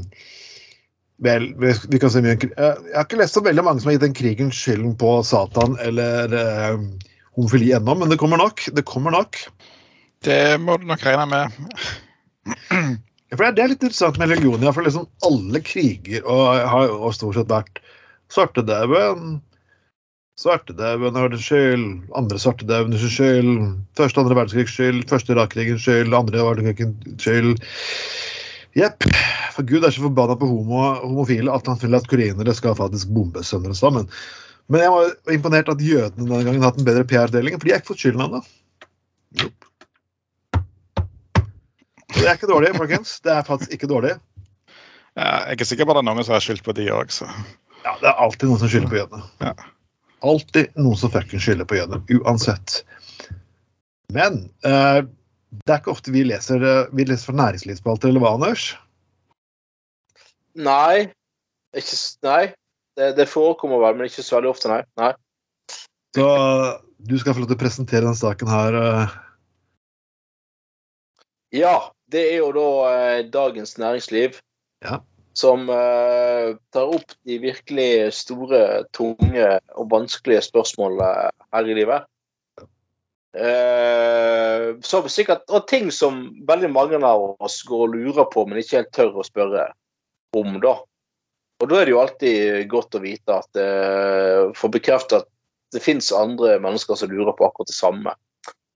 vel, 1.25 1.47
vi, 1.57 1.99
kan 2.01 2.13
se 2.13 2.21
mye 2.21 2.35
om 2.35 2.41
krig. 2.43 2.53
Jeg 2.57 2.93
har 2.93 3.07
ikke 3.07 3.21
lest 3.21 3.37
så 3.37 3.41
veldig 3.45 3.65
mange 3.65 3.81
som 3.81 3.89
har 3.89 3.97
gitt 3.97 4.05
den 4.05 4.17
krigen 4.17 4.53
skylden 4.53 4.93
på 5.01 5.17
Satan 5.25 5.77
eller 5.81 6.33
eh, 6.37 6.77
homofili 7.37 7.71
ennå, 7.77 7.95
men 7.95 8.11
det 8.11 8.19
kommer 8.21 8.41
nok. 8.41 8.65
Det 8.73 8.83
kommer 8.87 9.13
nok. 9.13 9.39
Det 10.25 10.57
må 10.61 10.77
du 10.81 10.87
nok 10.89 11.05
regne 11.05 11.27
med. 11.29 11.59
Ja, 13.27 13.35
for 13.35 13.43
det, 13.43 13.59
er, 13.59 13.73
litt 13.73 13.81
interessant 13.83 14.17
med 14.21 14.31
religion. 14.31 14.61
Ja, 14.63 14.71
for 14.71 14.87
liksom 14.87 15.07
alle 15.27 15.59
kriger 15.59 16.23
og 16.23 16.61
har 16.71 16.87
jo 16.87 17.11
stort 17.15 17.35
sett 17.35 17.51
vært 17.51 17.81
svartedauden 18.33 19.41
Svartedauden 20.37 21.15
har 21.17 21.31
det 21.33 21.39
skyld, 21.41 21.85
andre 22.13 22.37
svartedauden 22.37 22.93
har 22.93 23.09
skyld, 23.09 23.53
første 23.97 24.21
andre 24.21 24.35
verdenskrigs 24.37 24.75
skyld, 24.75 24.99
første 25.09 25.33
Irak-krigens 25.33 25.81
skyld, 25.81 26.13
andre 26.13 26.43
verdenskrigens 26.45 27.23
skyld. 27.23 27.55
Jepp. 28.77 29.07
For 29.55 29.65
Gud 29.65 29.87
er 29.87 29.95
så 29.95 30.03
forbanna 30.03 30.35
på 30.37 30.45
homo, 30.45 30.83
homofile 31.01 31.49
at 31.49 31.65
han 31.65 31.79
vil 31.81 31.97
at 31.97 32.05
koreanere 32.11 32.53
skal 32.53 32.77
faktisk 32.77 33.09
bombe 33.15 33.41
sønder 33.41 33.73
og 33.73 33.79
sammen. 33.79 34.11
Men 34.67 34.83
jeg 34.83 34.91
var 34.91 35.33
imponert 35.33 35.69
at 35.71 35.83
jødene 35.83 36.27
denne 36.27 36.43
gangen 36.43 36.63
har 36.63 36.73
hatt 36.73 36.81
en 36.81 36.87
bedre 36.87 37.05
PR-deling, 37.07 37.55
for 37.55 37.67
de 37.67 37.73
har 37.73 37.79
ikke 37.81 37.93
fått 37.93 38.03
skylden 38.03 38.25
ennå. 38.25 38.41
Det 42.17 42.25
er 42.25 42.33
ikke 42.35 42.49
dårlig, 42.49 42.73
folkens. 42.75 43.17
Det 43.23 43.31
er 43.31 43.47
faktisk 43.47 43.73
ikke 43.77 43.89
dårlig. 43.91 44.17
Ja, 45.17 45.23
jeg 45.23 45.47
er 45.47 45.57
ikke 45.57 45.69
sikker 45.69 45.87
på 45.87 45.93
at 45.93 45.99
det 45.99 46.03
er 46.03 46.09
noen 46.09 46.27
som 46.27 46.35
har 46.35 46.43
skyldt 46.43 46.65
på 46.65 46.75
de 46.77 46.91
òg, 46.93 47.13
så 47.13 47.29
Ja, 47.85 47.95
Det 48.01 48.09
er 48.09 48.19
alltid 48.25 48.49
noen 48.49 48.59
som 48.59 48.71
skylder 48.71 48.91
på 48.91 48.99
jødene. 48.99 49.23
Ja. 49.41 49.53
Alltid 50.27 50.75
noen 50.75 50.99
som 50.99 51.13
fucking 51.13 51.41
skylder 51.41 51.67
på 51.69 51.77
jødene. 51.77 52.01
Uansett. 52.19 52.81
Men 54.13 54.49
uh, 54.67 55.07
det 55.63 55.73
er 55.73 55.79
ikke 55.79 55.93
ofte 55.95 56.11
vi 56.11 56.25
leser, 56.27 56.63
eh, 56.63 56.89
vi 56.91 57.05
leser 57.07 57.31
fra 57.31 57.37
næringslivsspalter, 57.39 58.11
eller 58.11 58.23
hva, 58.23 58.33
Anders? 58.35 58.69
Nei. 60.59 61.07
Ikke, 61.77 61.97
nei. 62.27 62.41
Det, 62.97 63.11
det 63.17 63.27
forekommer 63.29 63.81
vel, 63.83 63.97
men 63.99 64.09
ikke 64.09 64.25
så 64.25 64.39
veldig 64.39 64.49
ofte, 64.49 64.71
nei. 64.71 64.81
nei. 64.97 65.11
Så 66.17 66.27
du 66.97 67.13
skal 67.21 67.35
få 67.35 67.43
lov 67.43 67.51
til 67.51 67.57
å 67.59 67.61
presentere 67.61 68.05
denne 68.07 68.17
saken 68.17 68.49
her. 68.49 68.77
eh. 68.81 69.17
Ja, 71.55 71.75
det 72.11 72.23
er 72.31 72.41
jo 72.41 72.49
da 72.55 72.65
eh, 72.89 73.21
Dagens 73.31 73.77
Næringsliv 73.77 74.41
Ja. 74.83 74.99
som 75.37 75.69
eh, 75.69 76.57
tar 76.73 76.91
opp 76.97 77.13
de 77.27 77.37
virkelig 77.39 78.13
store, 78.17 78.83
tunge 78.97 79.47
og 79.77 79.89
vanskelige 79.93 80.41
spørsmålene 80.49 81.29
her 81.53 81.69
i 81.69 81.77
livet. 81.77 82.09
Eh, 83.37 84.73
som 84.81 85.05
sikkert, 85.11 85.45
og 85.53 85.67
ting 85.69 85.91
som 85.93 86.23
veldig 86.49 86.71
mange 86.73 86.97
av 87.05 87.37
oss 87.37 87.61
går 87.67 87.85
og 87.85 87.93
lurer 87.93 88.29
på, 88.33 88.47
men 88.47 88.57
ikke 88.57 88.81
helt 88.81 88.93
tør 88.95 89.19
å 89.21 89.25
spørre 89.27 89.69
om, 90.33 90.57
da. 90.63 90.79
Og 91.57 91.71
da 91.71 91.79
er 91.79 91.87
det 91.87 91.93
jo 91.93 92.01
alltid 92.01 92.67
godt 92.69 92.97
å 92.97 93.01
vite 93.01 93.33
at 93.33 93.59
uh, 93.59 94.53
Få 94.57 94.69
bekreftet 94.73 95.23
at 95.23 95.29
det 95.75 95.81
fins 95.83 96.13
andre 96.15 96.55
mennesker 96.63 96.95
som 96.95 97.11
lurer 97.11 97.35
på 97.35 97.47
akkurat 97.47 97.67
det 97.67 97.75
samme. 97.75 98.13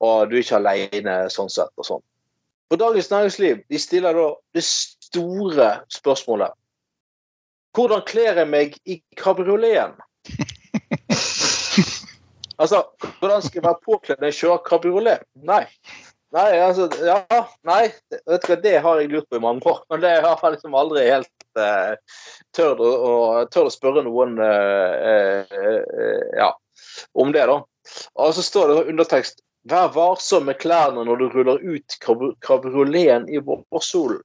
Og 0.04 0.28
du 0.28 0.36
er 0.36 0.42
ikke 0.42 0.58
alene 0.58 1.14
sånn 1.32 1.52
sett 1.52 1.72
og 1.80 1.88
sånn. 1.88 2.02
Og 2.72 2.80
Dagens 2.80 3.08
Næringsliv 3.12 3.62
de 3.72 3.80
stiller 3.80 4.18
da 4.18 4.26
det 4.56 4.64
store 4.66 5.70
spørsmålet 5.92 6.56
Hvordan 7.76 8.04
kler 8.08 8.42
jeg 8.42 8.50
meg 8.52 8.76
i 8.84 8.98
kabrioleten? 9.16 9.96
altså, 12.62 12.82
hvordan 13.22 13.46
skal 13.46 13.62
jeg 13.62 13.64
være 13.64 13.86
påkledd 13.86 14.20
når 14.20 14.34
jeg 14.34 14.40
kjører 14.42 14.66
kabriolet? 14.68 15.24
Nei. 15.48 15.64
Nei, 16.36 16.50
altså, 16.64 16.90
ja, 17.04 17.40
nei, 17.68 17.86
vet 18.12 18.44
du 18.44 18.52
hva, 18.52 18.58
det 18.64 18.76
har 18.84 19.00
jeg 19.00 19.12
lurt 19.12 19.28
på 19.32 19.40
i 19.40 19.44
mange 19.44 19.64
år, 19.68 19.82
men 19.92 20.04
det 20.04 20.12
har 20.24 20.44
jeg 20.44 20.58
liksom 20.58 20.76
aldri 20.80 21.08
helt 21.08 21.41
eh, 21.60 21.96
tørt 22.56 22.80
å, 22.80 22.90
å- 23.12 23.46
tør, 23.52 23.68
å 23.70 23.74
spørre 23.74 24.04
noen 24.06 24.38
eh, 24.42 25.46
eh, 25.52 26.26
ja, 26.38 26.52
om 27.14 27.32
det, 27.36 27.46
da. 27.50 27.60
Og 28.22 28.36
så 28.38 28.44
står 28.46 28.72
det 28.74 28.84
undertekst 28.94 29.42
Vær 29.70 29.92
varsom 29.94 30.48
med 30.50 30.58
klærne 30.58 31.04
når 31.06 31.20
du 31.20 31.26
ruller 31.36 31.60
ut 31.62 31.94
kab- 32.02 32.32
kabrioleten 32.42 33.28
i 33.30 33.38
vårsolen. 33.46 34.24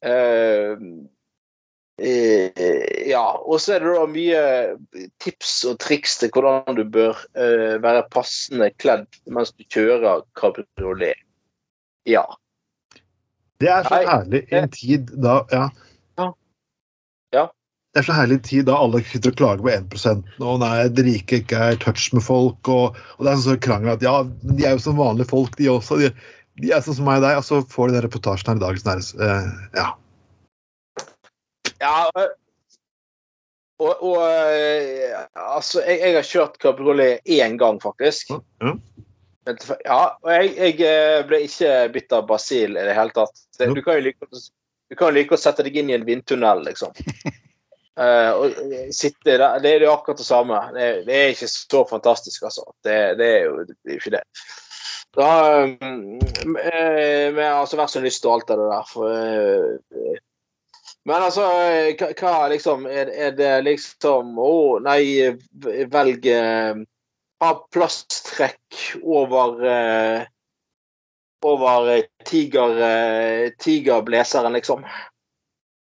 Uh, 0.00 0.80
ja, 3.04 3.24
og 3.44 3.58
så 3.60 3.74
er 3.74 3.84
det 3.84 3.90
da 3.98 4.06
mye 4.08 4.40
tips 5.20 5.50
og 5.68 5.76
triks 5.84 6.16
til 6.22 6.32
hvordan 6.32 6.78
du 6.78 6.86
bør 6.88 7.18
uh, 7.36 7.76
være 7.84 8.06
passende 8.14 8.70
kledd 8.80 9.04
mens 9.28 9.52
du 9.52 9.66
kjører 9.68 10.24
kabriolet. 10.40 11.20
Ja. 12.08 12.24
Det 13.60 13.68
er 13.68 13.84
så 13.84 13.98
Nei, 13.98 14.06
herlig 14.08 14.42
i 14.48 14.56
en 14.62 14.72
tid 14.72 15.12
da 15.20 15.42
ja. 15.52 15.66
Ja. 17.34 17.46
Det 17.90 18.04
er 18.04 18.06
så 18.06 18.14
herlig 18.14 18.38
tid 18.46 18.68
da 18.68 18.76
alle 18.78 19.00
sitter 19.02 19.32
og 19.32 19.38
klager 19.40 19.64
på 19.90 19.98
1 19.98 20.20
og 20.46 20.60
nei, 20.62 20.74
de 20.94 21.04
rike 21.08 21.40
ikke 21.40 21.58
er 21.58 21.74
i 21.74 21.80
touch 21.82 22.12
med 22.14 22.22
folk. 22.22 22.68
Og, 22.70 22.98
og 23.16 23.26
det 23.26 23.32
er 23.32 23.40
sånn 23.42 23.64
krangel 23.64 23.96
at 23.96 24.04
ja, 24.06 24.20
men 24.44 24.60
de 24.60 24.68
er 24.68 24.76
jo 24.76 24.84
som 24.84 25.00
vanlige 25.00 25.30
folk, 25.32 25.56
de 25.58 25.66
også. 25.72 25.98
De, 25.98 26.12
de 26.62 26.70
er 26.70 26.84
sånn 26.86 27.00
som 27.00 27.08
meg 27.10 27.18
og 27.18 27.26
deg. 27.26 27.40
Og 27.40 27.48
så 27.48 27.58
får 27.72 27.90
de 27.90 27.98
den 27.98 28.06
reportasjen 28.06 28.52
her 28.52 28.60
i 28.60 28.62
dag. 28.62 28.78
Nærings... 28.86 29.10
Eh, 29.18 29.50
ja. 29.80 29.88
ja 31.82 31.96
Og, 33.80 34.02
og 34.04 34.22
eh, 34.22 35.18
altså, 35.40 35.80
jeg, 35.80 35.98
jeg 36.04 36.16
har 36.18 36.30
kjørt 36.30 36.58
kabriolet 36.62 37.26
én 37.26 37.58
gang, 37.58 37.80
faktisk. 37.82 38.34
Ja. 38.60 38.76
Ja, 39.48 40.00
og 40.20 40.30
jeg, 40.30 40.50
jeg 40.60 40.74
eh, 40.84 41.22
ble 41.26 41.42
ikke 41.46 41.74
bitt 41.94 42.12
av 42.14 42.26
basil 42.28 42.76
i 42.76 42.86
det 42.86 42.94
hele 42.94 43.14
tatt. 43.16 43.40
Du 43.58 43.80
kan 43.82 43.96
jo 43.96 44.04
like, 44.10 44.28
du 44.90 44.96
kan 44.98 45.14
like 45.14 45.36
å 45.36 45.40
sette 45.40 45.64
deg 45.66 45.76
inn 45.78 45.92
i 45.92 45.96
en 45.96 46.06
vindtunnel, 46.06 46.64
liksom. 46.66 46.96
Uh, 48.00 48.32
og 48.40 48.56
eh, 48.66 48.88
sitte 48.94 49.36
der, 49.36 49.60
Det 49.62 49.76
er 49.76 49.86
jo 49.86 49.92
akkurat 49.94 50.18
det 50.18 50.26
samme. 50.26 50.62
Det, 50.74 50.88
det 51.06 51.18
er 51.18 51.34
ikke 51.34 51.50
så 51.50 51.84
fantastisk, 51.90 52.48
altså. 52.48 52.66
Det, 52.84 52.98
det 53.20 53.30
er 53.36 53.46
jo 53.46 53.62
det 53.68 53.76
er 53.86 54.00
ikke 54.00 54.16
det. 54.18 54.24
Da, 55.16 55.30
um, 55.66 56.18
eh, 56.54 57.34
har 57.34 57.60
altså 57.60 57.78
vært 57.80 57.94
så 57.94 58.02
lyst 58.02 58.22
til 58.22 58.34
alt 58.34 58.50
det 58.50 58.58
der. 58.60 58.90
For, 58.90 60.18
men 61.08 61.24
altså, 61.30 61.46
hva, 61.98 62.10
hva 62.20 62.34
liksom 62.52 62.84
Er, 62.86 63.08
er 63.08 63.32
det 63.32 63.54
liksom 63.64 64.36
Å, 64.38 64.52
nei, 64.84 65.00
velge... 65.56 65.86
velg 65.94 66.86
Ha 67.40 67.54
plasttrekk 67.72 68.80
over 69.00 69.62
eh, 69.64 70.26
Over 71.42 71.88
eh, 71.88 72.04
tiger, 72.24 72.80
eh, 72.80 73.50
tigerblazeren, 73.58 74.52
liksom. 74.52 74.84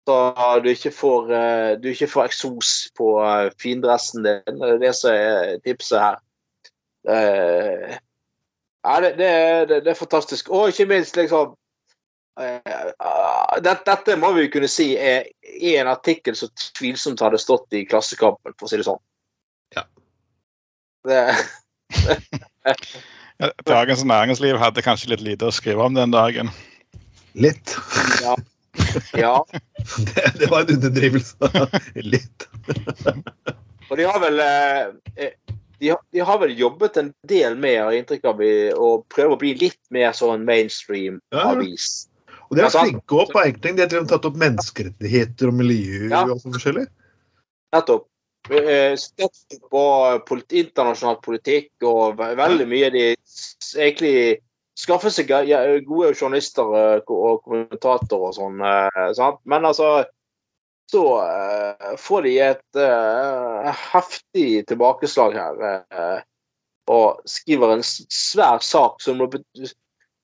Så 0.09 0.35
du 0.63 0.71
ikke 0.71 0.91
får 0.93 1.33
eh, 1.33 1.71
Du 1.81 1.89
ikke 1.89 2.09
får 2.09 2.29
eksos 2.29 2.89
på 2.97 3.09
findressen 3.61 4.25
din. 4.25 4.61
Det 4.61 4.69
er 4.75 4.83
det 4.83 4.93
som 4.97 5.13
er 5.13 5.57
tipset 5.65 6.01
her. 6.01 6.21
Ja, 8.85 9.01
det, 9.01 9.15
det, 9.19 9.31
det, 9.69 9.81
det 9.85 9.91
er 9.91 9.99
fantastisk. 9.99 10.49
Og 10.51 10.69
ikke 10.69 10.87
minst, 10.87 11.17
liksom 11.17 11.55
det, 12.39 13.73
Dette 13.87 14.15
må 14.17 14.31
vi 14.37 14.47
kunne 14.53 14.69
si 14.71 14.93
er, 14.95 15.27
er 15.43 15.81
en 15.81 15.91
artikkel 15.91 16.37
som 16.39 16.53
tvilsomt 16.79 17.21
hadde 17.25 17.41
stått 17.43 17.75
i 17.75 17.83
Klassekampen, 17.89 18.55
for 18.55 18.69
å 18.69 18.71
si 18.71 18.79
det 18.79 18.87
sånn. 18.87 19.01
Ja. 19.75 19.83
Det, 21.09 21.25
Ja, 23.39 23.51
Dagens 23.67 24.05
Næringsliv 24.05 24.59
hadde 24.59 24.83
kanskje 24.83 25.13
litt 25.13 25.23
lite 25.23 25.47
å 25.47 25.55
skrive 25.55 25.85
om 25.87 25.95
den 25.95 26.11
dagen. 26.15 26.51
Litt. 27.39 27.77
ja. 28.23 29.45
Det, 30.15 30.25
det 30.39 30.47
var 30.51 30.61
en 30.67 30.75
underdrivelse. 30.77 31.49
Litt. 32.13 32.45
Og 33.89 33.97
de 33.99 34.05
har 34.07 34.19
vel 34.23 34.43
eh, 34.43 34.91
eh, 35.17 35.55
de 35.79 35.89
har, 35.89 35.99
de 36.15 36.21
har 36.21 36.39
vel 36.43 36.53
jobbet 36.59 36.99
en 37.01 37.09
del 37.31 37.57
med, 37.59 37.79
har 37.83 37.97
inntrykk 37.97 38.27
av, 38.29 38.43
å 38.75 38.91
prøve 39.11 39.35
å 39.37 39.41
bli 39.41 39.55
litt 39.59 39.81
mer 39.95 40.13
sånn 40.17 40.45
mainstream 40.47 41.21
Ja. 41.35 41.53
Og 41.55 42.57
de 42.57 42.63
er 42.65 42.69
Ja, 42.69 42.71
flinke 42.73 43.19
også 43.23 43.35
på 43.35 43.43
enkelte 43.45 43.67
ting. 43.67 43.79
De 43.79 43.87
har 43.99 44.07
tatt 44.11 44.27
opp 44.29 44.39
menneskerettigheter 44.41 45.51
og 45.51 45.59
miljø 45.61 46.09
Ja. 46.09 46.25
og 46.27 46.41
sånn 46.43 46.55
forskjellig. 46.57 46.87
Nettopp. 47.77 48.08
Eh, 48.51 48.97
på 49.71 49.85
polit 50.27 50.53
internasjonal 50.53 51.19
politikk 51.25 51.85
og 51.85 52.17
veldig 52.17 52.67
mye 52.69 52.91
de 52.95 53.03
egentlig 53.77 54.39
skaffer 54.79 55.13
seg 55.13 55.33
gode 55.87 56.13
journalister 56.15 56.71
eh, 56.79 57.03
og 57.13 57.43
kommentatorer 57.45 58.31
og 58.31 58.37
sånn. 58.39 58.63
eh, 58.63 59.11
sant? 59.19 59.43
Men 59.45 59.69
altså 59.69 60.07
så 60.89 61.05
eh, 61.21 61.93
får 62.01 62.25
de 62.25 62.35
et 62.47 62.83
heftig 63.93 64.65
tilbakeslag 64.71 65.37
her. 65.37 66.25
og 66.89 67.21
skriver 67.29 67.75
en 67.75 67.83
svær 67.85 68.63
sak 68.65 69.03
som 69.05 69.21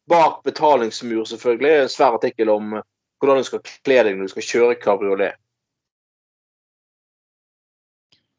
bak 0.08 0.38
betalingsmur, 0.44 1.26
selvfølgelig. 1.28 1.82
En 1.82 1.92
svær 1.92 2.16
artikkel 2.16 2.48
om 2.48 2.78
hvordan 3.20 3.42
du 3.42 3.44
skal 3.44 3.60
kle 3.84 3.98
deg 4.06 4.16
når 4.16 4.30
du 4.30 4.32
skal 4.32 4.48
kjøre 4.48 4.78
kabriolet. 4.80 5.36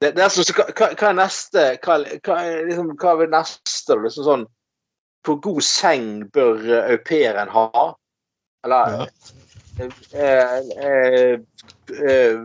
Det, 0.01 0.11
det 0.15 0.19
er 0.19 0.23
altså, 0.27 0.43
så, 0.43 0.53
hva, 0.53 0.89
hva 0.91 1.09
er 1.09 1.15
neste 1.15 1.61
Hva, 1.85 1.95
hva, 2.25 2.39
liksom, 2.67 2.89
hva 2.99 3.13
er 3.23 3.31
neste? 3.31 3.95
Liksom 4.03 4.27
sånn 4.27 4.43
Hvor 5.25 5.37
god 5.45 5.61
seng 5.65 6.09
bør 6.35 6.65
au 6.81 6.97
pairen 7.07 7.51
ha? 7.53 7.85
Eller 8.65 9.05
eh, 9.79 9.91
eh, 10.19 11.39
eh, 12.09 12.37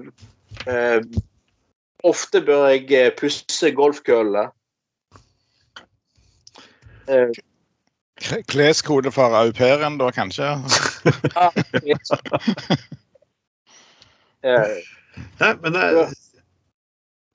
eh, 0.66 1.00
Ofte 2.06 2.40
bør 2.40 2.68
jeg 2.70 2.86
eh, 2.96 3.10
pusse 3.12 3.70
golfkøllene. 3.76 4.46
Eh, 7.10 7.28
Kleskode 8.48 9.12
for 9.12 9.36
au 9.36 9.52
pairen, 9.56 9.98
da, 10.00 10.10
kanskje? 10.12 10.48
ja, 11.34 11.50
men 15.60 15.72
det, 15.76 15.84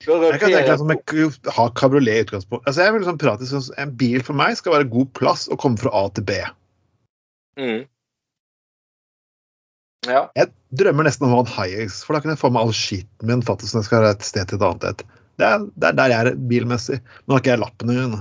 jeg 0.04 0.38
kan 0.40 0.52
tenke 0.52 0.68
meg 0.68 0.78
som 0.80 0.92
jeg 0.92 1.54
har 1.56 1.74
kabriolet 1.78 2.20
i 2.20 2.24
utgangspunkt. 2.26 2.66
Altså, 2.68 2.84
jeg 2.84 2.94
vil 2.94 3.06
sånn 3.06 3.20
prate 3.20 3.48
sånn, 3.48 3.66
En 3.80 3.94
bil 3.96 4.22
for 4.22 4.36
meg 4.36 4.58
skal 4.58 4.76
være 4.76 4.90
god 4.92 5.12
plass 5.16 5.46
og 5.48 5.60
komme 5.62 5.80
fra 5.80 5.92
A 5.96 6.08
til 6.14 6.26
B. 6.28 6.40
mm. 7.60 7.84
Ja. 10.06 10.28
Jeg 10.38 10.52
drømmer 10.78 11.08
nesten 11.08 11.26
om 11.26 11.32
å 11.34 11.40
ha 11.40 11.42
en 11.42 11.50
high-ace, 11.50 12.04
for 12.06 12.14
da 12.14 12.22
kan 12.22 12.30
jeg 12.30 12.38
få 12.38 12.52
med 12.54 12.62
all 12.62 12.74
skitten 12.76 13.26
min 13.26 13.40
faktisk 13.42 13.74
når 13.74 13.82
jeg 13.82 13.88
skal 13.88 14.04
et 14.06 14.26
sted 14.26 14.46
til 14.46 14.60
et 14.60 14.66
annet 14.68 14.84
et. 14.86 15.02
Det 15.36 15.46
er, 15.48 15.64
det 15.74 15.88
er 15.88 15.96
der 15.98 16.12
jeg 16.12 16.20
er 16.20 16.38
bilmessig. 16.52 16.98
Nå 17.24 17.34
har 17.34 17.42
ikke 17.42 17.54
jeg 17.56 17.62
lappen 17.64 17.90
igjen. 17.92 18.14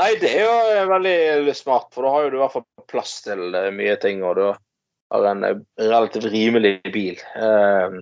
Nei, 0.00 0.10
det 0.20 0.30
er 0.36 0.44
jo 0.44 0.84
veldig 0.90 1.54
smart, 1.56 1.88
for 1.94 2.06
da 2.06 2.12
har 2.14 2.26
jo 2.26 2.32
du 2.32 2.36
i 2.38 2.42
hvert 2.42 2.54
fall 2.58 2.66
plass 2.90 3.16
til 3.24 3.56
eh, 3.56 3.72
mye 3.74 3.96
ting, 4.00 4.22
og 4.24 4.36
du 4.38 4.44
har 4.50 5.26
en 5.32 5.42
eh, 5.48 5.58
relativt 5.80 6.28
rimelig 6.30 6.76
bil 6.94 7.18
eh, 7.18 7.98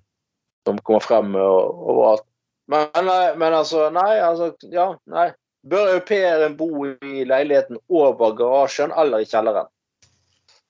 som 0.68 0.78
kommer 0.84 1.04
frem 1.04 1.34
overalt. 1.40 2.26
Men, 2.68 3.08
men 3.40 3.54
altså, 3.56 3.88
nei, 3.94 4.18
altså, 4.20 4.52
ja, 4.68 4.90
nei. 5.08 5.30
Bør 5.68 5.94
au 5.96 6.00
pairen 6.06 6.54
bo 6.56 6.68
i 6.86 7.24
leiligheten 7.26 7.80
over 7.88 8.36
garasjen 8.38 8.92
eller 8.96 9.24
i 9.24 9.28
kjelleren? 9.28 9.68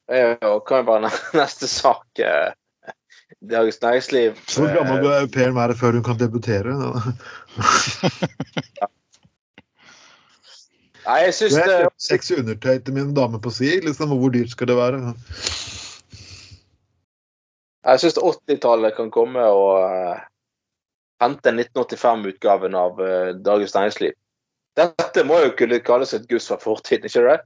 Det 0.09 0.38
kan 0.66 0.80
jo 0.80 0.86
være 0.88 1.11
neste 1.36 1.68
sak. 1.68 2.07
Dagens 3.51 3.82
Næringsliv. 3.82 4.38
Hvor 4.55 4.70
gammel 4.74 5.03
bør 5.05 5.20
au 5.20 5.28
pairen 5.34 5.59
være 5.59 5.76
før 5.76 5.99
hun 5.99 6.07
kan 6.07 6.18
debutere? 6.20 6.72
Nei, 11.09 11.18
jeg 11.24 11.34
syns 11.34 11.55
det 11.64 11.76
sexy 12.05 12.34
undertøy 12.36 12.78
til 12.84 12.94
min 12.96 13.14
dame 13.16 13.38
på 13.40 13.51
si. 13.53 13.68
Liksom, 13.84 14.11
hvor 14.12 14.32
dyrt 14.32 14.51
skal 14.53 14.68
det 14.68 14.76
være? 14.76 15.14
Jeg 17.87 18.03
syns 18.03 18.18
80-tallet 18.18 18.97
kan 18.97 19.11
komme 19.14 19.45
og 19.55 19.79
eh, 19.85 20.24
hente 21.22 21.53
1985-utgaven 21.55 22.76
av 22.79 23.01
eh, 23.05 23.31
Dagens 23.39 23.74
Næringsliv. 23.76 24.16
Dette 24.79 25.24
må 25.26 25.41
jo 25.43 25.55
kunne 25.59 25.81
kalles 25.83 26.14
et 26.14 26.29
guss 26.31 26.51
fra 26.51 26.59
fortiden, 26.62 27.07
ikke 27.07 27.24
det? 27.26 27.39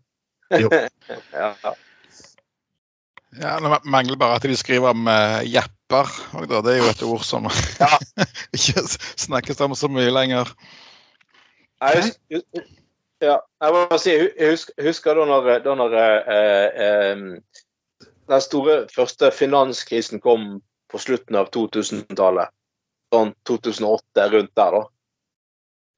Jo. 0.64 0.70
ja. 1.43 1.53
Ja, 3.41 3.57
Det 3.64 3.78
mangler 3.89 4.18
bare 4.20 4.37
at 4.37 4.45
de 4.45 4.57
skriver 4.57 4.93
om 4.93 5.07
uh, 5.09 5.41
japper. 5.49 6.11
Og 6.37 6.49
da, 6.51 6.61
det 6.61 6.74
er 6.74 6.83
jo 6.83 6.91
et 6.91 7.05
ord 7.07 7.24
som 7.24 7.49
ikke 8.57 8.85
snakkes 9.16 9.62
om 9.64 9.76
så 9.78 9.89
mye 9.89 10.12
lenger. 10.12 10.53
Jeg 11.80 12.12
ja, 13.22 13.37
jeg 13.62 14.01
si, 14.03 14.12
jeg 14.12 14.51
husker, 14.51 14.74
husker 14.83 15.18
da 15.18 15.24
når, 15.30 15.51
da 15.62 15.74
når 15.78 15.93
eh, 15.95 16.80
eh, 16.85 17.20
den 18.31 18.43
store 18.45 18.77
første 18.93 19.31
finanskrisen 19.35 20.23
kom 20.23 20.61
på 20.93 21.01
slutten 21.01 21.39
av 21.39 21.51
2000-tallet. 21.55 22.53
Sånn 23.12 23.33
2008, 23.49 24.27
rundt 24.33 24.53
der, 24.57 24.77
da. 24.77 24.83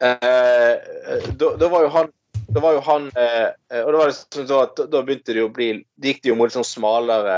Eh, 0.05 1.33
da, 1.39 1.55
da 1.61 1.70
var 1.70 1.87
jo 1.87 1.91
han 1.95 2.12
da 2.55 2.61
var 2.61 2.75
jo 2.77 2.81
han 2.85 3.07
eh, 3.18 3.81
og 3.81 3.93
da 3.95 3.99
var 3.99 4.11
det 4.11 4.16
sånn 4.16 4.49
så 4.51 4.59
at 4.66 4.81
da 4.91 5.01
begynte 5.07 5.33
det 5.33 5.41
jo 5.41 5.49
å 5.49 5.55
bli 5.55 5.68
det 6.03 6.11
gikk 6.11 6.25
det 6.25 6.31
jo 6.33 6.37
mot 6.39 6.53
sånn 6.53 6.66
smalere 6.66 7.37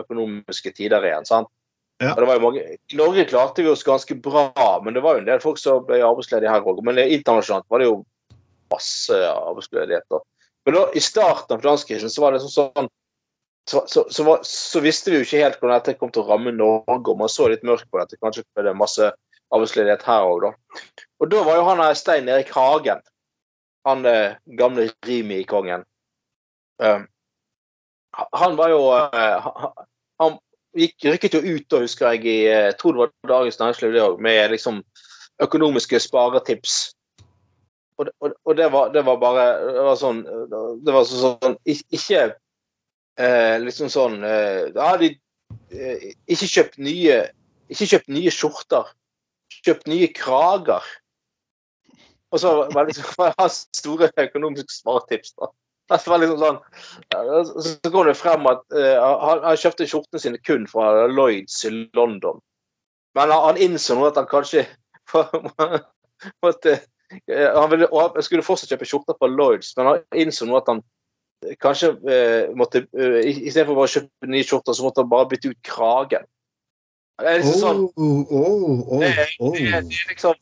økonomiske 0.00 0.72
tider 0.76 1.04
igjen. 1.06 1.28
sant? 1.28 1.48
Ja. 2.00 2.14
Og 2.14 2.22
det 2.22 2.28
var 2.30 2.38
jo 2.38 2.44
mange, 2.46 2.64
I 2.64 2.96
Norge 2.96 3.26
klarte 3.28 3.64
vi 3.64 3.70
oss 3.70 3.84
ganske 3.84 4.16
bra, 4.24 4.64
men 4.84 4.96
det 4.96 5.02
var 5.04 5.16
jo 5.16 5.22
en 5.22 5.28
del 5.28 5.42
folk 5.42 5.60
som 5.60 5.84
ble 5.84 6.00
arbeidsledige 6.00 6.52
her 6.52 6.64
òg. 6.64 6.80
Men 6.86 6.98
internasjonalt 7.02 7.68
var 7.68 7.82
det 7.82 7.90
jo 7.90 7.98
masse 8.72 9.18
arbeidsledighet. 9.28 10.20
Men 10.64 10.78
da, 10.78 10.86
i 10.96 11.02
starten 11.04 11.56
av 11.56 11.60
finanskrisen 11.60 12.12
så 12.12 12.24
var 12.24 12.32
det 12.32 12.40
sånn, 12.46 12.72
sånn 12.72 12.88
så, 13.70 13.84
så, 13.86 14.04
så, 14.10 14.24
så 14.42 14.80
visste 14.82 15.12
vi 15.12 15.20
jo 15.20 15.26
ikke 15.26 15.42
helt 15.44 15.60
hvordan 15.60 15.78
dette 15.78 15.98
kom 16.00 16.10
til 16.10 16.24
å 16.24 16.32
ramme 16.32 16.50
Norge, 16.56 17.12
og 17.12 17.20
man 17.20 17.30
så 17.30 17.46
litt 17.50 17.62
mørkt 17.66 17.86
på 17.90 18.00
dette. 18.00 18.18
Kanskje 18.18 18.42
ble 18.56 18.64
det 18.66 18.74
masse 18.78 19.12
arbeidsledighet 19.54 20.02
her 20.08 20.26
òg, 20.26 20.48
da. 20.48 20.82
Og 21.22 21.30
da 21.30 21.44
var 21.46 21.58
jo 21.60 21.66
han 21.68 21.82
her 21.84 21.94
Stein 21.98 22.30
Erik 22.30 22.50
Hagen, 22.56 23.02
han 23.86 24.02
eh, 24.08 24.34
gamle 24.58 24.90
Rimi-kongen 25.08 25.86
um, 26.84 27.06
Han 28.36 28.56
var 28.58 28.68
jo 28.74 28.80
uh, 28.92 29.46
han, 30.20 30.34
gikk, 30.76 31.06
rykket 31.14 31.38
jo 31.38 31.40
ut, 31.46 31.64
da, 31.72 31.80
husker 31.86 32.10
jeg, 32.12 32.26
i 32.26 32.36
eh, 32.50 32.66
jeg 32.68 32.76
tror 32.82 32.96
det 32.96 33.04
var 33.06 33.14
Dagens 33.36 33.60
Næringsliv 33.62 33.94
det 33.94 34.02
òg, 34.04 34.20
med 34.20 34.52
liksom 34.52 34.82
økonomiske 35.40 36.02
sparetips. 36.02 36.80
Og, 38.00 38.10
og, 38.20 38.34
og 38.44 38.56
det, 38.58 38.68
var, 38.72 38.92
det 38.92 39.06
var 39.06 39.16
bare 39.20 39.46
Det 39.60 39.82
var 39.84 39.96
sånn, 40.00 40.20
det 40.84 40.92
var 40.94 41.02
så- 41.04 41.34
sånn 41.36 41.56
Ikke 41.68 42.22
eh, 43.20 43.56
liksom 43.62 43.90
sånn 43.92 44.24
eh, 44.26 44.70
Ja, 44.74 44.94
de 45.00 45.12
eh, 45.70 46.10
ikke 46.30 46.48
kjøpt 46.48 46.80
nye 46.82 47.20
ikke 47.70 47.86
kjøpt 47.92 48.10
nye 48.10 48.32
skjorter. 48.34 48.90
kjøpt 49.66 49.88
nye 49.90 50.08
krager. 50.14 50.84
Og 52.30 52.40
så 52.40 52.52
var 52.72 52.86
det 52.86 52.94
liksom 52.94 53.48
store 53.80 54.10
økonomiske 54.16 54.74
svartips 54.80 55.34
da. 55.38 55.50
Det 55.90 56.06
var 56.06 56.20
liksom 56.22 56.38
sånn, 56.38 56.58
ja, 57.10 57.40
Så 57.50 57.90
går 57.90 58.10
det 58.10 58.18
frem 58.18 58.46
at 58.46 58.62
eh, 58.78 58.94
han, 58.94 59.42
han 59.42 59.58
kjøpte 59.58 59.88
skjortene 59.90 60.22
sine 60.22 60.38
kun 60.46 60.68
fra 60.70 61.08
Lloyds 61.10 61.64
i 61.66 61.72
London. 61.98 62.38
Men 63.18 63.32
han, 63.34 63.48
han 63.48 63.58
innså 63.58 63.96
nå 63.98 64.06
at 64.06 64.20
han 64.20 64.28
kanskje 64.30 64.62
måtte 66.44 66.76
eh, 66.76 67.50
han 67.56 67.72
ville, 67.72 67.90
skulle 68.22 68.46
fortsatt 68.46 68.70
kjøpe 68.70 68.86
skjorter 68.86 69.18
fra 69.18 69.30
Lloyds, 69.32 69.72
men 69.78 69.90
han 69.90 70.22
innså 70.22 70.46
nå 70.46 70.60
at 70.60 70.70
han 70.70 70.84
kanskje 71.60 71.94
eh, 72.12 72.50
måtte 72.56 72.84
uh, 72.92 73.20
Istedenfor 73.24 73.78
bare 73.78 73.88
å 73.88 73.94
kjøpe 73.94 74.30
nye 74.30 74.44
skjorter, 74.46 74.76
så 74.76 74.84
måtte 74.86 75.04
han 75.04 75.10
bare 75.12 75.28
bytte 75.30 75.52
ut 75.54 75.60
kragen. 75.66 76.26
Det 77.20 77.28
er 77.28 77.40
liksom 77.40 77.88
sånn 80.20 80.40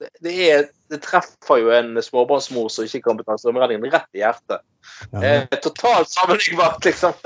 det, 0.00 0.08
det, 0.24 0.34
er- 0.48 0.68
det, 0.88 0.98
treffer 1.04 1.60
jo 1.60 1.72
en 1.76 1.98
småbarnsmor 2.02 2.70
som 2.72 2.86
ikke 2.86 3.02
kan 3.04 3.18
betale 3.20 3.40
strømregningen, 3.40 3.92
rett 3.92 4.08
i 4.16 4.22
hjertet. 4.22 4.64
Ja. 5.12 5.20
Eh, 5.20 5.58
totalt 5.60 6.08
sammenlignbart, 6.12 6.80
liksom. 6.88 7.12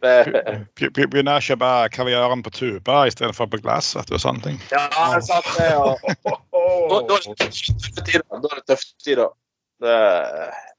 Begynner 0.00 1.36
å 1.36 1.44
kjøpe 1.44 1.70
kaviaren 1.92 2.40
på 2.46 2.52
tuba 2.56 3.02
istedenfor 3.10 3.50
på 3.52 3.60
glass. 3.60 3.92
vet 3.98 4.08
du, 4.08 4.16
og 4.16 4.24
sånne 4.24 4.46
ting. 4.46 4.58
ja, 4.72 4.86
det 4.96 5.18
er 5.18 5.26
sant 5.28 5.50
det. 5.58 5.68
Ja. 5.68 5.84
da, 6.24 7.02
da 7.04 7.18
er 7.18 7.28
det 7.28 7.36
tøffe 7.44 8.00
tider. 8.00 8.24
Da 8.32 8.40
er 8.40 8.56
det 8.62 8.66
tøffe 8.72 9.04
tider. 9.04 9.28
Det, 9.80 9.96
Ja, 10.40 10.69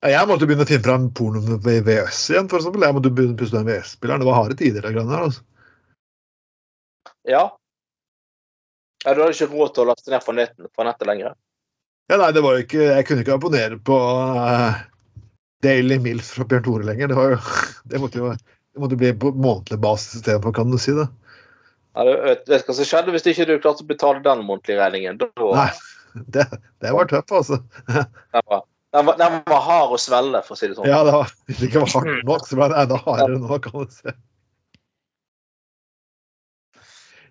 Jeg 0.00 0.28
måtte 0.30 0.46
begynne 0.48 0.64
å 0.64 0.68
finne 0.68 0.84
fram 0.84 1.08
porno 1.12 1.42
med 1.44 1.64
VVS 1.66 2.22
igjen, 2.32 2.46
for 2.48 2.60
eksempel. 2.60 2.86
Jeg 2.86 2.96
måtte 2.96 3.10
begynne 3.12 3.36
å 3.36 3.40
puste 3.40 3.58
den 3.58 3.66
VVS-spilleren. 3.68 4.22
Det 4.22 4.28
var 4.30 4.38
harde 4.38 4.56
tider. 4.56 4.86
der. 4.86 4.94
greiene 4.96 5.18
altså. 5.26 5.42
ja. 7.28 7.42
ja. 9.04 9.14
Du 9.14 9.20
hadde 9.20 9.34
ikke 9.36 9.50
råd 9.52 9.74
til 9.74 9.84
å 9.84 9.90
laste 9.90 10.14
ned 10.14 10.24
fra 10.24 10.36
nettet, 10.38 10.70
fra 10.76 10.88
nettet 10.88 11.10
lenger. 11.10 11.36
Ja, 12.10 12.16
nei, 12.16 12.30
det 12.34 12.42
var 12.42 12.56
jo 12.56 12.64
ikke, 12.64 12.80
Jeg 12.88 13.06
kunne 13.06 13.22
ikke 13.22 13.36
abonnere 13.36 13.76
på 13.86 13.98
uh, 14.00 14.80
Daily 15.62 16.00
Milf 16.02 16.32
fra 16.32 16.48
Bjørn 16.48 16.64
Tore 16.64 16.88
lenger. 16.88 17.12
Det, 17.12 17.20
var 17.20 17.36
jo, 17.36 17.60
det 17.92 18.02
måtte 18.02 18.22
jo 18.22 18.32
det 18.70 18.80
måtte 18.80 18.96
bli 18.96 19.12
på 19.20 19.34
månedlig 19.34 19.78
basis 19.82 20.20
istedenfor, 20.20 20.54
kan 20.56 20.72
du 20.72 20.78
si 20.80 20.94
det. 20.96 21.06
Ja, 21.98 22.04
du 22.06 22.12
vet 22.54 22.68
hva 22.68 22.74
som 22.76 22.86
skjedde 22.86 23.12
hvis 23.12 23.26
ikke 23.26 23.48
du 23.48 23.56
klarte 23.58 23.84
å 23.84 23.88
betale 23.88 24.22
den 24.24 24.44
månedlige 24.46 24.78
regningen? 24.78 25.18
Da, 25.20 25.28
Nei, 25.36 25.70
det, 26.36 26.46
det 26.80 26.92
var 26.96 27.10
tøft, 27.10 27.34
altså. 27.34 27.58
Det 27.90 28.44
var, 28.46 28.62
den, 28.94 29.06
var, 29.06 29.18
den 29.20 29.38
var 29.46 29.62
hard 29.66 29.94
å 29.94 30.00
svelge, 30.00 30.42
for 30.46 30.56
å 30.56 30.58
si 30.58 30.70
det 30.70 30.76
sånn. 30.78 30.88
Ja, 30.90 31.04
det 31.06 31.14
var, 31.14 31.30
Hvis 31.46 31.60
det 31.60 31.70
ikke 31.70 31.84
var 31.84 31.92
hardt 31.94 32.26
nok, 32.26 32.48
så 32.48 32.58
ble 32.58 32.70
den 32.72 32.82
enda 32.82 32.98
hardere 33.04 33.38
nå, 33.42 33.60
kan 33.62 33.86
du 33.86 33.94
si. 33.94 34.16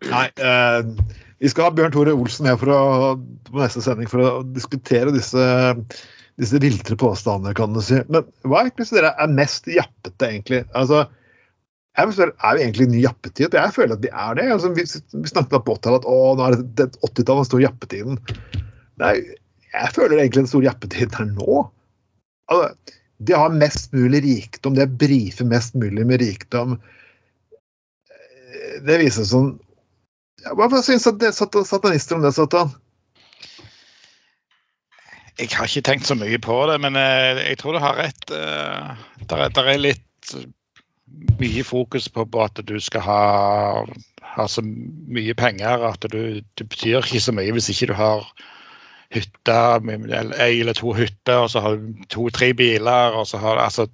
Nei, 0.08 0.28
eh, 0.40 1.18
vi 1.44 1.52
skal 1.52 1.68
ha 1.68 1.76
Bjørn 1.76 1.92
Tore 1.92 2.16
Olsen 2.16 2.48
med 2.48 2.60
for 2.62 2.72
å, 2.72 2.80
på 3.50 3.60
neste 3.60 3.84
sending 3.84 4.08
for 4.12 4.24
å 4.24 4.32
diskutere 4.56 5.12
disse, 5.16 5.44
disse 6.40 6.62
viltre 6.64 6.96
påstandene, 7.00 7.56
kan 7.58 7.76
du 7.76 7.82
si. 7.84 8.00
Men 8.08 8.28
hva 8.48 8.64
er 8.64 8.72
dere 8.80 9.12
er 9.20 9.36
mest 9.36 9.68
jappete, 9.68 10.30
egentlig? 10.30 10.64
Altså, 10.72 11.04
jeg 12.00 12.08
vil 12.08 12.16
spørre, 12.16 12.36
Er 12.40 12.56
vi 12.56 12.64
egentlig 12.64 12.86
i 12.88 12.92
ny 12.94 13.04
jappetid? 13.04 13.56
Jeg 13.60 13.76
føler 13.76 13.98
at 13.98 14.04
vi 14.04 14.12
er 14.14 14.40
det. 14.40 14.48
Altså, 14.54 14.72
vi, 14.72 14.88
vi 14.88 15.32
snakket 15.32 15.66
på 15.68 15.76
80-tallet 15.76 16.06
at 16.06 16.08
å, 16.08 16.18
nå 16.40 16.46
er 16.46 16.56
det, 16.56 16.68
det 16.80 16.90
80-tallet 17.04 17.44
den 17.44 17.50
store 17.50 17.66
jappetiden. 17.66 18.20
Nei, 19.04 19.16
jeg 19.74 19.94
føler 19.96 20.18
egentlig 20.20 20.44
den 20.44 20.50
store 20.52 20.68
jappetiden 20.70 21.20
er 21.22 21.32
nå. 21.38 21.60
Altså, 22.50 22.96
å 23.20 23.36
har 23.36 23.52
mest 23.52 23.92
mulig 23.94 24.22
rikdom, 24.24 24.76
de 24.80 24.86
brifer 24.88 25.46
mest 25.46 25.76
mulig 25.76 26.06
med 26.08 26.22
rikdom. 26.24 26.78
Eh, 28.10 28.78
Det 28.88 29.00
viser 29.02 29.28
sånn 29.28 29.50
ja, 30.46 30.54
Hva 30.56 30.70
syns 30.82 31.04
sat- 31.04 31.20
sat- 31.36 31.58
satanister 31.68 32.16
om 32.16 32.24
det, 32.24 32.32
Satan? 32.34 32.72
Jeg 35.40 35.52
har 35.56 35.68
ikke 35.68 35.84
tenkt 35.88 36.08
så 36.08 36.16
mye 36.20 36.40
på 36.44 36.56
det, 36.72 36.78
men 36.84 36.96
eh, 37.00 37.40
jeg 37.50 37.58
tror 37.60 37.76
du 37.76 37.80
har 37.84 37.96
rett. 38.00 38.32
eh, 38.32 38.96
Der 39.28 39.44
er, 39.46 39.50
litt 39.80 40.34
mye 41.40 41.64
fokus 41.64 42.08
på, 42.12 42.26
at 42.44 42.60
du 42.68 42.76
skal 42.80 43.02
ha, 43.02 43.22
ha 44.36 44.48
så 44.48 44.62
mye 44.64 45.34
penger 45.36 45.84
at 45.90 46.06
du, 46.12 46.40
det 46.60 46.68
betyr 46.70 47.00
ikke 47.04 47.22
så 47.24 47.34
mye 47.36 47.52
hvis 47.56 47.70
ikke 47.74 47.88
du 47.92 47.96
har 47.98 48.28
hytte, 49.14 49.60
ei 50.38 50.60
eller 50.60 50.78
to 50.78 50.94
hytter, 50.94 51.46
og 51.46 51.50
så 51.54 51.64
har 51.66 51.78
du 51.78 52.04
to-tre 52.14 52.52
biler, 52.54 53.16
og 53.18 53.28
så 53.28 53.40
har 53.42 53.58
du 53.58 53.64
altså 53.64 53.88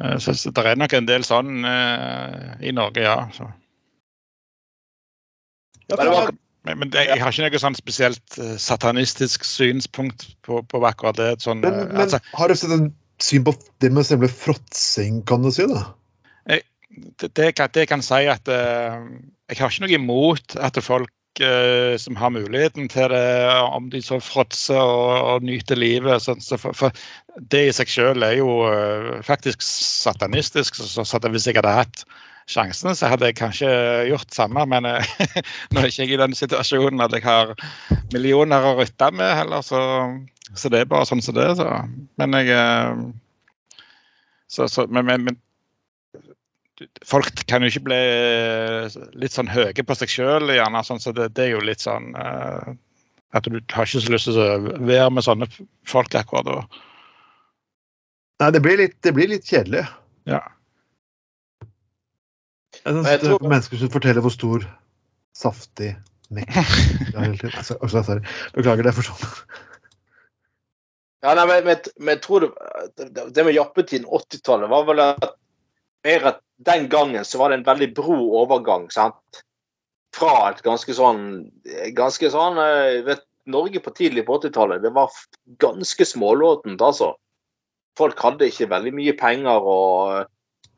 eh, 0.00 0.18
Så, 0.18 0.34
så 0.34 0.50
det 0.50 0.64
er 0.66 0.80
nok 0.80 0.94
en 0.96 1.08
del 1.08 1.26
sånn 1.26 1.66
eh, 1.68 2.54
i 2.64 2.72
Norge, 2.72 3.04
ja. 3.04 3.18
Så. 3.36 3.50
Men 5.92 6.38
Men, 6.62 6.92
det, 6.94 7.08
jeg 7.08 7.18
har 7.18 7.34
ikke 7.34 7.48
noe 7.50 7.58
sånn 7.58 7.74
spesielt 7.74 8.38
eh, 8.38 8.54
satanistisk 8.54 9.44
synspunkt 9.44 10.28
på, 10.46 10.60
på 10.62 10.82
akkurat 10.86 11.18
det. 11.18 11.32
Sånn, 11.42 11.58
Men, 11.64 11.74
eh, 11.74 11.88
men 11.90 12.04
altså, 12.04 12.22
har 12.38 12.48
du 12.48 12.54
sett 12.56 12.70
en 12.70 12.92
syn 13.22 13.42
på 13.44 13.56
det 13.82 13.90
med 13.90 14.06
selve 14.06 14.30
fråtsing, 14.30 15.24
kan 15.26 15.42
du 15.42 15.50
si? 15.50 15.66
da? 15.66 15.88
det, 17.20 17.34
det, 17.34 17.52
kan, 17.56 17.70
det 17.74 17.88
kan 17.90 18.02
si 18.04 18.22
at 18.30 18.48
eh, 18.48 19.00
jeg 19.50 19.58
har 19.60 19.72
ikke 19.72 19.86
noe 19.86 19.96
imot 19.96 20.56
at 20.60 20.78
folk 20.84 21.10
eh, 21.40 21.96
som 21.96 22.16
har 22.16 22.32
muligheten 22.34 22.88
til 22.92 23.08
det, 23.08 23.22
om 23.62 23.88
de 23.92 24.02
så 24.04 24.18
fråtser 24.20 24.80
og, 24.80 25.12
og 25.30 25.46
nyter 25.46 25.78
livet. 25.78 26.24
Sånn, 26.24 26.42
så 26.44 26.58
for, 26.60 26.76
for 26.76 26.92
det 27.52 27.62
i 27.68 27.72
seg 27.76 27.92
selv 27.92 28.26
er 28.26 28.36
jo 28.40 28.50
eh, 28.68 29.22
faktisk 29.24 29.64
satanistisk. 29.64 30.76
Så, 30.76 30.88
så, 30.90 31.06
så 31.08 31.22
hvis 31.32 31.48
jeg 31.48 31.56
hadde 31.60 31.76
hatt 31.78 32.04
sjansen, 32.50 32.92
så 32.98 33.08
hadde 33.12 33.30
jeg 33.30 33.38
kanskje 33.40 33.70
gjort 34.10 34.34
samme. 34.34 34.66
Men 34.68 34.88
eh, 34.90 35.16
nå 35.72 35.80
er 35.80 35.88
ikke 35.88 36.04
jeg 36.04 36.16
i 36.18 36.20
den 36.20 36.36
situasjonen 36.36 37.06
at 37.06 37.16
jeg 37.16 37.24
har 37.24 37.54
millioner 38.12 38.68
å 38.68 38.76
rytte 38.82 39.12
med 39.16 39.36
heller, 39.38 39.64
så, 39.64 39.80
så 40.52 40.72
det 40.72 40.82
er 40.82 40.92
bare 40.92 41.08
sånn 41.08 41.24
som 41.24 41.38
det 41.38 41.48
er. 41.54 41.88
Men 42.20 42.40
jeg 42.42 43.12
så, 44.52 44.68
så, 44.68 44.84
men, 44.92 45.08
men 45.08 45.38
folk 47.06 47.44
kan 47.50 47.62
jo 47.62 47.70
ikke 47.70 47.84
bli 47.88 47.98
eh, 47.98 48.94
litt 49.18 49.34
sånn 49.34 49.50
høye 49.50 49.84
på 49.86 49.96
seg 49.98 50.12
sjøl, 50.12 50.52
gjerne. 50.54 50.84
Sånn, 50.86 51.02
så 51.02 51.12
det, 51.16 51.32
det 51.36 51.46
er 51.46 51.54
jo 51.54 51.64
litt 51.64 51.84
sånn 51.84 52.12
uh, 52.16 52.72
At 53.36 53.48
du 53.48 53.58
har 53.74 53.88
ikke 53.88 54.02
så 54.04 54.12
lyst 54.14 54.30
til 54.30 54.40
å 54.40 54.78
være 54.80 55.10
med 55.12 55.26
sånne 55.26 55.48
folk 55.88 56.14
akkurat 56.18 56.48
da. 56.48 56.56
Nei, 58.42 58.50
det 58.56 58.62
blir 58.64 58.80
litt, 58.80 58.96
det 59.04 59.12
blir 59.14 59.30
litt 59.30 59.46
kjedelig. 59.46 59.84
Ja. 60.28 60.40
Jeg 62.82 62.88
synes 62.88 63.10
Jeg 63.10 63.20
tror- 63.22 63.44
er 63.44 63.52
mennesker 63.52 63.82
som 63.82 63.92
forteller 63.92 64.24
hvor 64.24 64.34
stor, 64.34 64.64
saftig 65.36 65.92
mekk 66.32 66.56
er. 66.56 67.36
Altså, 67.52 67.76
altså, 67.78 68.02
sorry. 68.02 68.24
Beklager 68.56 68.88
det 68.88 68.94
for 68.96 69.06
sånn. 69.06 69.36
ja, 71.22 71.36
nei, 71.38 71.46
men, 71.46 71.68
men, 71.68 71.92
men 72.00 72.16
jeg 72.16 72.22
tror 72.24 72.48
det, 72.48 73.12
det 73.36 73.44
med 73.46 73.54
jappetiden 73.54 74.08
80-tallet 74.08 74.72
var 74.72 74.88
vel 74.88 75.04
at 75.04 75.28
mer 76.02 76.26
at 76.32 76.40
den 76.66 76.88
gangen 76.88 77.24
så 77.24 77.40
var 77.40 77.50
det 77.50 77.60
en 77.60 77.66
veldig 77.66 77.90
bro 77.96 78.18
overgang, 78.42 78.88
sant? 78.92 79.42
Fra 80.12 80.50
et 80.50 80.60
ganske 80.64 80.92
sånn 80.92 81.22
Ganske 81.96 82.28
sånn 82.32 82.58
eh, 82.60 83.00
vet, 83.06 83.24
Norge 83.50 83.80
på 83.82 83.90
tidlig 83.96 84.26
på 84.28 84.36
80-tallet, 84.38 84.84
det 84.84 84.92
var 84.94 85.10
ganske 85.62 86.06
smålåtent, 86.06 86.78
altså. 86.78 87.08
Folk 87.98 88.20
hadde 88.22 88.46
ikke 88.46 88.68
veldig 88.70 88.92
mye 88.94 89.14
penger, 89.18 89.66
og, 89.66 90.28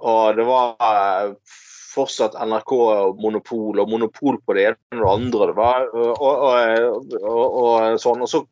og 0.01 0.39
det 0.39 0.47
var 0.49 0.72
eh, 0.89 1.59
fortsatt 1.95 2.39
NRK-monopol 2.41 3.82
og 3.82 3.93
monopol 3.93 4.41
på 4.41 4.57
det 4.57 4.70
ene 4.70 4.97
og 4.97 5.05
det 5.05 5.12
andre. 5.12 5.51
Det 5.51 5.57
var, 5.59 5.87
og, 5.93 6.24
og, 6.24 7.59
og, 7.61 8.01
sånn. 8.01 8.24
Og 8.24 8.32
så 8.32 8.43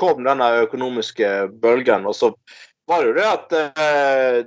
kom 0.00 0.24
denne 0.26 0.50
økonomiske 0.64 1.30
bølgen, 1.62 2.08
og 2.10 2.16
så 2.16 2.32
var 2.90 3.04
det 3.04 3.12
jo 3.12 3.18
det 3.20 3.28
at 3.30 3.56
eh, 3.60 4.38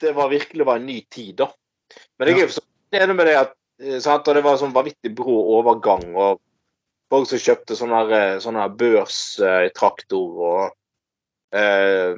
det 0.00 0.12
var 0.12 0.28
virkelig 0.28 0.66
var 0.66 0.76
en 0.80 0.86
ny 0.86 1.00
tid, 1.10 1.34
da. 1.36 1.50
Men 2.18 2.30
jeg 2.30 2.40
er 2.40 2.48
jo 2.48 2.56
så 2.56 2.64
enig 2.96 3.16
med 3.16 3.28
det 3.28 3.36
at 3.38 3.54
eh, 3.82 4.00
sant, 4.02 4.28
og 4.28 4.36
det 4.36 4.44
var 4.44 4.58
sånn 4.60 4.74
vanvittig 4.74 5.12
brå 5.16 5.36
overgang. 5.58 6.08
og 6.16 6.42
Folk 7.12 7.28
som 7.30 7.42
kjøpte 7.42 7.76
sånne, 7.78 8.02
eh, 8.16 8.36
sånn 8.42 8.58
her 8.58 8.72
børstraktor 8.80 10.40
og 10.50 10.62
eh, 11.54 12.16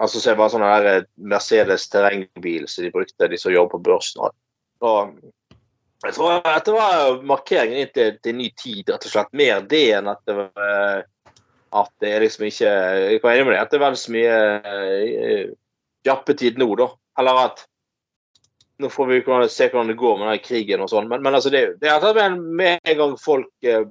altså 0.00 0.20
så 0.20 0.32
det 0.32 0.38
var 0.40 0.52
sånn 0.52 0.64
her 0.64 0.90
eh, 0.90 1.08
Mercedes 1.20 1.88
terrengbil 1.92 2.68
som 2.70 2.86
de 2.86 2.92
brukte, 2.94 3.28
de 3.28 3.40
som 3.40 3.52
jobber 3.52 3.76
på 3.76 3.90
børsen. 3.90 4.30
Og 4.84 5.18
jeg 6.04 6.16
tror 6.16 6.46
at 6.48 6.64
det 6.68 6.76
var 6.76 7.20
markeringen 7.24 7.82
inn 7.82 7.92
til, 7.92 8.16
til 8.24 8.38
ny 8.38 8.48
tid, 8.60 8.88
rett 8.92 9.04
og 9.08 9.12
slett. 9.12 9.36
Mer 9.36 9.62
det 9.68 9.86
enn 9.98 10.10
at 10.12 10.24
det 10.28 10.38
var 10.40 11.04
at 11.74 11.90
det 11.98 12.10
er 12.14 12.22
liksom 12.22 12.44
ikke 12.46 12.70
Jeg 12.70 13.20
kan 13.22 13.32
enig 13.32 13.46
med 13.48 13.56
deg 13.56 13.62
at 13.64 13.72
det 13.72 13.78
er 13.80 13.82
vel 13.82 13.96
så 13.98 14.12
mye 14.14 14.34
eh, 16.04 16.10
jappetid 16.10 16.60
nå, 16.60 16.68
da. 16.80 16.90
Eller 17.18 17.46
at 17.46 17.64
Nå 18.82 18.88
får 18.90 19.06
vi 19.06 19.18
se 19.46 19.68
hvordan 19.70 19.86
det 19.86 19.94
går 19.94 20.16
med 20.18 20.32
den 20.32 20.40
krigen 20.42 20.80
og 20.82 20.88
sånn, 20.90 21.06
men, 21.06 21.20
men 21.22 21.36
altså 21.38 21.46
det, 21.54 21.76
det 21.78 21.86
er 21.86 22.02
at 22.02 22.16
med, 22.16 22.40
med 22.58 22.88
en 22.90 22.96
gang 22.98 23.12
folk 23.22 23.68
eh, 23.70 23.84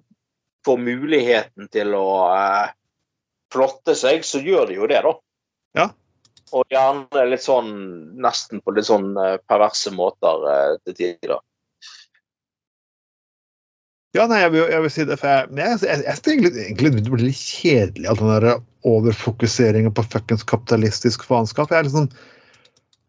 får 0.65 0.81
muligheten 0.83 1.69
til 1.71 1.93
å 1.95 2.07
eh, 2.35 2.73
flotte 3.53 3.95
seg, 3.95 4.25
så 4.27 4.41
gjør 4.43 4.67
de 4.67 4.79
jo 4.81 4.89
det, 4.91 4.99
da. 5.05 5.13
Ja. 5.79 5.87
Og 6.53 6.67
gjerne 6.69 7.25
litt 7.31 7.45
sånn 7.45 7.71
nesten 8.21 8.61
på 8.61 8.75
litt 8.75 8.89
sånn 8.89 9.13
eh, 9.17 9.37
perverse 9.47 9.93
måter 9.95 10.47
eh, 10.51 10.75
til 10.83 10.97
tider. 10.99 11.39
Ja, 14.13 14.27
nei, 14.29 14.43
jeg 14.43 14.53
vil, 14.53 14.67
jeg 14.69 14.83
vil 14.83 14.91
si 14.93 15.05
det, 15.09 15.17
for 15.17 15.31
jeg, 15.31 15.49
jeg, 15.57 15.79
jeg, 15.89 16.03
jeg 16.05 16.21
egentlig, 16.35 16.51
egentlig 16.67 16.91
det 16.99 17.09
blir 17.09 17.25
litt 17.25 17.39
kjedelig, 17.41 18.05
all 18.11 18.19
den 18.19 18.29
der 18.29 18.47
overfokuseringen 18.85 19.95
på 19.95 20.05
fuckings 20.05 20.45
kapitalistisk 20.45 21.25
faenskap. 21.25 21.73
Jeg 21.73 21.81
er 21.81 21.87
liksom 21.87 22.09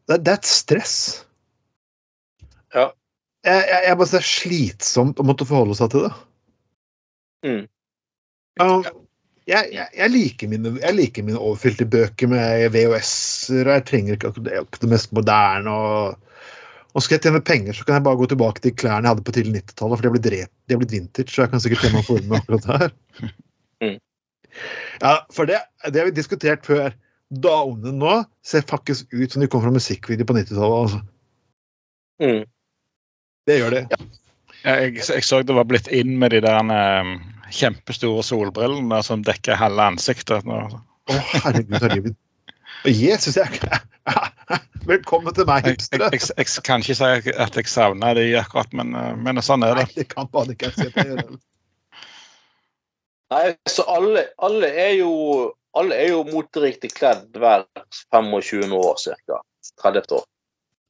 det, 0.08 0.18
det 0.24 0.32
er 0.32 0.38
et 0.38 0.48
stress. 0.48 0.96
Ja. 2.74 2.88
Jeg, 3.44 3.60
jeg, 3.68 3.80
jeg 3.88 3.98
bare 4.00 4.10
ser 4.10 4.22
er 4.22 4.28
slitsomt 4.30 5.20
å 5.20 5.26
måtte 5.28 5.46
forholde 5.48 5.76
seg 5.76 5.92
til 5.92 6.06
det. 6.06 6.12
Mm. 7.44 7.62
Um, 8.62 8.84
jeg, 9.50 9.74
jeg, 9.76 10.08
liker 10.08 10.48
mine, 10.48 10.72
jeg 10.80 10.96
liker 10.96 11.26
mine 11.26 11.40
overfylte 11.40 11.84
bøker 11.90 12.30
med 12.32 12.70
VHS-er, 12.72 13.68
og 13.68 13.74
jeg 13.76 13.86
trenger 13.90 14.16
ikke 14.16 14.32
det, 14.46 14.62
det 14.80 14.88
mest 14.88 15.12
moderne. 15.16 15.74
og, 15.74 16.33
og 16.94 17.02
skal 17.02 17.16
jeg 17.16 17.24
tjene 17.26 17.42
penger, 17.42 17.74
så 17.74 17.86
kan 17.86 17.98
jeg 17.98 18.06
bare 18.06 18.18
gå 18.20 18.28
tilbake 18.30 18.62
til 18.62 18.74
klærne 18.78 19.02
jeg 19.02 19.16
hadde 19.16 19.26
på 19.26 19.34
tidlig 19.34 19.62
90-tallet, 19.64 19.98
for 19.98 20.04
de 20.04 20.10
er 20.10 20.14
blitt, 20.14 20.52
blitt 20.78 20.94
vintage, 20.94 21.30
så 21.32 21.42
jeg 21.42 21.50
kan 21.50 21.62
sikkert 21.62 21.82
tjene 21.82 21.98
meg 21.98 22.06
for 22.06 22.22
med 22.22 22.36
akkurat 22.40 22.68
det 22.68 22.82
her. 22.84 22.94
Mm. 23.82 23.96
Ja, 25.02 25.16
for 25.34 25.50
det, 25.50 25.56
det 25.90 25.98
har 25.98 26.06
vi 26.06 26.12
diskutert 26.14 26.62
før. 26.64 26.92
Damene 27.42 27.90
nå 27.98 28.12
ser 28.46 28.62
faktisk 28.70 29.10
ut 29.10 29.34
som 29.34 29.42
de 29.42 29.48
kom 29.50 29.64
fra 29.64 29.72
musikkvideo 29.74 30.28
på 30.28 30.36
90-tallet. 30.36 30.76
Altså. 30.78 31.00
Mm. 32.22 32.44
Det 33.50 33.56
gjør 33.58 33.74
de. 33.74 33.82
Jeg, 34.62 34.94
jeg 35.02 35.26
så 35.26 35.42
det 35.42 35.56
var 35.58 35.66
blitt 35.68 35.90
inn 35.92 36.14
med 36.22 36.32
de 36.32 36.40
der 36.46 36.70
eh, 36.72 37.10
kjempestore 37.52 38.22
solbrillene 38.24 39.02
som 39.04 39.26
dekker 39.26 39.58
halve 39.58 39.90
ansiktet. 39.94 40.46
Å, 40.46 40.62
Å, 41.10 41.18
herregud, 41.42 41.76
herregud. 41.82 42.16
Jesus, 42.88 43.36
jeg 43.40 43.60
Velkommen 44.92 45.34
til 45.34 45.46
meg, 45.48 45.66
Jeg, 45.66 45.80
jeg, 45.92 46.00
jeg, 46.12 46.20
jeg 46.36 46.64
kan 46.66 46.82
ikke 46.84 46.96
si 46.98 47.10
at 47.32 47.56
jeg 47.56 47.68
savner 47.70 48.14
de 48.18 48.26
akkurat, 48.38 48.70
men, 48.76 48.94
eh, 48.98 49.12
men 49.16 49.40
sånn 49.44 49.64
er 49.66 49.78
Nei, 49.78 49.84
det. 49.88 50.04
det 50.04 50.08
kan 50.12 50.28
bare 50.32 50.54
ikke 50.56 50.70
si 50.76 50.88
heller. 50.96 51.36
Nei, 53.34 53.44
så 53.70 53.86
alle, 53.90 54.26
alle 54.44 54.68
er 54.68 54.92
jo 55.00 55.12
alle 55.74 55.96
er 55.98 56.12
jo 56.12 56.20
moteriktig 56.28 56.92
kledd 56.94 57.34
hver 57.40 57.64
25 58.14 58.74
år 58.78 59.00
ca. 59.26 59.40
30 59.82 60.18
år. 60.20 60.26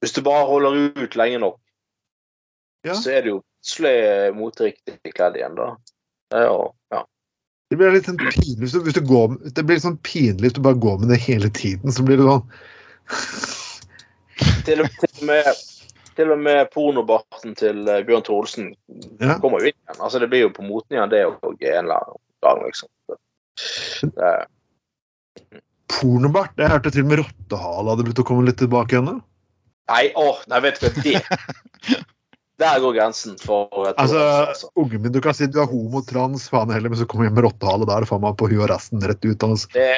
Hvis 0.03 0.13
du 0.13 0.21
bare 0.25 0.45
holder 0.45 0.75
ut 0.99 1.15
lenge 1.17 1.39
nok, 1.41 1.59
Ja. 2.85 2.93
så 2.93 3.15
er 3.15 3.23
det 3.25 3.31
jo 3.31 3.39
plutselig 3.41 4.35
moteriktig 4.37 5.13
kledd 5.15 5.39
igjen, 5.39 5.55
da. 5.57 5.71
Det 6.29 6.43
er 6.43 6.45
jo, 6.51 6.59
ja. 6.93 7.01
Det 7.71 7.79
blir 7.79 7.95
litt 7.95 8.05
sånn 8.05 8.19
pinlig 8.21 8.59
hvis 8.61 8.75
du, 8.75 8.83
hvis 8.85 8.93
du 8.93 9.01
går, 9.09 9.39
det 9.57 9.63
blir 9.65 9.79
litt 9.79 9.87
sånn 9.87 9.97
pinlig 10.05 10.51
hvis 10.51 10.57
du 10.59 10.61
bare 10.67 10.77
går 10.77 10.99
med 11.01 11.09
det 11.09 11.17
hele 11.23 11.49
tiden. 11.49 11.89
Så 11.95 12.05
blir 12.05 12.21
det 12.21 12.27
sånn 12.29 12.45
Til, 14.65 14.81
og- 14.81 14.89
til, 14.99 15.11
og 15.21 15.23
med, 15.29 15.49
til 16.17 16.31
og 16.33 16.39
med 16.41 16.69
pornobarten 16.73 17.53
til 17.59 17.83
eh, 17.91 18.01
Bjørn 18.07 18.23
Thorolsen 18.25 18.71
Ja. 19.21 19.37
kommer 19.43 19.61
jo 19.61 19.69
inn 19.69 19.77
igjen. 19.77 19.99
Altså, 20.01 20.19
det 20.23 20.29
blir 20.31 20.45
jo 20.47 20.53
på 20.55 20.65
moten 20.65 20.97
igjen, 20.97 21.11
det 21.13 21.23
òg 21.29 21.61
en 21.61 21.85
eller 21.85 22.01
annen 22.01 22.19
gang, 22.45 22.65
liksom. 22.65 22.89
Det, 24.15 24.33
Pornobart. 25.95 26.51
Jeg 26.57 26.71
hørte 26.73 26.91
til 26.91 27.05
og 27.05 27.09
med 27.11 27.21
rottehale 27.21 27.93
hadde 27.93 28.03
begynt 28.07 28.19
å 28.23 28.27
komme 28.27 28.45
litt 28.47 28.57
tilbake 28.59 28.97
igjen. 28.97 29.21
nei, 29.91 30.05
åh, 30.17 30.39
nei, 30.49 30.59
vet 30.65 30.79
du 30.81 30.87
hva, 30.87 31.03
det 31.05 32.01
Der 32.57 32.79
går 32.79 32.93
grensen 32.95 33.35
for 33.37 33.67
et 33.89 33.97
Altså, 33.99 34.15
år, 34.17 34.47
altså. 34.53 34.69
ungen 34.79 35.01
min, 35.03 35.11
du 35.11 35.19
kan 35.21 35.33
si 35.35 35.45
du 35.51 35.59
er 35.61 35.67
homo, 35.67 35.99
trans, 36.07 36.47
faen 36.49 36.71
heller, 36.71 36.89
men 36.89 36.97
så 36.99 37.05
kommer 37.05 37.27
hjem 37.27 37.35
med 37.35 37.43
rottehale. 37.43 37.85
Da 37.87 37.97
er 37.99 38.07
faen 38.07 38.23
meg 38.23 38.37
på 38.39 38.47
huet 38.47 38.63
og 38.63 38.69
resten 38.71 39.03
rett 39.03 39.25
ut. 39.27 39.43
Altså. 39.43 39.67
Det 39.75 39.89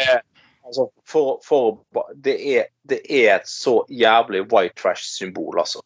altså, 0.67 0.89
for, 1.07 1.39
for, 1.45 1.79
det, 2.15 2.35
er, 2.57 2.69
det 2.89 3.01
er 3.07 3.39
et 3.39 3.49
så 3.49 3.79
jævlig 3.89 4.45
white 4.51 4.75
trash-symbol, 4.81 5.59
altså. 5.63 5.83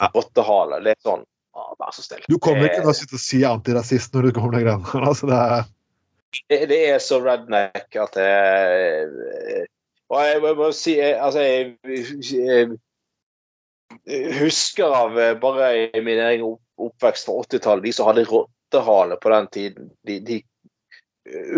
Ja. 0.00 0.08
Rottehale. 0.14 0.80
Det 0.84 0.94
er 0.94 1.02
sånn 1.04 1.26
ah, 1.56 1.74
Vær 1.80 1.92
så 1.92 2.04
snill. 2.06 2.22
Du 2.28 2.38
kommer 2.40 2.70
ikke 2.70 2.80
til 2.80 2.92
å 2.92 2.96
sitte 2.96 3.18
og 3.18 3.24
si 3.24 3.42
antirasist 3.44 4.14
når 4.16 4.30
du 4.30 4.38
kommer 4.38 4.56
til 4.56 4.64
grann. 4.68 4.86
greiene. 4.86 5.08
Altså, 5.10 5.28
det 5.28 5.40
er 5.40 5.68
det, 6.70 6.78
er 6.94 7.00
så 7.02 7.18
redneck 7.24 7.96
at 7.98 8.14
det 8.14 9.66
Og 10.10 10.20
jeg 10.22 10.54
må 10.56 10.70
si 10.72 10.96
jeg- 10.98 11.18
Altså, 11.18 11.42
jeg, 11.42 11.76
jeg, 12.30 12.78
jeg 14.06 14.38
husker 14.38 14.94
av 14.94 15.18
eh, 15.18 15.34
bare 15.42 15.72
i 15.90 16.00
min 16.06 16.22
egen 16.22 16.56
oppvekst 16.80 17.26
fra 17.26 17.42
80-tallet, 17.42 17.84
de 17.84 17.92
som 17.92 18.06
hadde 18.08 18.24
rottehale 18.30 19.18
på 19.20 19.32
den 19.34 19.50
tiden, 19.52 19.90
de, 20.06 20.20
de 20.24 20.38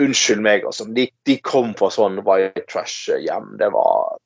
Unnskyld 0.02 0.42
meg, 0.44 0.66
altså. 0.68 0.86
De, 0.96 1.06
de 1.28 1.38
kom 1.44 1.72
fra 1.78 1.90
sånn 1.92 2.20
white 2.26 2.64
trash-hjem. 2.70 3.54
Det 3.60 3.70
var 3.74 4.18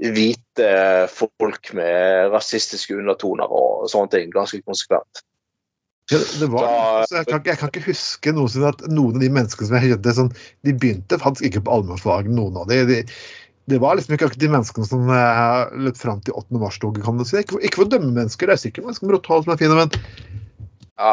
hvite 0.00 0.68
folk 1.12 1.72
med 1.76 2.30
rasistiske 2.32 2.96
undertoner 2.96 3.50
og 3.52 3.88
sånne 3.92 4.14
ting. 4.14 4.30
Ganske 4.34 4.62
konsekvent. 4.64 5.24
Ja, 6.08 6.22
det 6.40 6.46
var, 6.48 6.64
altså, 7.02 7.18
jeg, 7.18 7.26
kan, 7.28 7.42
jeg 7.44 7.60
kan 7.60 7.68
ikke 7.68 7.90
huske 7.90 8.32
noensinne 8.32 8.70
at 8.72 8.86
noen 8.88 9.18
av 9.18 9.20
de 9.20 9.28
menneskene 9.28 9.68
som 9.68 9.76
jeg 9.76 9.90
kjente, 9.92 10.14
sånn, 10.16 10.30
de 10.64 10.72
begynte 10.72 11.18
faktisk 11.20 11.50
ikke 11.50 11.66
på 11.66 11.74
allmennfag, 11.74 12.30
noen 12.32 12.56
av 12.62 12.70
de. 12.70 12.80
de 12.88 13.02
det 13.68 13.76
var 13.82 13.98
liksom 13.98 14.14
ikke 14.14 14.30
akkurat 14.30 14.40
de 14.40 14.48
menneskene 14.48 14.88
som 14.88 15.10
eh, 15.12 15.74
løp 15.84 15.98
fram 16.00 16.22
til 16.24 16.32
8. 16.40 16.56
mars-toget, 16.62 17.02
kan 17.04 17.18
du 17.20 17.26
si. 17.28 17.42
Ikke, 17.42 17.58
ikke 17.60 17.82
for 17.82 17.84
å 17.84 17.92
dømme 17.92 18.14
mennesker, 18.16 18.48
det 18.48 18.56
er 18.56 18.62
sikkert 18.62 18.86
mennesker 18.86 19.04
med 19.04 19.18
rottehale 19.18 19.44
som 19.44 19.52
er 19.52 19.60
fine, 19.60 19.76
men 19.76 19.92
Ja. 20.96 21.10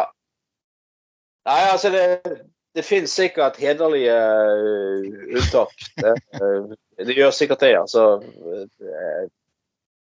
Nei, 1.46 1.60
altså 1.74 1.92
det, 1.94 2.06
det 2.76 2.84
finnes 2.84 3.14
sikkert 3.16 3.58
hederlige 3.62 4.16
eh, 4.16 5.06
unntak. 5.38 5.74
Det, 5.96 6.16
eh, 6.36 7.06
det 7.08 7.16
gjør 7.16 7.32
sikkert 7.32 7.64
det, 7.64 7.74
altså. 7.80 8.06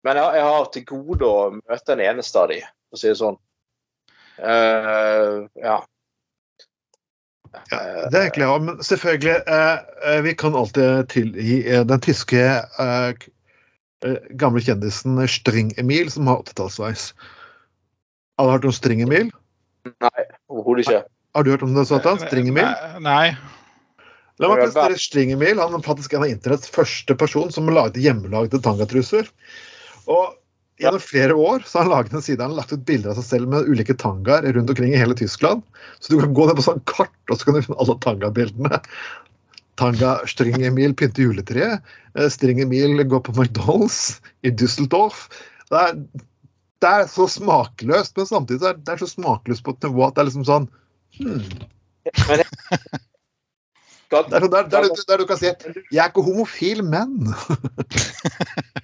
Men 0.04 0.20
jeg, 0.20 0.42
har 0.44 0.68
til 0.72 0.84
gode 0.88 1.28
å 1.28 1.46
møte 1.56 1.94
en 1.94 2.04
eneste 2.04 2.42
av 2.42 2.52
de, 2.52 2.60
for 2.88 2.98
å 2.98 3.00
si 3.00 3.08
det 3.10 3.20
sånn. 3.20 3.38
Uh, 4.38 5.48
ja. 5.58 5.80
ja, 7.50 7.78
det 8.06 8.14
er 8.14 8.20
egentlig 8.20 8.44
ja, 8.46 8.58
Men 8.62 8.76
selvfølgelig, 8.86 9.34
eh, 9.50 9.80
eh, 10.06 10.20
vi 10.22 10.36
kan 10.38 10.54
alltid 10.54 11.08
tilgi 11.10 11.56
den 11.90 12.04
tyske 12.04 12.44
eh, 12.46 13.26
eh, 14.06 14.30
gamle 14.38 14.62
kjendisen 14.62 15.18
String-Emil, 15.26 16.12
som 16.14 16.30
har 16.30 16.44
80-tallsveis. 16.44 17.10
Alle 18.38 18.52
har 18.52 18.60
hørt 18.60 18.70
om 18.70 18.76
String-Emil? 18.76 19.32
Nei, 20.04 20.28
overhodet 20.46 20.86
ikke. 20.86 21.06
Har 21.36 21.44
du 21.44 21.52
hørt 21.52 21.62
om 21.66 21.74
det, 21.76 21.86
Satan? 21.88 22.20
String-Emil? 22.22 22.68
Nei. 23.04 23.36
La 24.38 24.50
meg 24.50 24.62
presentere 24.62 24.98
String-Emil. 25.00 25.60
Han 25.60 25.74
er 25.76 25.84
faktisk 25.84 26.14
en 26.14 26.24
av 26.24 26.32
internetts 26.32 26.70
første 26.72 27.16
person 27.18 27.50
som 27.54 27.68
lagde 27.74 28.02
hjemmelagde 28.02 28.60
tangatruser. 28.64 29.26
Og 30.08 30.36
gjennom 30.78 31.02
flere 31.02 31.34
år 31.34 31.64
så 31.66 31.80
har 31.80 31.88
han 31.88 31.94
laget 31.96 32.14
en 32.14 32.24
side 32.24 32.42
han 32.42 32.54
har 32.54 32.60
lagt 32.60 32.72
ut 32.72 32.86
bilder 32.86 33.12
av 33.12 33.18
seg 33.18 33.26
selv 33.26 33.52
med 33.52 33.66
ulike 33.66 33.96
tangaer 33.98 34.46
rundt 34.54 34.70
omkring 34.70 34.94
i 34.94 35.00
hele 35.00 35.16
Tyskland. 35.18 35.64
Så 35.98 36.14
du 36.14 36.20
kan 36.22 36.36
gå 36.36 36.46
ned 36.46 36.58
på 36.60 36.68
sånn 36.68 36.84
kart, 36.90 37.14
og 37.28 37.34
så 37.34 37.48
kan 37.48 37.58
du 37.58 37.64
finne 37.66 37.80
alle 37.82 37.98
tangabildene. 38.04 38.80
Tanga 39.78 40.16
Stringemil 40.26 40.94
pynte 40.94 41.18
pynter 41.18 41.26
juletreet. 41.26 41.92
Stringemil 42.34 43.02
går 43.10 43.22
på 43.26 43.34
McDonald's 43.34 44.18
i 44.46 44.50
Düsseldorf. 44.50 45.26
Det 45.70 45.82
er, 45.82 46.00
det 46.82 46.90
er 47.02 47.06
så 47.10 47.28
smakløst, 47.30 48.16
men 48.18 48.30
samtidig 48.30 48.62
så 48.62 48.72
er 48.72 48.80
det 48.82 48.94
er 48.94 49.02
så 49.02 49.10
smakløst 49.10 49.66
på 49.66 49.74
et 49.74 49.86
nivå 49.86 50.06
at 50.06 50.16
det 50.16 50.24
er 50.24 50.30
liksom 50.30 50.46
sånn 50.48 50.70
hmm. 51.18 51.42
Men 52.28 52.44
Skal, 54.08 54.24
der, 54.30 54.40
der, 54.40 54.82
du- 54.88 55.04
der 55.08 55.16
du 55.20 55.26
kan 55.28 55.36
si 55.36 55.44
'Jeg 55.92 56.00
er 56.00 56.06
ikke 56.08 56.22
homofil, 56.24 56.80
men' 56.84 57.28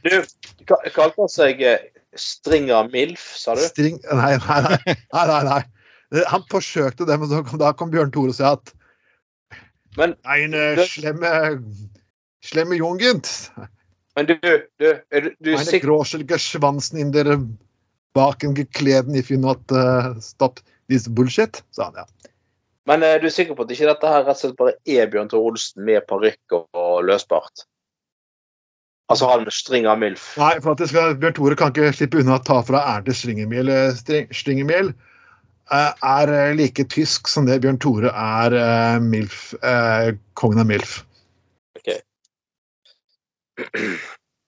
du, 0.05 0.24
ka- 0.68 0.82
kalte 0.95 1.16
han 1.22 1.30
seg 1.32 1.62
eh, 1.64 1.78
Stringer 2.16 2.91
Milf, 2.93 3.22
sa 3.37 3.55
du? 3.57 3.62
String 3.64 3.97
Nei, 4.12 4.37
nei, 4.37 4.61
nei. 4.68 4.97
nei, 5.14 5.43
nei. 5.49 5.62
Eh, 6.14 6.24
Han 6.28 6.45
forsøkte 6.51 7.07
det, 7.09 7.16
men 7.20 7.32
kom, 7.49 7.59
da 7.59 7.72
kom 7.72 7.91
Bjørn 7.91 8.12
Tore 8.12 8.28
og 8.35 8.37
sa 8.37 8.53
at 8.59 8.74
Men 9.97 10.14
Det- 10.53 10.89
slemme 10.91 11.32
Slemme 12.45 12.76
Jungent. 12.76 13.51
Men 14.16 14.26
du, 14.26 14.35
du, 14.78 14.85
er 15.11 15.20
du, 15.24 15.30
du 15.41 15.51
Eine 15.57 15.80
gråselige 15.80 16.39
Schwanzen 16.39 16.99
in 17.01 17.12
der 17.12 17.39
Baken 18.14 18.55
gekleden 18.55 19.14
if 19.16 19.30
you 19.30 19.39
not 19.41 19.59
uh, 19.72 20.14
stop 20.20 20.61
this 20.89 21.09
bullshit, 21.09 21.62
sa 21.74 21.91
han, 21.91 22.05
ja. 22.05 22.32
Men 22.89 23.05
er 23.05 23.20
du 23.20 23.28
er 23.30 23.32
sikker 23.32 23.57
på 23.57 23.64
at 23.64 23.72
ikke 23.72 23.89
dette 23.89 24.11
her 24.11 24.26
rett 24.26 24.37
og 24.37 24.43
slett 24.43 24.59
bare 24.59 24.74
er 24.85 25.09
Bjørn 25.12 25.30
Tore 25.32 25.53
Olsen 25.53 25.87
med 25.87 26.05
parykk 26.11 26.59
og, 26.59 27.05
løsbart? 27.09 27.64
Altså 29.12 29.28
han 29.28 29.45
med 29.45 29.57
stringer 29.57 29.97
milf? 30.01 30.26
Nei, 30.41 30.53
for 30.64 30.74
at 30.74 30.82
det 30.82 30.91
skal, 30.93 31.16
Bjørn 31.20 31.37
Tore 31.37 31.57
kan 31.61 31.72
ikke 31.72 31.93
slippe 31.97 32.20
unna 32.20 32.37
å 32.37 32.45
ta 32.45 32.61
fra 32.64 32.82
æren 32.93 33.07
til 33.09 33.16
Stringemil. 33.16 33.72
Eh, 33.72 34.20
Stringemil 34.37 34.93
eh, 34.93 35.93
er 35.93 36.32
eh, 36.32 36.53
like 36.57 36.85
tysk 36.93 37.28
som 37.32 37.49
det 37.49 37.62
Bjørn 37.64 37.80
Tore 37.85 38.12
er 38.12 38.59
eh, 38.61 38.99
Milf, 39.05 39.55
eh, 39.64 40.12
kongen 40.41 40.61
av 40.64 40.68
Milf. 40.68 40.99
Ok. 41.80 41.89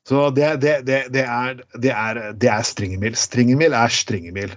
Så 0.06 0.28
det, 0.36 0.52
det, 0.62 0.76
det, 0.86 1.02
det, 1.16 1.24
er, 1.24 1.64
det, 1.80 1.92
er, 1.92 2.22
det 2.36 2.52
er 2.52 2.68
Stringemil. 2.68 3.16
Stringemil 3.16 3.76
er 3.76 3.92
Stringemil. 3.92 4.52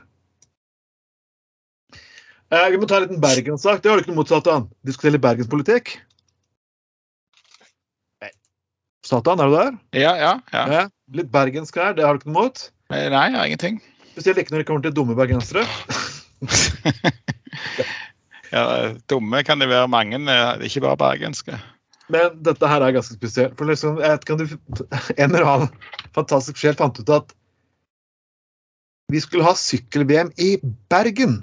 Eh, 2.49 2.69
vi 2.73 2.79
må 2.81 2.87
ta 2.89 2.97
en 2.97 3.05
liten 3.05 3.21
Bergenssak. 3.21 3.83
Det 3.83 3.91
har 3.91 3.99
du 3.99 4.03
ikke 4.03 4.13
noe 4.13 4.23
mot, 4.23 4.29
Satan. 4.29 4.67
Diskutere 4.87 5.17
litt 5.17 5.25
bergenspolitikk. 5.25 5.97
Satan, 9.05 9.41
er 9.41 9.49
du 9.49 9.55
der? 9.55 9.77
Ja, 9.97 10.13
ja. 10.19 10.33
ja. 10.53 10.65
Ja. 10.69 10.83
Litt 11.17 11.31
bergensk 11.33 11.77
her, 11.79 11.95
det 11.97 12.05
har 12.05 12.13
du 12.13 12.21
ikke 12.21 12.29
noe 12.29 12.45
mot? 12.45 12.67
Nei, 12.93 13.01
jeg 13.07 13.15
har 13.15 13.47
ingenting. 13.47 13.79
Spesielt 14.11 14.41
ikke 14.41 14.53
når 14.53 14.63
det 14.63 14.69
kommer 14.69 14.85
til 14.85 14.93
dumme 14.97 15.15
bergensere. 15.17 15.63
ja, 18.53 18.63
dumme 19.09 19.41
kan 19.47 19.61
det 19.61 19.69
være 19.71 19.89
mange, 19.89 20.19
eh, 20.19 20.65
ikke 20.67 20.83
bare 20.85 20.99
bergenske. 21.01 21.57
Men 22.09 22.37
dette 22.45 22.69
her 22.69 22.85
er 22.85 22.97
ganske 22.97 23.17
spesielt. 23.17 23.55
For 23.57 23.69
liksom, 23.69 23.97
du, 23.97 24.45
En 25.17 25.29
eller 25.29 25.45
annen 25.45 25.73
fantastisk 26.17 26.61
sjel 26.61 26.77
fant 26.77 26.97
ut 27.01 27.13
at 27.13 27.33
vi 29.09 29.21
skulle 29.21 29.45
ha 29.45 29.55
sykkel-VM 29.57 30.29
i 30.37 30.55
Bergen. 30.93 31.39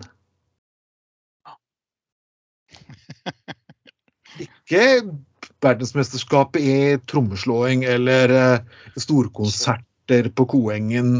Ikke 4.47 4.85
verdensmesterskapet 5.65 6.63
i 6.63 6.79
trommeslåing 7.11 7.85
eller 7.89 8.33
eh, 8.35 8.81
storkonserter 9.01 10.29
på 10.39 10.47
Koengen 10.53 11.13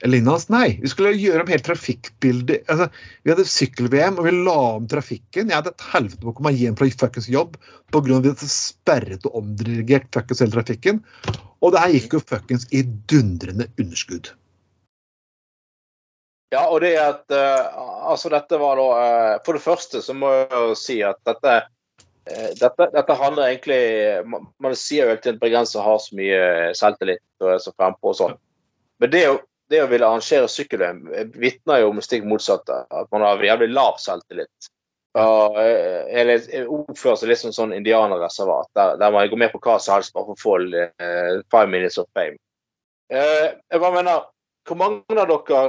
eller 0.00 0.14
lignende. 0.14 0.54
Nei, 0.54 0.78
vi 0.80 0.90
skulle 0.92 1.12
gjøre 1.18 1.44
om 1.44 1.50
hele 1.52 1.66
trafikkbildet. 1.66 2.64
Altså, 2.72 2.88
vi 3.22 3.32
hadde 3.34 3.48
sykkel-VM, 3.48 4.16
og 4.16 4.28
vi 4.28 4.34
la 4.38 4.58
om 4.78 4.86
trafikken. 4.88 5.50
Jeg 5.50 5.58
hadde 5.58 5.74
et 5.74 5.88
helvete 5.92 6.22
med 6.22 6.32
å 6.32 6.36
komme 6.38 6.54
hjem 6.56 6.78
fra 6.78 6.88
fuckings 7.04 7.28
jobb 7.32 7.58
pga. 7.92 8.00
at 8.00 8.24
vi 8.24 8.32
hadde 8.32 8.52
sperret 8.54 9.26
og 9.28 9.42
omdirigert 9.42 10.08
fuckings 10.14 10.44
hele 10.44 10.56
trafikken. 10.56 11.02
Og 11.62 11.74
det 11.74 11.82
her 11.82 11.98
gikk 11.98 12.16
jo 12.16 12.24
fuckings 12.24 12.64
i 12.72 12.86
dundrende 13.10 13.68
underskudd. 13.76 14.32
Ja, 16.52 16.66
og 16.68 16.82
det 16.84 16.96
at 17.00 17.32
uh, 17.32 18.12
Altså, 18.12 18.28
dette 18.32 18.58
var 18.60 18.76
da 18.80 18.88
uh, 18.88 19.36
For 19.46 19.56
det 19.56 19.64
første 19.64 20.02
så 20.04 20.16
må 20.16 20.32
jeg 20.34 20.50
jo 20.52 20.74
si 20.78 20.98
at 21.06 21.20
dette 21.28 21.54
uh, 21.62 22.50
dette, 22.60 22.88
dette, 22.92 23.16
handler 23.18 23.48
egentlig 23.48 23.80
Man, 24.28 24.50
man 24.62 24.76
sier 24.78 25.08
jo 25.08 25.14
alltid 25.14 25.36
at 25.36 25.40
bergensere 25.40 25.86
har 25.86 26.02
så 26.02 26.18
mye 26.18 26.42
selvtillit 26.78 27.24
og 27.42 27.54
er 27.54 27.64
så 27.64 27.72
frempå 27.74 28.12
og 28.12 28.18
sånn. 28.18 28.36
Men 29.02 29.10
det 29.10 29.22
å, 29.30 29.38
det 29.72 29.80
å 29.82 29.88
ville 29.90 30.06
arrangere 30.06 30.50
sykkel-VM 30.50 31.00
vitner 31.40 31.82
jo 31.82 31.88
om 31.90 31.98
stikk 32.04 32.28
motsatte. 32.28 32.76
At 32.94 33.08
man 33.10 33.24
har 33.26 33.42
jævlig 33.42 33.72
lav 33.72 33.96
selvtillit. 33.98 34.68
Eller 35.18 36.44
oppfører 36.70 37.18
seg 37.18 37.32
litt 37.32 37.40
som 37.40 37.56
sånn 37.56 37.74
indianerreservat, 37.74 38.70
der, 38.78 38.94
der 39.02 39.10
man 39.10 39.26
går 39.32 39.42
med 39.42 39.50
på 39.56 39.60
hva 39.64 39.74
som 39.82 39.96
helst 39.96 40.14
bare 40.14 40.28
for 40.30 40.38
å 40.38 40.42
få 40.44 41.42
five 41.50 41.66
minutes 41.72 41.98
of 41.98 42.06
fame. 42.14 42.38
jeg 43.10 43.82
bare 43.82 43.96
mener, 43.98 44.22
hvor 44.70 44.78
mange 44.78 45.18
av 45.18 45.26
dere 45.26 45.66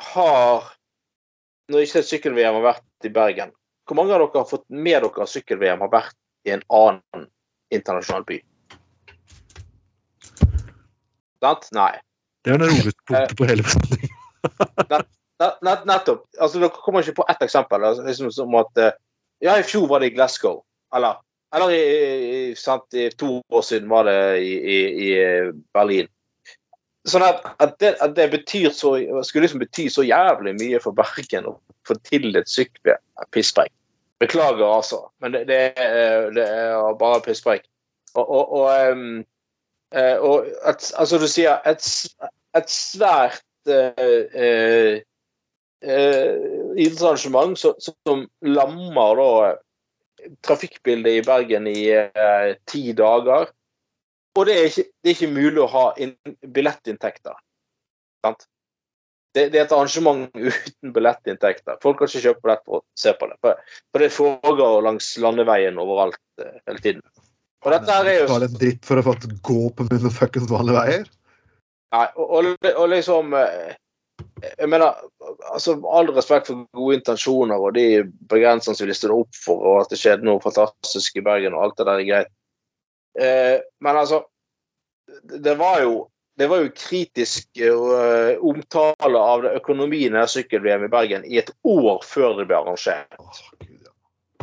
har 0.00 0.70
Når 1.72 1.86
ikke 1.86 2.02
sykkel-VM 2.04 2.58
har 2.58 2.64
vært 2.64 3.06
i 3.08 3.10
Bergen, 3.12 3.52
hvor 3.88 3.96
mange 3.96 4.12
av 4.12 4.20
dere 4.20 4.42
har 4.42 4.48
fått 4.48 4.66
med 4.68 5.00
dere 5.00 5.26
sykkel-VM 5.28 5.80
har 5.80 5.92
vært 5.92 6.16
i 6.44 6.52
en 6.52 6.64
annen 6.68 7.24
internasjonal 7.72 8.26
by? 8.28 8.36
Sant? 11.40 11.70
Nei. 11.72 11.94
Det 12.44 12.52
er 12.52 12.60
det 12.62 12.68
roligste 12.68 13.08
punktet 13.08 13.36
på 13.38 13.48
hele 13.48 13.64
beslutningen. 13.64 14.12
Nett, 15.64 15.86
nettopp. 15.88 16.26
Altså, 16.38 16.60
dere 16.60 16.70
kommer 16.84 17.02
ikke 17.02 17.22
på 17.22 17.26
ett 17.32 17.42
eksempel. 17.44 17.84
Altså, 17.84 18.04
liksom 18.06 18.30
som 18.32 18.54
at 18.60 18.84
Ja, 19.42 19.56
i 19.58 19.64
fjor 19.66 19.88
var 19.90 20.00
det 20.00 20.12
i 20.12 20.14
Glasgow. 20.14 20.62
Eller, 20.94 21.16
eller 21.56 21.72
i, 21.74 22.54
sant, 22.56 22.86
i 22.94 23.08
to 23.10 23.40
år 23.48 23.64
siden 23.66 23.88
var 23.90 24.06
det 24.08 24.20
i, 24.40 24.52
i, 24.54 24.78
i 25.08 25.10
Berlin. 25.74 26.08
Sånn 27.04 27.24
at, 27.26 27.42
at, 27.60 27.74
det, 27.82 27.94
at, 28.00 28.14
det, 28.16 28.30
betyr 28.32 28.70
så, 28.72 28.94
skulle 29.26 29.44
liksom 29.44 29.60
bety 29.60 29.90
så 29.92 30.06
jævlig 30.06 30.54
mye 30.56 30.80
for 30.80 30.96
Bergen 30.96 31.50
å 31.50 31.58
få 31.84 31.98
til 32.08 32.30
et 32.38 32.48
sykkelpisspreik. 32.48 33.72
Beklager, 34.22 34.64
altså, 34.64 35.02
men 35.20 35.34
det, 35.34 35.42
det, 35.50 35.58
er, 35.76 36.30
det 36.32 36.46
er 36.48 36.96
bare 36.96 37.20
pisspreik. 37.26 37.66
Og, 38.14 38.24
og, 38.24 38.54
og, 38.56 38.92
um, 38.94 39.18
og 40.24 40.46
et, 40.70 40.86
altså 40.96 41.18
du 41.20 41.26
sier 41.28 41.58
et, 41.68 41.88
et 42.56 42.72
svært 42.72 43.42
uh, 43.68 44.22
uh, 44.38 44.94
uh, 45.84 46.72
idrettsarrangement 46.78 47.58
som, 47.60 47.76
som 47.84 48.24
lammer 48.46 49.20
da 49.20 49.28
trafikkbildet 50.46 51.18
i 51.18 51.26
Bergen 51.26 51.68
i 51.68 51.84
ti 52.70 52.86
dager 52.96 53.50
og 54.34 54.48
det 54.48 54.54
er, 54.58 54.64
ikke, 54.70 54.84
det 55.02 55.10
er 55.10 55.16
ikke, 55.16 55.34
mulig 55.34 55.62
å 55.62 55.70
ha 55.70 55.84
billettinntekter. 56.56 57.36
Sant? 58.24 58.46
Det, 59.34 59.48
det, 59.50 59.58
er 59.58 59.64
et 59.64 59.74
arrangement 59.74 60.26
uten 60.48 60.94
billettinntekter. 60.94 61.78
Folk 61.82 62.00
kan 62.00 62.10
ikke 62.10 62.24
kjøpe 62.28 62.46
billett 62.46 62.64
for 62.66 62.80
å 62.80 62.84
se 62.98 63.14
på 63.18 63.28
det. 63.30 63.38
For, 63.44 63.76
for 63.92 64.04
det 64.04 64.10
foregår 64.14 64.82
langs 64.86 65.12
landeveien 65.22 65.78
overalt 65.82 66.20
uh, 66.42 66.50
hele 66.68 66.82
tiden. 66.82 67.04
Og 67.64 67.72
dette 67.72 67.96
her 67.96 68.10
er 68.10 68.18
jo 68.20 68.26
Bare 68.28 68.50
en 68.50 68.58
dritt 68.60 68.84
for 68.84 69.00
å 69.00 69.06
få 69.06 69.14
gå 69.46 69.60
på 69.74 69.86
mine 69.88 70.12
fuckings 70.12 70.50
vanlige 70.52 70.82
veier? 70.82 71.08
Nei, 71.94 72.06
og, 72.18 72.34
og, 72.36 72.68
og 72.74 72.90
liksom 72.92 73.34
uh, 73.38 73.72
jeg 74.44 74.68
mener, 74.68 74.98
altså 75.52 75.76
All 75.90 76.10
respekt 76.14 76.50
for 76.50 76.66
gode 76.76 76.98
intensjoner 76.98 77.60
og 77.60 77.74
de 77.78 78.04
begrensningene 78.30 78.78
som 78.78 78.90
vi 78.90 78.96
stiller 78.96 79.22
opp 79.22 79.38
for, 79.38 79.62
og 79.62 79.84
at 79.84 79.94
det 79.94 79.98
skjedde 80.00 80.26
noe 80.26 80.42
fantastisk 80.42 81.18
i 81.18 81.24
Bergen, 81.24 81.56
og 81.56 81.68
alt 81.68 81.78
det 81.80 81.86
der 81.88 82.02
er 82.02 82.08
greit. 82.10 82.32
Eh, 83.20 83.60
men 83.80 83.96
altså 83.96 84.24
Det 85.30 85.54
var 85.60 85.82
jo 85.84 85.94
det 86.34 86.48
var 86.50 86.64
jo 86.64 86.70
kritisk 86.74 87.60
uh, 87.62 88.34
omtale 88.42 89.18
av 89.22 89.44
økonomien 89.52 90.16
i 90.18 90.22
sykkel-VM 90.26 90.88
i 90.88 90.90
Bergen 90.90 91.26
i 91.30 91.38
et 91.38 91.52
år 91.62 92.00
før 92.02 92.40
det 92.40 92.48
ble 92.50 92.56
arrangert. 92.58 93.14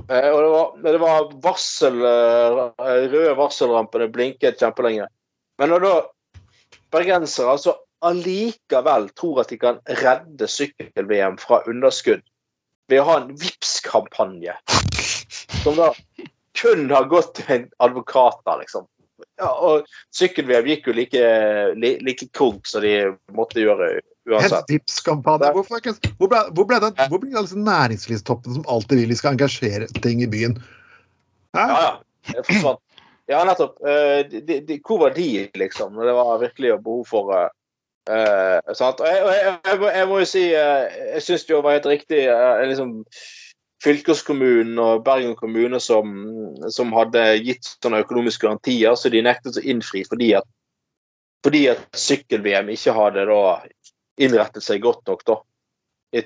Uh, 0.07 0.30
og 0.32 0.38
det 0.39 0.51
var, 0.53 0.69
det 0.86 1.01
var 1.03 1.28
varsel, 1.43 1.99
uh, 1.99 2.61
røde 2.80 3.36
varselrampene 3.36 4.07
blinket 4.13 4.63
kjempelenge. 4.63 5.09
Men 5.59 5.74
når 5.76 5.84
da 5.84 5.93
bergensere 6.95 7.57
altså 7.57 7.76
allikevel 8.07 9.09
tror 9.19 9.43
at 9.43 9.51
de 9.51 9.59
kan 9.61 9.82
redde 10.01 10.47
sykkel-VM 10.47 11.36
fra 11.41 11.59
underskudd 11.69 12.24
ved 12.91 13.03
å 13.03 13.07
ha 13.09 13.17
en 13.19 13.34
Vipps-kampanje 13.39 14.55
som 15.61 15.78
da 15.78 15.91
kun 16.62 16.88
har 16.93 17.09
gått 17.12 17.36
til 17.41 17.68
advokater, 17.84 18.62
liksom. 18.62 18.88
Ja, 19.41 19.49
og 19.51 19.89
sykkel-VM 20.16 20.70
gikk 20.70 20.88
jo 20.89 20.95
like, 20.97 21.26
like, 21.78 22.01
like 22.05 22.28
konk 22.38 22.70
som 22.70 22.84
de 22.86 23.12
måtte 23.36 23.62
gjøre 23.62 23.99
uansett. 24.30 24.68
Tipskampanje. 24.70 25.51
Hvor, 25.55 25.66
hvor, 25.66 26.30
ble, 26.30 26.43
hvor 26.57 26.70
ble 26.70 26.80
det 26.84 26.91
hvor 27.09 27.22
ble 27.22 27.34
disse 27.34 27.57
næringslivstoppene 27.57 28.59
som 28.59 28.70
alltid 28.70 29.01
vil 29.01 29.14
de 29.14 29.18
skal 29.18 29.36
engasjere 29.36 29.89
ting 30.01 30.24
i 30.26 30.30
byen? 30.30 30.57
Hæ? 31.57 31.66
Ja, 31.66 31.82
ja. 31.82 31.91
Det 32.32 32.45
forsvant. 32.49 32.84
Ja, 33.32 33.41
nettopp. 33.47 33.80
Uh, 33.86 34.22
de, 34.28 34.59
de, 34.68 34.78
hvor 34.86 34.99
var 35.05 35.16
de, 35.16 35.47
liksom? 35.57 35.93
Når 35.95 36.09
det 36.09 36.16
var 36.18 36.41
virkelig 36.41 36.78
behov 36.84 37.05
for 37.09 37.32
uh, 37.34 37.49
uh, 38.12 38.74
sant? 38.78 39.01
Og 39.01 39.07
jeg, 39.07 39.22
jeg, 39.26 39.57
jeg, 39.66 39.82
jeg, 39.95 40.07
må 40.09 40.20
jo 40.22 40.28
si 40.30 40.43
uh, 40.51 40.89
Jeg 41.16 41.24
syns 41.28 41.45
det 41.47 41.62
var 41.64 41.78
helt 41.78 41.89
riktig 41.93 42.26
liksom 42.72 42.97
fylkeskommunen 43.82 44.80
og 44.82 45.04
Bergen 45.06 45.36
kommune 45.40 45.80
som, 45.82 46.12
som, 46.70 46.92
hadde 46.94 47.24
gitt 47.42 47.66
sånne 47.82 48.04
økonomiske 48.04 48.46
garantier, 48.46 48.96
så 48.96 49.10
de 49.10 49.24
nektet 49.26 49.58
å 49.58 49.64
innfri 49.74 50.04
fordi 50.08 50.34
at, 50.38 50.48
fordi 51.46 51.64
at 51.72 51.98
sykkel-VM 51.98 52.70
ikke 52.76 52.94
hadde 52.96 53.26
da 53.30 53.42
innrettet 54.22 54.64
seg 54.66 54.84
godt 54.84 55.08
nok. 55.10 55.26
da. 55.26 55.40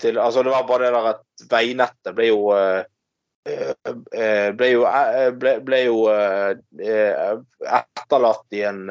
Til, 0.01 0.19
altså 0.19 0.43
Det 0.43 0.51
var 0.51 0.67
bare 0.67 0.87
det 0.87 0.93
der 0.95 1.09
at 1.13 1.23
veinettet 1.51 2.15
ble 2.17 2.27
jo 2.31 2.39
eh, 2.57 2.81
eh, 3.45 4.49
ble 4.57 4.69
jo, 4.71 4.81
eh, 4.89 5.29
ble, 5.37 5.59
ble 5.63 5.83
jo 5.85 5.99
etterlatt 6.09 8.57
i 8.57 8.63
en 8.65 8.81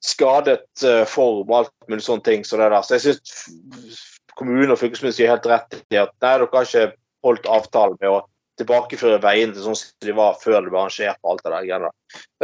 skadet 0.00 0.80
form 1.12 1.44
og 1.44 1.58
alt 1.58 1.74
mulig 1.92 2.06
sånne 2.06 2.24
ting. 2.24 2.46
Så, 2.48 2.56
så 2.56 2.96
jeg 2.96 3.04
syns 3.04 4.00
kommunen 4.40 4.72
og 4.72 4.80
fylkeskommunen 4.80 5.18
sier 5.18 5.34
helt 5.34 5.50
rett 5.50 5.76
i 5.92 6.00
at 6.00 6.16
nei, 6.16 6.32
dere 6.32 6.48
har 6.48 6.66
ikke 6.66 6.88
holdt 7.26 7.48
avtalen 7.50 7.98
med 8.00 8.10
å 8.10 8.20
tilbakeføre 8.60 9.20
veiene 9.22 9.54
til 9.56 9.64
sånn 9.64 9.78
som 9.78 10.06
de 10.06 10.14
var 10.16 10.38
før 10.40 10.60
det 10.64 10.72
ble 10.72 10.80
arrangert. 10.82 11.20
og 11.22 11.34
alt 11.34 11.44
det 11.44 11.52
der. 11.52 11.92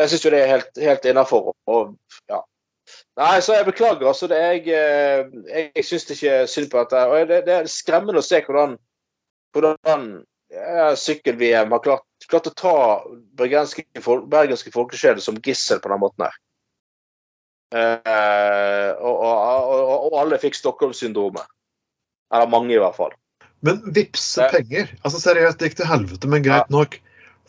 Jeg 0.01 0.13
syns 0.13 0.25
jo 0.25 0.33
det 0.33 0.43
er 0.43 0.53
helt, 0.55 0.71
helt 0.81 1.09
innafor. 1.11 1.51
Ja. 2.31 2.41
Nei, 3.19 3.41
så 3.43 3.57
jeg 3.57 3.67
beklager. 3.67 4.07
altså 4.07 4.29
det 4.31 4.39
Jeg, 4.39 4.67
jeg, 4.71 5.73
jeg 5.75 5.85
syns 5.85 6.11
ikke 6.11 6.47
synd 6.51 6.71
på 6.71 6.79
dette. 6.79 7.05
og 7.07 7.29
det, 7.29 7.43
det, 7.49 7.55
er 7.55 7.71
skremmende 7.71 8.23
å 8.23 8.27
se 8.27 8.41
hvordan, 8.47 8.77
hvordan 9.57 10.11
ja, 10.55 10.91
sykkel-VM 10.97 11.75
har 11.75 11.83
klart, 11.85 12.07
klart, 12.31 12.47
å 12.47 12.57
ta 12.57 12.75
bergenske, 13.39 13.85
bergenske 14.31 14.73
folkesjeler 14.75 15.23
som 15.23 15.41
gissel 15.43 15.83
på 15.83 15.93
den 15.93 16.03
måten 16.03 16.29
her. 16.29 16.43
Uh, 17.75 18.93
og, 19.03 19.17
og, 19.27 19.73
og, 19.75 20.05
og, 20.07 20.19
alle 20.21 20.39
fikk 20.41 20.55
Stockholm-syndromet. 20.55 21.49
Eller 22.35 22.51
mange, 22.51 22.75
i 22.75 22.81
hvert 22.81 22.97
fall. 22.97 23.15
Men 23.65 23.81
vippse 23.97 24.49
penger 24.53 24.91
Altså 25.01 25.21
seriøst, 25.23 25.59
det 25.61 25.71
gikk 25.71 25.79
til 25.81 25.91
helvete, 25.91 26.31
men 26.31 26.45
greit 26.45 26.73
nok. 26.73 26.99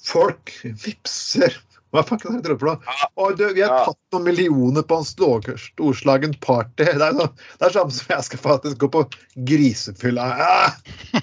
Folk 0.07 0.53
vipser 0.63 1.55
Hva 1.95 2.03
faen 2.05 2.37
er 2.37 2.43
det? 2.43 2.57
Og 3.15 3.37
du, 3.39 3.45
vi 3.55 3.63
har 3.63 3.87
tatt 3.87 3.99
noen 4.13 4.27
millioner 4.27 4.83
på 4.85 4.99
en 4.99 5.07
storslagen 5.07 6.35
party. 6.43 6.87
Det 6.99 7.05
er, 7.05 7.15
sånn, 7.15 7.37
det 7.59 7.69
er 7.69 7.75
samme 7.77 7.95
som 7.95 8.11
jeg 8.11 8.27
skal 8.27 8.43
faktisk 8.43 8.81
gå 8.83 8.89
på 8.91 9.05
grisefylla. 9.47 10.27
Ja. 10.41 11.21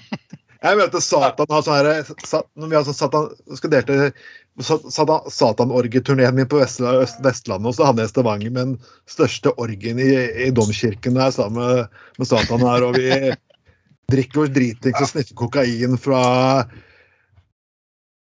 Jeg 0.65 0.79
møter 0.79 1.03
Satan 1.03 1.51
har 1.53 1.61
sånn 1.65 1.77
her, 1.77 2.09
Når 2.57 2.71
vi 2.71 2.77
har 2.77 2.85
sånn 2.87 2.97
Satan, 2.97 3.29
skal 3.59 3.73
delte 3.75 4.11
Satan-orgieturneen 4.63 6.35
min 6.37 6.47
på 6.49 6.61
Vestlandet, 6.61 7.67
og 7.67 7.75
så 7.75 7.89
havner 7.89 8.05
jeg 8.05 8.09
i 8.09 8.13
Stavanger 8.13 8.53
med 8.55 8.61
den 8.61 8.75
største 9.11 9.51
orgien 9.61 9.99
i, 9.99 10.09
i 10.47 10.49
domkirken 10.55 11.19
der 11.19 11.33
sammen 11.35 11.59
med, 11.59 11.99
med 12.17 12.29
Satan 12.29 12.63
her. 12.65 12.87
og 12.87 12.97
vi 12.97 13.35
drikker 14.11 14.43
oss 14.45 14.51
dritings 14.55 15.01
og 15.01 15.09
sniffer 15.09 15.37
kokain 15.39 15.95
fra 16.01 16.23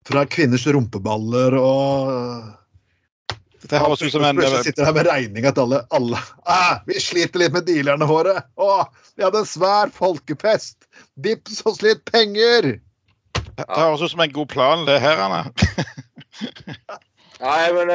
fra 0.04 0.26
kvinners 0.28 0.66
rumpeballer 0.68 1.56
og 1.58 2.52
det 3.64 3.80
høres 3.80 4.02
ut 4.02 4.12
som 4.12 4.24
en 4.28 4.36
Plutselig 4.36 4.66
sitter 4.66 4.84
her 4.84 4.92
med 4.92 5.06
regninga 5.08 5.50
til 5.56 5.62
alle. 5.64 5.78
alle. 5.96 6.18
Ah, 6.44 6.82
vi 6.84 6.98
sliter 7.00 7.40
litt 7.40 7.54
med 7.54 7.64
dealerne 7.64 8.04
våre. 8.04 8.34
Å, 8.60 8.84
vi 9.16 9.24
hadde 9.24 9.40
en 9.40 9.48
svær 9.48 9.92
folkefest. 9.94 10.84
Vips 11.24 11.62
oss 11.64 11.80
litt 11.80 12.02
penger! 12.10 12.74
Det 13.54 13.64
høres 13.70 14.04
ut 14.04 14.12
som 14.12 14.20
en 14.20 14.34
god 14.34 14.50
plan, 14.52 14.84
det 14.84 14.98
her, 15.00 15.16
Anne. 15.16 15.40
Nei, 17.40 17.64
men, 17.72 17.94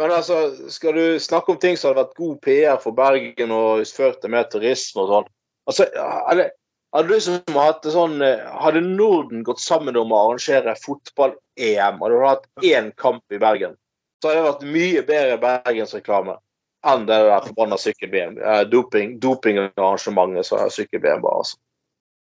men 0.00 0.16
altså, 0.16 0.40
skal 0.74 0.98
du 0.98 1.22
snakke 1.22 1.54
om 1.54 1.62
ting 1.62 1.78
som 1.78 1.92
hadde 1.92 2.02
vært 2.02 2.18
god 2.18 2.36
PR 2.48 2.82
for 2.82 2.98
Bergen 2.98 3.54
og 3.54 3.86
ført 3.94 4.18
til 4.24 4.34
mer 4.34 4.50
turisme 4.50 5.04
og 5.04 5.12
sånn 5.12 5.34
altså, 5.68 5.86
hadde, 6.28 6.48
hadde 6.96 7.12
du 7.12 7.24
som 7.24 7.58
hatt 7.60 7.86
sånn 7.92 8.22
eh, 8.24 8.44
Hadde 8.62 8.82
Norden 8.84 9.44
gått 9.46 9.60
sammen 9.62 9.96
om 10.00 10.12
å 10.12 10.22
arrangere 10.24 10.76
fotball-EM, 10.82 12.00
og 12.00 12.10
du 12.10 12.18
hadde 12.18 12.34
hatt 12.34 12.68
én 12.72 12.92
kamp 13.00 13.24
i 13.34 13.40
Bergen, 13.42 13.76
så 14.22 14.30
hadde 14.30 14.40
det 14.40 14.48
vært 14.48 14.68
mye 14.76 15.06
bedre 15.12 15.40
bergensreklame 15.44 16.38
enn 16.86 17.08
det 17.08 17.16
der 17.26 17.46
forbanna 17.46 17.76
sykkel-VM. 17.80 18.38
Eh, 18.38 18.64
doping, 18.70 19.16
dopingarrangementet 19.22 20.46
som 20.46 20.70
sykkel-VM 20.72 21.24
bare, 21.24 21.42
altså. 21.42 21.58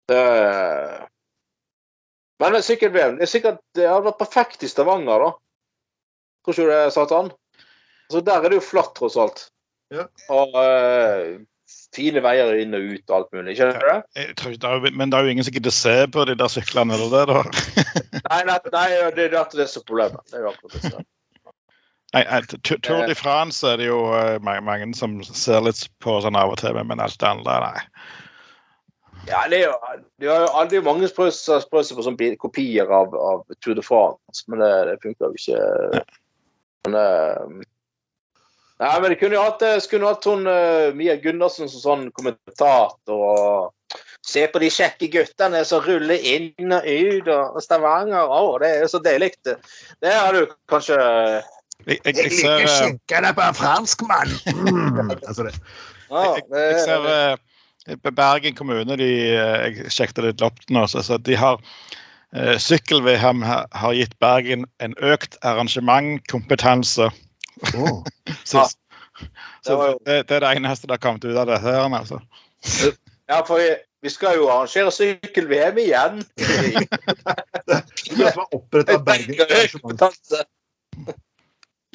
Det, 0.05 0.19
men 2.43 2.61
sykkel-VM 2.61 3.17
det 3.17 3.55
det 3.73 3.87
hadde 3.87 4.05
vært 4.05 4.21
perfekt 4.21 4.63
i 4.63 4.69
Stavanger, 4.69 5.23
da. 5.23 5.31
Tror 6.45 6.53
ikke 6.53 6.67
du 6.67 6.71
det, 6.73 6.93
Satan? 6.93 7.31
Altså, 8.05 8.21
der 8.21 8.43
er 8.43 8.51
det 8.51 8.59
jo 8.59 8.65
flatt, 8.67 8.93
tross 8.97 9.17
alt. 9.17 9.47
Ja. 9.93 10.05
Og 10.33 10.57
eh, 10.59 11.39
fine 11.95 12.21
veier 12.25 12.53
inn 12.61 12.75
og 12.77 12.85
ut 12.93 13.09
og 13.09 13.15
alt 13.17 13.33
mulig. 13.35 13.55
skjønner 13.57 13.81
tror 14.39 14.53
det 14.55 14.69
er, 14.69 14.77
jo- 14.85 14.93
men 14.99 15.09
det 15.11 15.17
er 15.19 15.25
jo 15.27 15.33
ingen 15.35 15.47
som 15.47 15.55
gidder 15.55 15.73
se 15.75 15.95
på 16.11 16.25
de 16.29 16.35
der 16.39 16.51
syklene, 16.51 16.93
eller 16.99 17.11
det, 17.15 17.25
da? 17.31 17.41
Nei, 18.31 18.41
nei, 18.51 18.59
nei, 18.73 18.87
det 19.15 19.27
er 19.29 19.33
det 19.35 19.43
som 19.51 19.61
er 19.65 19.71
så 19.71 19.83
problemet. 19.87 20.21
Det 20.31 20.39
er 20.39 20.45
jo 20.47 20.53
akkurat 20.53 20.77
det. 20.81 20.91
som. 20.91 21.05
Nei, 22.15 22.23
Tour 22.63 23.01
de 23.09 23.15
France 23.19 23.65
er 23.67 23.77
det 23.81 23.89
jo 23.89 23.97
eh, 24.15 24.37
mange, 24.45 24.61
mange 24.63 24.91
som 24.95 25.17
ser 25.25 25.59
litt 25.65 25.81
på 26.03 26.19
sånn 26.23 26.37
av 26.39 26.53
og 26.53 26.61
til, 26.61 26.77
men 26.87 27.01
alt 27.03 27.17
det 27.19 27.27
andre, 27.27 27.57
nei. 27.65 27.83
Ja, 29.25 29.41
det 29.49 29.57
er 29.63 29.71
jo, 29.71 29.75
det 30.21 30.29
er 30.29 30.43
jo 30.45 30.51
aldri 30.61 30.79
mange 30.85 31.07
som 31.09 31.17
prøver 31.17 31.33
seg 31.33 31.65
på 31.97 32.05
sånne 32.05 32.35
kopier 32.39 32.91
av, 32.93 33.15
av 33.17 33.41
Tour 33.65 33.75
de 33.75 33.83
France, 33.83 34.45
men 34.47 34.61
det, 34.61 34.69
det 34.91 34.99
funker 35.03 35.33
jo 35.33 35.39
ikke. 35.41 36.03
Men, 36.85 36.97
eh, 37.01 37.65
nei, 38.81 38.99
men 38.99 39.11
det 39.11 39.19
kunne 39.21 39.37
jo 39.37 39.45
hatt, 39.45 39.59
det- 39.59 39.83
skulle 39.83 40.09
hatt 40.09 40.25
hun, 40.25 40.47
eh, 40.47 40.91
Mia 40.93 41.15
Gundersen 41.21 41.69
som 41.69 41.81
sånn 41.81 42.11
kommentator. 42.11 43.15
og 43.15 43.73
Se 44.25 44.47
på 44.49 44.59
de 44.59 44.69
kjekke 44.73 45.07
guttene 45.13 45.61
som 45.65 45.83
ruller 45.85 46.17
inn 46.17 46.73
og 46.73 46.85
ut 46.85 47.27
og 47.29 47.59
Stavanger. 47.61 48.25
Å, 48.25 48.57
det 48.59 48.71
er 48.71 48.79
jo 48.81 48.87
så 48.95 49.01
deilig. 49.05 49.31
Det, 49.45 50.13
har 50.13 50.33
du 50.33 50.47
kanskje 50.71 50.97
Jeg, 51.85 51.99
jeg, 52.05 52.15
jeg 52.15 52.31
ser, 52.31 52.55
liker 52.57 52.71
skinkene 52.71 53.33
på 53.37 53.43
en 53.45 53.59
franskmann! 53.59 54.31
Mm. 54.49 55.11
Altså 55.27 55.45
det. 55.45 55.53
jeg, 56.09 56.43
jeg 56.49 56.79
ser 56.87 57.05
eh, 57.11 58.11
Bergen 58.15 58.55
kommune, 58.57 58.97
de, 58.97 59.11
eh, 59.35 59.67
jeg 59.67 59.93
sjekket 59.93 60.23
litt 60.25 60.41
opp 60.41 60.57
nå, 60.73 60.87
så, 60.89 61.03
så 61.05 61.19
de 61.21 61.37
har 61.37 61.61
eh, 62.33 62.55
Sykkel-VM 62.57 63.43
har, 63.45 63.67
har 63.77 63.93
gitt 63.93 64.17
Bergen 64.23 64.65
en 64.81 64.97
økt 65.05 65.37
arrangementkompetanse. 65.45 67.11
Så, 67.63 68.57
Ja. 68.59 68.67
så 69.63 69.69
Det 69.71 69.75
var 69.79 69.87
jo- 69.93 69.99
det, 70.05 70.15
det 70.27 70.35
er 70.35 70.39
det 70.43 70.53
eneste 70.57 70.87
det 70.87 70.93
har 70.97 71.03
kommet 71.05 71.25
ut 71.25 71.37
av 71.37 71.47
dette. 71.47 71.61
her, 71.63 71.89
altså. 71.95 72.19
ja, 73.29 73.41
for 73.47 73.57
vi, 73.61 73.69
vi 74.03 74.09
skal 74.13 74.35
jo 74.37 74.49
arrangere 74.51 74.91
sykkel-VM 74.91 75.77
igjen. 75.81 76.19
Det 76.35 77.77
er 77.79 78.31
som 78.31 78.43
har 78.43 78.51
opprettet 78.53 79.05
Bergen 79.07 79.45
arrangement. 79.45 80.03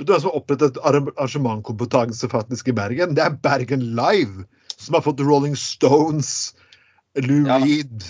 Du 0.00 0.12
er 0.14 0.18
som 0.22 0.30
har 0.30 0.38
opprettet 0.40 0.78
arrangementkompetanse 0.80 2.28
faktisk 2.32 2.68
i 2.72 2.72
Bergen. 2.76 3.14
Det 3.18 3.22
er 3.26 3.36
Bergen 3.44 3.82
Live, 3.98 4.46
som 4.80 4.96
har 4.96 5.04
fått 5.04 5.20
Rolling 5.20 5.56
Stones, 5.60 6.54
Lou 7.20 7.44
Ja. 7.46 7.58
Reed, 7.60 8.04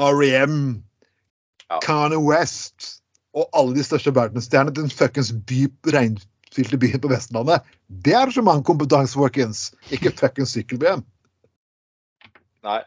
REM, 0.00 0.82
Ja. 1.70 1.78
Kanye 1.84 2.18
West 2.18 2.96
og 3.38 3.46
alle 3.54 3.76
de 3.76 3.84
største 3.86 4.10
verdensstjernene 4.16 4.74
til 4.74 4.88
en 4.88 4.90
fuckings 4.90 5.30
by, 5.46 5.68
regnfylte 6.50 6.78
byen 6.78 7.00
på 7.00 7.08
Vestlandet. 7.08 7.62
Det 7.88 8.12
er 8.12 8.62
kompetanse, 8.64 9.14
folkens. 9.14 9.72
Ikke 9.90 10.10
fuckings 10.10 10.52
sykkel-VM. 10.52 11.02
Nei. 12.62 12.82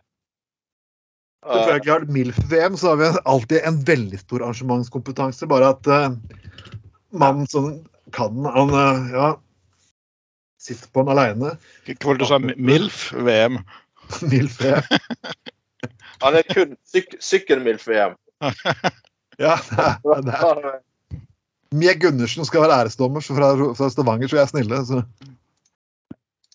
Selvfølgelig 1.43 1.91
har 1.91 1.99
det 1.99 2.14
MILF-VM, 2.14 2.78
så 2.78 2.89
har 2.89 2.95
vi 2.95 3.20
alltid 3.26 3.61
en 3.66 3.84
veldig 3.86 4.20
stor 4.20 4.43
arrangementskompetanse. 4.43 5.47
Bare 5.47 5.70
at 5.74 5.88
uh, 5.88 6.16
mannen 7.11 7.47
som 7.47 7.84
kan, 8.14 8.45
han 8.45 8.70
uh, 8.70 9.11
ja, 9.11 9.34
sitter 10.59 10.88
på 10.88 11.03
den 11.03 11.11
aleine. 11.11 11.57
Hva 11.86 11.97
var 12.05 12.16
det 12.16 12.24
du 12.24 12.30
sa? 12.30 12.39
MILF-VM? 12.39 13.59
MILF-VM. 14.32 14.84
han 16.24 16.36
er 16.39 16.47
kun 16.47 16.78
syk 16.88 17.16
sykkel-MILF-VM. 17.20 18.20
Ja, 19.41 19.55
det 19.66 19.82
er, 19.82 20.20
det 20.22 20.34
er. 20.38 20.76
Mie 21.74 21.95
Gundersen 21.97 22.45
skal 22.45 22.65
være 22.65 22.84
æresdommer 22.84 23.24
så 23.24 23.36
fra, 23.38 23.53
fra 23.78 23.89
Stavanger, 23.89 24.30
så 24.30 24.38
vi 24.38 24.41
er 24.43 24.51
snille. 24.51 24.82
Så. 24.86 25.01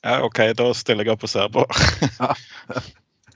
Ja, 0.05 0.21
OK, 0.27 0.41
da 0.59 0.71
stiller 0.79 1.07
jeg 1.09 1.17
opp 1.17 1.27
og 1.27 1.33
ser 1.33 1.51
på. 1.55 1.65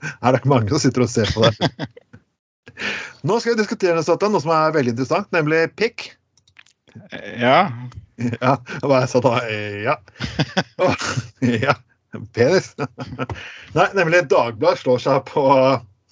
Her 0.03 0.29
er 0.29 0.37
det 0.37 0.49
mange 0.49 0.71
som 0.71 0.81
sitter 0.83 1.05
og 1.05 1.11
ser 1.11 1.31
på 1.35 1.43
det. 1.45 1.87
Nå 3.27 3.39
skal 3.39 3.53
vi 3.53 3.61
diskutere 3.61 3.95
noe 3.99 4.43
som 4.43 4.53
er 4.55 4.75
veldig 4.75 4.95
interessant, 4.95 5.29
nemlig 5.35 5.65
pikk. 5.79 6.09
Ja. 7.39 7.67
Ja, 8.39 8.57
hva 8.83 9.01
jeg 9.01 9.09
sa 9.11 9.23
da? 9.25 9.37
Ja. 9.83 9.97
Ja. 11.63 11.75
Penis. 12.35 12.75
Nei, 13.73 13.87
nemlig 13.97 14.27
Dagbladet 14.29 14.83
slår 14.83 14.99
seg 15.01 15.23
på 15.31 15.43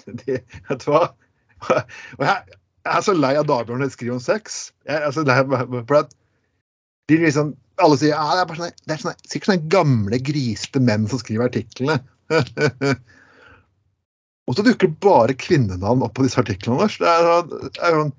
de, 0.07 0.39
Vet 0.69 0.81
du 0.81 0.87
hva? 0.89 1.03
Og 1.69 2.23
jeg, 2.25 2.57
jeg 2.85 2.97
er 2.97 3.03
så 3.05 3.13
lei 3.13 3.33
av 3.37 3.45
Dagbladet 3.49 3.79
når 3.81 3.89
de 3.91 3.95
skriver 3.95 4.15
om 4.17 4.23
sex. 4.23 4.59
Jeg, 4.89 4.97
er 5.05 5.11
så 5.15 5.23
lei 5.27 5.37
av- 5.41 5.85
for 5.87 5.97
at 6.01 6.13
de 7.11 7.17
liksom, 7.21 7.53
Alle 7.81 7.97
sier 7.97 8.11
ja, 8.13 8.25
det 8.37 8.43
er, 8.43 8.57
sånne, 8.59 8.85
det 8.85 8.93
er 8.93 9.01
sånne, 9.01 9.15
sikkert 9.29 9.49
sånne 9.51 9.69
gamle, 9.73 10.17
grisete 10.21 10.81
menn 10.83 11.07
som 11.09 11.21
skriver 11.21 11.47
artiklene. 11.49 11.97
Og 14.49 14.57
så 14.57 14.65
dukker 14.65 14.91
bare 15.03 15.33
kvinnenavn 15.37 16.03
opp 16.05 16.15
på 16.17 16.25
disse 16.25 16.41
artiklene. 16.41 16.81
Lars. 16.81 16.97
Det 17.01 17.07
er, 17.09 17.25
sånn- 17.27 17.51
det 17.71 17.83
er 17.87 17.97
sånn 17.99 18.13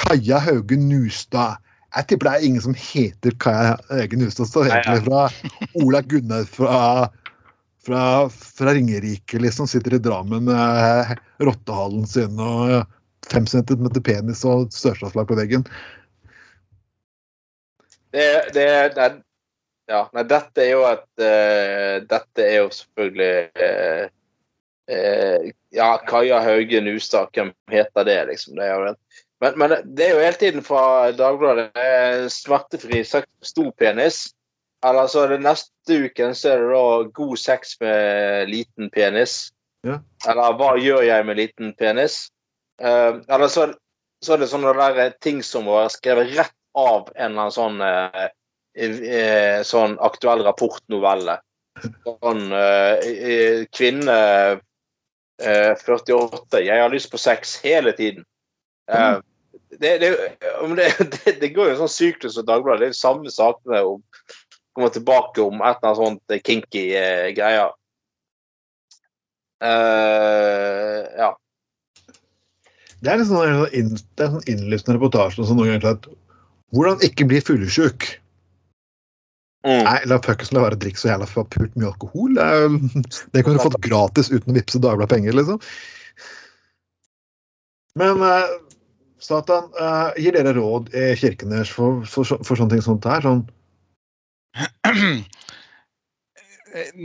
Kaja 0.00 0.38
Hauge 0.44 0.76
Nustad. 0.80 1.58
Jeg 1.96 2.06
tipper 2.06 2.28
det 2.28 2.32
er 2.38 2.46
ingen 2.46 2.62
som 2.62 2.74
heter 2.78 3.34
Kaja 3.42 3.74
Hauge 3.90 4.18
Nustad. 4.20 4.46
Så 4.50 4.64
egentlig 4.68 5.04
fra 5.08 5.24
Ola 5.82 6.00
Gunnar 6.06 6.44
fra, 6.50 6.76
fra, 7.86 8.02
fra 8.30 8.74
Ringerike, 8.76 9.40
liksom. 9.42 9.66
Sitter 9.70 9.96
i 9.98 10.02
Drammen 10.02 10.46
med 10.48 11.16
rottehalen 11.42 12.06
sin 12.10 12.38
og 12.40 12.84
fem 13.28 13.46
centimeter 13.46 14.02
penis 14.04 14.44
og 14.48 14.70
sørstatsflagg 14.74 15.28
på 15.28 15.38
veggen. 15.38 15.66
Det, 18.10 18.28
det, 18.54 18.68
det, 18.96 19.10
ja, 19.90 20.04
nei, 20.14 20.24
dette 20.26 20.64
er 20.64 20.72
jo 20.72 20.80
et 20.88 21.22
uh, 21.22 22.00
Dette 22.10 22.42
er 22.42 22.56
jo 22.56 22.70
selvfølgelig 22.74 23.36
uh, 23.54 24.08
uh, 24.90 25.50
Ja, 25.74 25.92
Kaja 26.08 26.40
Hauge 26.42 26.80
Nustad, 26.82 27.30
hvem 27.34 27.52
heter 27.70 28.06
det, 28.08 28.18
liksom? 28.32 28.56
Det 28.58 28.66
er 28.66 28.74
jo. 28.74 28.94
Men, 29.40 29.56
men 29.62 29.76
det 29.86 30.08
er 30.08 30.16
jo 30.16 30.24
hele 30.24 30.40
tiden 30.40 30.66
fra 30.66 30.82
Dagbladet 31.14 32.32
smertefri 32.34 33.04
stor 33.06 33.70
penis. 33.78 34.28
Eller 34.86 35.06
så 35.12 35.24
er 35.24 35.34
det 35.34 35.44
neste 35.44 35.96
uken 36.06 36.34
så 36.34 36.54
er 36.54 36.62
det 36.62 36.68
da 36.72 36.84
god 37.14 37.36
sex 37.40 37.76
med 37.80 38.50
liten 38.50 38.90
penis. 38.90 39.52
Ja. 39.86 40.00
Eller 40.28 40.56
hva 40.58 40.74
gjør 40.80 41.04
jeg 41.06 41.26
med 41.28 41.38
liten 41.40 41.74
penis? 41.78 42.26
Eh, 42.80 43.20
eller 43.28 43.48
så, 43.48 43.66
så 44.24 44.34
er 44.34 44.42
det 44.42 44.50
sånne 44.50 44.74
der 44.78 45.14
ting 45.24 45.42
som 45.46 45.68
var 45.68 45.90
skrevet 45.92 46.32
rett 46.38 46.56
av 46.78 47.10
en 47.16 47.32
eller 47.32 47.46
annen 47.48 47.54
sånn 47.54 47.80
uh, 47.82 48.28
eh, 48.78 49.62
sånn 49.66 49.96
aktuell 49.98 50.44
rapportnovelle. 50.46 51.40
Sånn 52.04 52.44
uh, 52.54 53.00
eh, 53.02 53.64
kvinne 53.74 54.18
eh, 55.42 55.72
48. 55.82 56.62
Jeg 56.62 56.82
har 56.82 56.92
lyst 56.92 57.10
på 57.10 57.18
sex 57.18 57.58
hele 57.64 57.92
tiden. 57.98 58.24
Mm. 58.90 59.22
det, 59.78 59.98
det, 60.02 60.10
det, 60.38 60.86
det, 61.24 61.34
det 61.40 61.52
går 61.54 61.68
jo 61.68 61.74
en 61.74 61.82
sånn 61.84 61.92
syklus 61.96 62.38
som 62.38 62.46
Dagbladet. 62.46 62.80
Det 62.80 62.88
er 62.88 62.94
jo 62.94 63.00
samme 63.00 63.34
sakene 63.34 63.82
om 63.86 64.00
kommer 64.72 64.88
tilbake 64.88 65.42
om 65.42 65.60
et 65.60 65.76
eller 65.76 65.88
annet 65.88 66.00
sånt 66.00 66.32
eh, 66.32 66.40
kinky 66.44 66.84
eh, 66.96 67.28
greier. 67.36 67.74
Uh, 69.60 71.04
ja. 71.20 71.34
Det 73.00 73.12
er 73.12 73.20
en 73.22 73.28
sånn, 73.28 73.62
inn, 73.76 73.94
sånn 74.20 74.42
innlysende 74.50 74.98
reportasje 74.98 75.46
som 75.48 75.56
noen 75.58 75.72
ganger 75.74 75.94
at 75.94 76.08
hvordan 76.76 77.00
ikke 77.06 77.26
bli 77.30 77.40
fyllesyk. 77.42 78.08
Mm. 79.66 79.82
Nei, 79.84 79.98
la 80.08 80.16
fuckings 80.24 80.52
la 80.56 80.62
være 80.64 80.76
å 80.78 80.80
drikke 80.80 81.00
så 81.00 81.10
jævla 81.10 81.28
pult 81.52 81.74
mye 81.76 81.90
alkohol. 81.90 82.36
Det, 82.36 82.44
er- 82.44 82.76
det 83.34 83.44
kunne 83.44 83.58
du 83.58 83.64
fått 83.64 83.80
gratis 83.84 84.30
uten 84.32 84.52
å 84.52 84.56
vippse 84.56 84.80
Dagbladet 84.80 85.12
penger, 85.14 85.36
liksom. 85.36 85.58
Men 88.00 88.22
uh, 88.22 88.46
Satan, 89.20 89.66
uh, 89.80 90.12
gir 90.20 90.36
dere 90.36 90.54
råd 90.56 90.92
i 90.96 91.10
Kirkenes 91.18 91.72
for, 91.74 92.04
for, 92.08 92.24
for, 92.28 92.44
for 92.46 92.60
sånne 92.60 92.78
ting 92.78 93.00
det 93.02 93.16
her? 93.16 93.26
Sånn, 93.26 93.42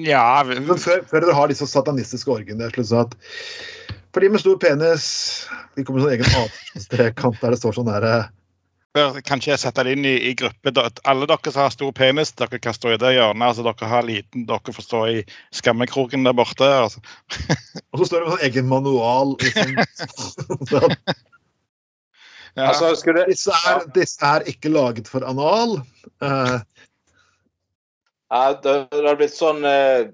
Ja 0.05 0.43
før, 0.45 0.99
før 1.09 1.23
dere 1.23 1.33
har 1.33 1.49
disse 1.49 1.65
satanistiske 1.65 2.29
orgiene 2.29 2.61
deres, 2.61 2.91
så 2.91 3.01
at 3.01 3.15
for 4.16 4.24
de 4.24 4.32
med 4.32 4.39
stor 4.39 4.55
penis 4.63 5.05
De 5.76 5.84
kommer 5.84 5.99
med 5.99 6.07
sånn 6.07 6.16
egen 6.16 6.39
avstrekant 6.39 7.39
der 7.41 7.55
det 7.55 7.59
står 7.59 7.76
sånn 7.76 7.91
derre 7.91 8.16
eh, 8.24 8.34
bør 8.95 9.20
kanskje 9.28 9.57
sette 9.59 9.84
det 9.84 9.91
inn 9.97 10.05
i, 10.07 10.13
i 10.30 10.32
gruppe. 10.39 10.72
Alle 11.03 11.28
dere 11.28 11.51
som 11.51 11.66
har 11.66 11.74
stor 11.74 11.89
penis, 11.91 12.30
dere 12.39 12.61
kan 12.63 12.72
stå 12.72 12.93
i 12.93 12.99
det 13.01 13.09
hjørnet. 13.11 13.43
altså 13.49 13.66
Dere 13.66 13.89
har 13.91 14.05
liten, 14.07 14.45
dere 14.47 14.76
får 14.78 14.86
stå 14.86 15.01
i 15.11 15.18
skammekroken 15.59 16.24
der 16.24 16.38
borte. 16.38 16.63
altså. 16.63 17.03
Og 17.91 17.99
så 17.99 18.07
står 18.07 18.24
det 18.24 18.30
med 18.30 18.38
sånn 18.38 18.45
egen 18.47 18.70
manual. 18.72 19.36
Liksom, 19.43 20.95
Ja. 22.55 22.70
Altså, 22.70 22.95
skulle 22.95 23.20
det, 23.20 23.34
disse, 23.36 23.51
er, 23.68 23.82
disse 23.91 24.24
er 24.24 24.45
ikke 24.47 24.70
laget 24.72 25.09
for 25.11 25.26
anal. 25.28 25.82
Uh... 26.24 26.61
ja, 28.32 28.53
det, 28.63 28.76
har 28.95 29.18
blitt 29.20 29.36
sånn 29.36 29.59
uh, 29.68 30.07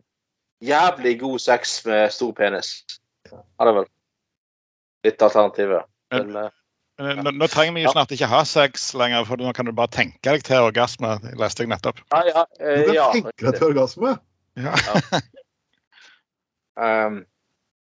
jævlig 0.66 1.20
god 1.22 1.44
sex 1.44 1.76
med 1.86 2.10
stor 2.10 2.34
penis. 2.34 2.80
Hadde 3.62 3.76
vel 3.80 3.88
litt 5.08 5.24
alternativet. 5.26 5.88
Men, 6.14 6.36
eh, 6.36 6.50
Men 7.02 7.24
Nå, 7.26 7.32
nå 7.40 7.48
trenger 7.50 7.74
vi 7.74 7.86
jo 7.86 7.92
snart 7.96 8.12
ikke 8.14 8.30
ha 8.30 8.44
sex 8.46 8.92
lenger, 8.94 9.24
for 9.26 9.42
nå 9.42 9.54
kan 9.58 9.66
du 9.66 9.72
bare 9.74 9.90
tenke 9.90 10.22
deg 10.28 10.44
til 10.46 10.68
orgasme. 10.68 11.16
Leste 11.40 11.64
jeg 11.64 11.72
nettopp. 11.72 12.04
ja, 12.14 12.22
ja, 12.28 12.46
du 12.60 12.68
eh, 12.68 12.86
kan 12.86 12.96
ja. 12.96 13.08
tenke 13.16 13.48
deg 13.48 13.58
til 13.58 13.70
orgasme. 13.72 14.16
Ja. 14.60 14.76
Um, 16.82 17.24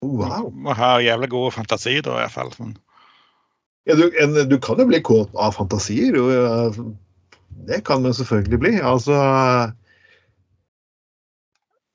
Wow. 0.03 0.53
Må 0.55 0.75
ha 0.79 0.99
jævlig 1.03 1.31
god 1.31 1.53
fantasi, 1.57 1.97
da, 2.07 2.15
i 2.15 2.23
hvert 2.23 2.35
fall. 2.35 2.53
Men, 2.59 2.77
Ja, 3.89 3.97
du, 3.97 4.11
en, 4.21 4.37
du 4.51 4.59
kan 4.61 4.79
jo 4.79 4.87
bli 4.87 5.01
kåt 5.03 5.33
av 5.35 5.57
fantasier. 5.57 6.15
Jo, 6.15 6.29
det 7.67 7.83
kan 7.89 8.03
man 8.05 8.15
selvfølgelig 8.15 8.59
bli. 8.61 8.73
Altså 8.85 9.15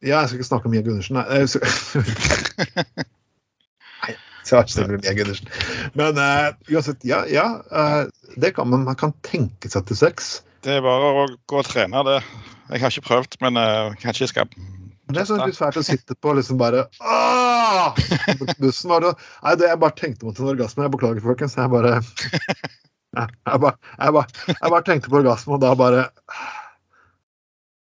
Ja, 0.04 0.20
jeg 0.20 0.28
skal 0.28 0.40
ikke 0.40 0.50
snakke 0.50 0.66
om 0.68 0.72
Mia 0.74 0.82
Gundersen, 0.84 1.16
nei. 1.16 1.46
Mia 5.04 5.14
Gundersen. 5.18 5.48
Men 6.00 6.20
uansett, 6.70 7.04
ja, 7.08 7.24
ja 7.32 7.48
uh, 7.72 8.04
det 8.36 8.54
kan 8.58 8.70
man. 8.70 8.86
Man 8.88 9.00
kan 9.00 9.14
tenke 9.26 9.72
seg 9.72 9.88
til 9.88 10.00
sex. 10.00 10.42
det 10.64 10.78
er 10.78 10.86
bare 10.86 11.12
å 11.24 11.28
gå 11.50 11.60
og 11.60 11.68
trene 11.68 12.04
det. 12.08 12.20
Jeg 12.72 12.82
har 12.82 12.94
ikke 12.94 13.08
prøvd, 13.10 13.38
men 13.44 13.60
uh, 13.60 13.94
kanskje 14.02 14.24
jeg 14.24 14.32
skal 14.32 14.52
Det 15.12 15.22
er 15.22 15.28
sånn 15.28 15.44
litt 15.44 15.60
fælt 15.60 15.78
å 15.78 15.84
sitte 15.86 16.16
på 16.16 16.34
liksom 16.38 16.58
bare 16.62 16.86
Åh! 17.04 18.00
Bussen 18.62 18.94
var 18.94 19.04
det 19.04 19.12
Nei, 19.44 19.56
det 19.60 19.68
jeg 19.68 19.82
bare 19.84 19.98
tenkte 20.00 20.28
mot 20.28 20.40
en 20.40 20.52
orgasme. 20.56 20.86
Jeg 20.86 20.94
beklager, 20.96 21.24
folkens. 21.26 21.58
Jeg 21.60 21.72
bare 21.74 21.98
Jeg, 23.14 23.30
jeg, 23.30 23.60
bare, 23.62 23.78
jeg, 24.00 24.14
bare, 24.16 24.46
jeg 24.50 24.72
bare 24.74 24.86
tenkte 24.88 25.12
på 25.12 25.20
orgasme, 25.20 25.58
og 25.58 25.62
da 25.62 25.74
bare 25.78 26.08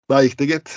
Da 0.10 0.24
gikk 0.26 0.40
det, 0.40 0.48
gitt. 0.50 0.72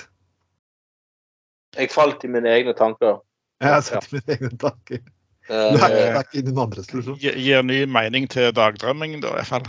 jeg 1.79 1.91
falt 1.91 2.23
i 2.23 2.29
mine 2.31 2.51
egne 2.53 2.75
tanker. 2.79 3.17
Jeg 3.65 3.73
har 3.73 3.81
sett 3.83 4.13
mine 4.13 4.37
egne 4.37 4.53
tanker. 4.61 5.01
Eh, 5.49 5.73
Det 5.75 5.81
er, 5.83 5.89
det 5.93 6.05
er 6.09 6.23
ikke 6.25 6.43
noen 6.49 6.63
andres, 6.67 6.89
liksom. 6.95 7.19
gir 7.21 7.63
ny 7.67 7.83
mening 7.91 8.29
til 8.33 8.53
dagdrømming, 8.57 9.19
da, 9.21 9.29
i 9.29 9.37
hvert 9.41 9.51
fall. 9.51 9.67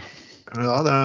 Ja, 0.55 0.77
det 0.85 0.95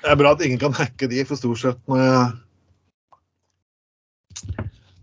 Det 0.00 0.08
er 0.08 0.16
bra 0.16 0.30
at 0.32 0.40
ingen 0.44 0.60
kan 0.60 0.72
hacke 0.76 1.08
de, 1.10 1.24
for 1.28 1.36
stort 1.36 1.60
sett 1.60 1.80
når 1.90 1.98
jeg 2.00 2.20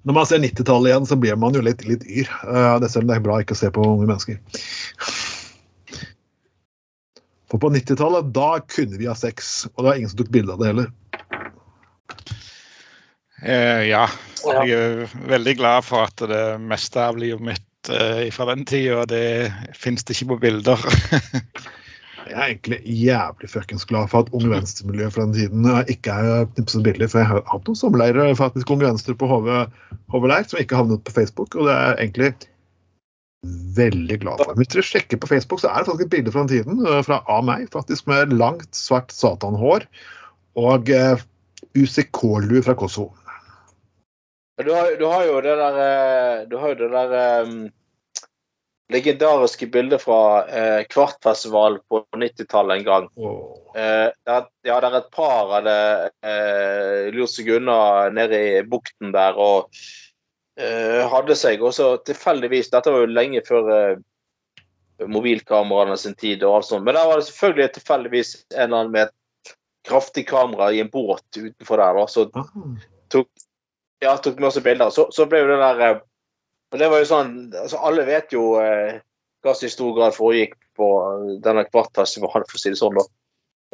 Når 0.08 0.16
man 0.16 0.26
ser 0.26 0.40
90-tallet 0.42 0.90
igjen, 0.90 1.06
så 1.10 1.18
blir 1.20 1.36
man 1.38 1.54
jo 1.54 1.62
litt, 1.62 1.84
litt 1.86 2.06
yr. 2.08 2.30
Eh, 2.48 2.76
Det 2.82 2.90
selv 2.90 3.04
om 3.06 3.10
det 3.12 3.18
er 3.20 3.26
bra 3.26 3.42
ikke 3.44 3.54
å 3.58 3.60
se 3.60 3.70
på 3.76 3.84
unge 3.84 4.08
mennesker. 4.08 4.38
For 7.52 7.60
på 7.62 7.70
90-tallet, 7.76 8.32
da 8.36 8.60
kunne 8.72 8.98
vi 9.00 9.08
ha 9.08 9.16
sex, 9.16 9.68
og 9.76 9.84
det 9.84 9.88
var 9.90 10.00
ingen 10.00 10.10
som 10.12 10.20
tok 10.24 10.32
bilde 10.34 10.56
av 10.56 10.60
det 10.64 10.72
heller. 10.72 10.90
Eh, 13.42 13.88
ja. 13.90 14.06
Ja. 14.46 14.62
Jeg 14.66 14.78
er 14.78 15.16
veldig 15.30 15.56
glad 15.60 15.86
for 15.86 16.08
at 16.08 16.22
det 16.30 16.46
meste 16.64 17.02
av 17.02 17.18
livet 17.20 17.44
mitt 17.44 17.92
eh, 17.94 18.28
fra 18.34 18.48
den 18.52 18.66
tida, 18.70 19.04
det 19.10 19.52
fins 19.78 20.06
det 20.08 20.18
ikke 20.18 20.34
på 20.34 20.40
bilder. 20.48 20.88
Jeg 22.28 22.36
er 22.36 22.50
egentlig 22.50 22.80
jævlig 22.84 23.48
fuckings 23.48 23.86
glad 23.88 24.10
for 24.12 24.26
at 24.26 24.34
Unge 24.36 24.50
Venstre-miljøet 24.52 25.14
fra 25.16 25.24
den 25.30 25.36
tiden 25.38 25.68
eh, 25.72 25.94
ikke 25.94 26.12
er 26.12 26.50
knipset 26.58 26.84
bilder, 26.84 27.08
for 27.08 27.22
jeg 27.22 27.30
har 27.30 27.46
hatt 27.48 27.70
noen 27.70 27.80
sommerleirer 27.80 28.36
faktisk 28.36 28.74
Unge 28.74 28.84
Venstre 28.90 29.16
på 29.16 29.30
HV, 29.32 29.48
HV 30.12 30.28
Leir 30.28 30.50
som 30.50 30.60
ikke 30.60 30.80
havnet 30.80 31.06
på 31.08 31.16
Facebook, 31.16 31.56
og 31.56 31.70
det 31.70 31.76
er 31.76 32.02
egentlig 32.04 32.34
veldig 33.78 34.20
glad 34.26 34.44
for. 34.44 34.60
Hvis 34.60 34.74
dere 34.74 34.86
sjekker 34.90 35.22
på 35.24 35.30
Facebook, 35.32 35.64
så 35.64 35.72
er 35.72 35.86
det 35.86 35.92
faktisk 35.92 36.08
et 36.08 36.14
bilde 36.18 36.34
fra 36.34 36.44
den 36.44 36.52
tiden, 36.52 36.84
eh, 36.84 37.00
fra 37.08 37.22
av 37.32 37.48
meg, 37.48 37.70
faktisk 37.74 38.10
med 38.12 38.36
langt, 38.36 38.70
svart 38.76 39.14
satanhår 39.16 39.88
og 40.60 40.92
eh, 40.92 41.24
UCK-lue 41.78 42.66
fra 42.66 42.76
Kosovo. 42.76 43.14
Du 44.64 44.72
har, 44.74 44.96
du 44.98 45.06
har 45.06 45.26
jo 45.26 45.42
det 45.46 45.56
der 45.60 45.76
eh, 45.84 46.48
Du 46.50 46.56
har 46.58 46.72
jo 46.74 46.80
det 46.80 46.90
der 46.90 47.44
um, 47.46 47.68
legendariske 48.90 49.68
bildet 49.68 50.02
fra 50.02 50.22
uh, 50.48 50.82
Kvartfestivalen 50.88 51.82
på 51.92 52.00
90-tallet 52.16 52.80
en 52.80 52.86
gang. 52.88 53.08
Oh. 53.20 53.60
Uh, 53.76 54.08
der, 54.26 54.48
ja, 54.64 54.80
der 54.82 54.98
et 55.02 55.10
par 55.14 55.52
hadde 55.52 55.78
uh, 56.24 57.10
lurt 57.14 57.34
seg 57.34 57.52
unna 57.58 58.08
nede 58.16 58.40
i 58.40 58.64
bukten 58.64 59.12
der 59.14 59.36
og 59.36 59.68
uh, 60.58 61.04
hadde 61.12 61.36
seg. 61.38 61.62
Og 61.62 61.76
så 61.76 61.98
tilfeldigvis 62.08 62.72
Dette 62.74 62.94
var 62.96 63.04
jo 63.04 63.12
lenge 63.12 63.44
før 63.46 63.74
eh, 63.76 64.00
mobilkameraene 65.06 65.98
sin 66.00 66.16
tid 66.18 66.46
og 66.48 66.58
alt 66.58 66.72
sånt. 66.72 66.86
Men 66.88 66.98
der 66.98 67.12
var 67.12 67.20
det 67.20 67.28
selvfølgelig 67.30 67.74
tilfeldigvis 67.76 68.36
en 68.56 68.62
eller 68.64 68.78
annen 68.80 68.96
med 68.96 69.10
et 69.12 69.54
kraftig 69.88 70.26
kamera 70.28 70.72
i 70.72 70.82
en 70.82 70.90
båt 70.90 71.28
utenfor 71.38 71.84
der. 71.84 72.00
Da, 72.00 72.08
så 72.08 72.26
ah, 72.34 72.50
tok, 73.14 73.30
ja, 74.04 74.18
tok 74.22 74.40
masse 74.44 74.62
bilder. 74.66 74.92
Så, 74.94 75.08
så 75.16 75.26
ble 75.30 75.42
jo 75.44 75.50
det 75.52 75.60
der 75.62 75.84
eh, 75.88 76.00
og 76.74 76.82
det 76.82 76.90
var 76.92 77.00
jo 77.02 77.08
sånn, 77.08 77.36
altså 77.56 77.80
Alle 77.88 78.04
vet 78.08 78.34
jo 78.36 78.58
eh, 78.60 79.00
hva 79.46 79.54
som 79.56 79.68
i 79.68 79.72
stor 79.72 79.94
grad 79.96 80.16
foregikk 80.18 80.58
på 80.78 80.90
eh, 81.06 81.32
denne 81.44 81.64
kvartfestivalen, 81.70 82.48
for 82.50 82.60
å 82.60 82.62
si 82.62 82.74
det 82.74 82.80
sånn. 82.80 82.98
da. 82.98 83.06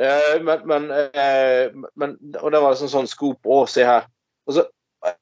Eh, 0.04 0.36
men, 0.46 0.66
men, 0.70 0.88
eh, 0.94 1.74
men 2.02 2.16
Og 2.42 2.50
det 2.54 2.62
var 2.62 2.74
liksom 2.74 2.90
sånn 2.90 3.10
skop 3.10 3.46
Å, 3.46 3.60
se 3.70 3.86
her. 3.86 4.08
Og 4.50 4.58
så, 4.58 4.66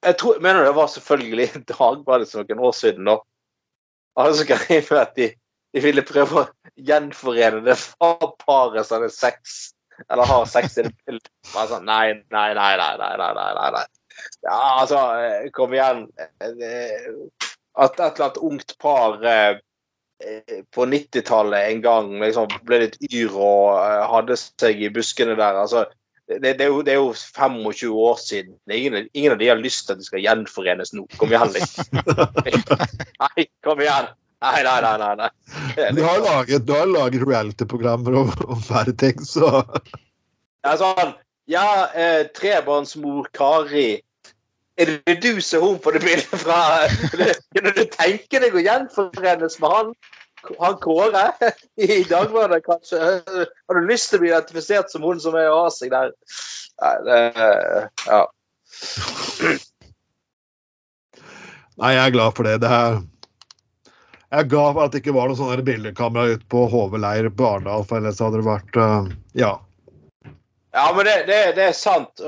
jeg 0.07 0.17
tror, 0.19 0.39
mener 0.43 0.67
det 0.67 0.75
var 0.77 0.91
selvfølgelig 0.91 1.49
Dagbladet 1.73 2.31
for 2.31 2.43
noen 2.43 2.65
år 2.69 2.75
siden. 2.77 3.07
da. 3.07 3.19
Alle 4.19 4.35
som 4.35 4.47
skrev 4.47 4.91
at 4.99 5.15
de, 5.15 5.31
de 5.71 5.83
ville 5.83 6.03
prøve 6.07 6.43
å 6.43 6.47
gjenforene 6.75 7.63
det 7.63 7.77
paret 8.43 8.87
som 8.87 8.97
hadde 8.97 9.13
sex, 9.15 9.71
eller 10.09 10.27
har 10.27 10.43
sex 10.49 10.75
i 10.75 10.83
det 10.87 10.91
bildet. 11.05 11.31
Bare 11.53 11.69
sånn, 11.71 11.87
nei, 11.87 12.17
nei, 12.33 12.49
nei, 12.57 12.73
nei, 12.75 12.93
nei, 12.99 13.15
nei, 13.21 13.31
nei, 13.39 13.71
nei. 13.77 13.85
Ja, 14.45 14.59
altså, 14.81 15.01
eh, 15.21 15.49
kom 15.55 15.73
igjen. 15.75 16.07
Eh, 16.19 17.11
At 17.79 17.95
et 17.99 18.17
eller 18.17 18.25
annet 18.27 18.41
ungt 18.43 18.75
par 18.83 19.21
eh, 19.23 19.59
eh, 20.25 20.61
på 20.75 20.85
90-tallet 20.91 21.69
en 21.71 21.81
gang 21.85 22.11
liksom 22.19 22.51
ble 22.67 22.81
litt 22.83 22.97
yr 23.07 23.31
og 23.31 23.79
eh, 23.79 24.01
hadde 24.11 24.35
seg 24.39 24.83
i 24.83 24.91
buskene 24.91 25.37
der. 25.39 25.61
altså 25.63 25.85
det, 26.39 26.53
det, 26.59 26.65
er 26.65 26.69
jo, 26.71 26.81
det 26.85 26.93
er 26.93 26.99
jo 26.99 27.13
25 27.13 27.91
år 27.91 28.19
siden. 28.21 28.55
Ingen, 28.71 29.07
ingen 29.13 29.33
av 29.33 29.39
de 29.41 29.49
har 29.49 29.59
lyst 29.59 29.87
til 29.87 29.95
at 29.95 30.01
de 30.01 30.07
skal 30.07 30.23
gjenforenes 30.23 30.93
nå. 30.95 31.05
Kom 31.19 31.33
igjen, 31.33 31.51
liksom. 31.55 32.03
Nei, 33.23 33.47
kom 33.65 33.81
igjen. 33.83 34.11
Nei, 34.41 34.61
nei, 34.65 34.77
nei. 34.81 34.93
nei, 34.97 35.15
nei. 35.19 35.31
Er 35.77 35.91
du 35.93 36.01
har 36.05 36.21
laget, 36.23 36.63
du 36.65 36.73
har 36.73 36.87
laget 36.89 37.25
reality-programmer 37.27 38.15
om, 38.23 38.31
om 38.47 38.61
færre 38.63 38.93
ting, 38.97 39.19
så 39.25 39.61
Ja, 40.65 40.73
sånn, 40.77 41.13
ja 41.49 41.65
eh, 41.97 42.23
trebarnsmor 42.37 43.29
Kari. 43.37 44.01
Er 44.79 44.91
det 45.05 45.17
du 45.23 45.41
som 45.43 45.59
er 45.59 45.65
hun 45.67 45.79
på 45.83 45.91
det 45.91 46.01
bildet 46.03 46.43
fra 46.43 46.87
Kunne 47.55 47.73
du 47.75 47.83
tenke 47.91 48.39
deg 48.39 48.55
å 48.55 48.63
gjenforenes 48.63 49.57
med 49.59 49.73
han, 49.73 49.89
han 50.61 50.77
Kåre 50.81 51.25
i 51.75 52.03
Dagbladet, 52.07 52.63
kanskje? 52.65 52.99
Har 53.27 53.79
du 53.79 53.89
lyst 53.89 54.11
til 54.11 54.21
å 54.21 54.23
bli 54.23 54.31
identifisert 54.31 54.93
som 54.93 55.03
hun 55.05 55.19
som 55.21 55.35
er 55.39 55.51
av 55.51 55.69
seg 55.75 55.91
der? 55.93 56.13
Nei, 56.81 56.95
det 57.07 57.19
Ja. 58.07 58.21
Nei, 61.81 61.95
jeg 61.95 62.03
er 62.05 62.13
glad 62.13 62.37
for 62.37 62.47
det. 62.47 62.59
det 62.61 62.69
er, 62.71 63.01
jeg 64.31 64.39
er 64.39 64.49
glad 64.49 64.73
for 64.75 64.83
at 64.85 64.93
det 64.93 65.01
ikke 65.01 65.15
var 65.17 65.29
noe 65.29 65.39
sånn 65.39 65.63
bildekamera 65.65 66.37
ute 66.37 66.47
på 66.51 66.63
HV-leir 66.71 67.29
på 67.35 67.47
Arendal, 67.47 67.85
for 67.89 67.99
ellers 67.99 68.21
hadde 68.21 68.39
det 68.39 68.47
vært 68.47 68.79
eh, 68.79 69.13
Ja. 69.43 69.53
Ja, 70.71 70.85
men 70.95 71.03
det, 71.03 71.15
det, 71.27 71.39
det 71.57 71.65
er 71.67 71.73
sant. 71.75 72.21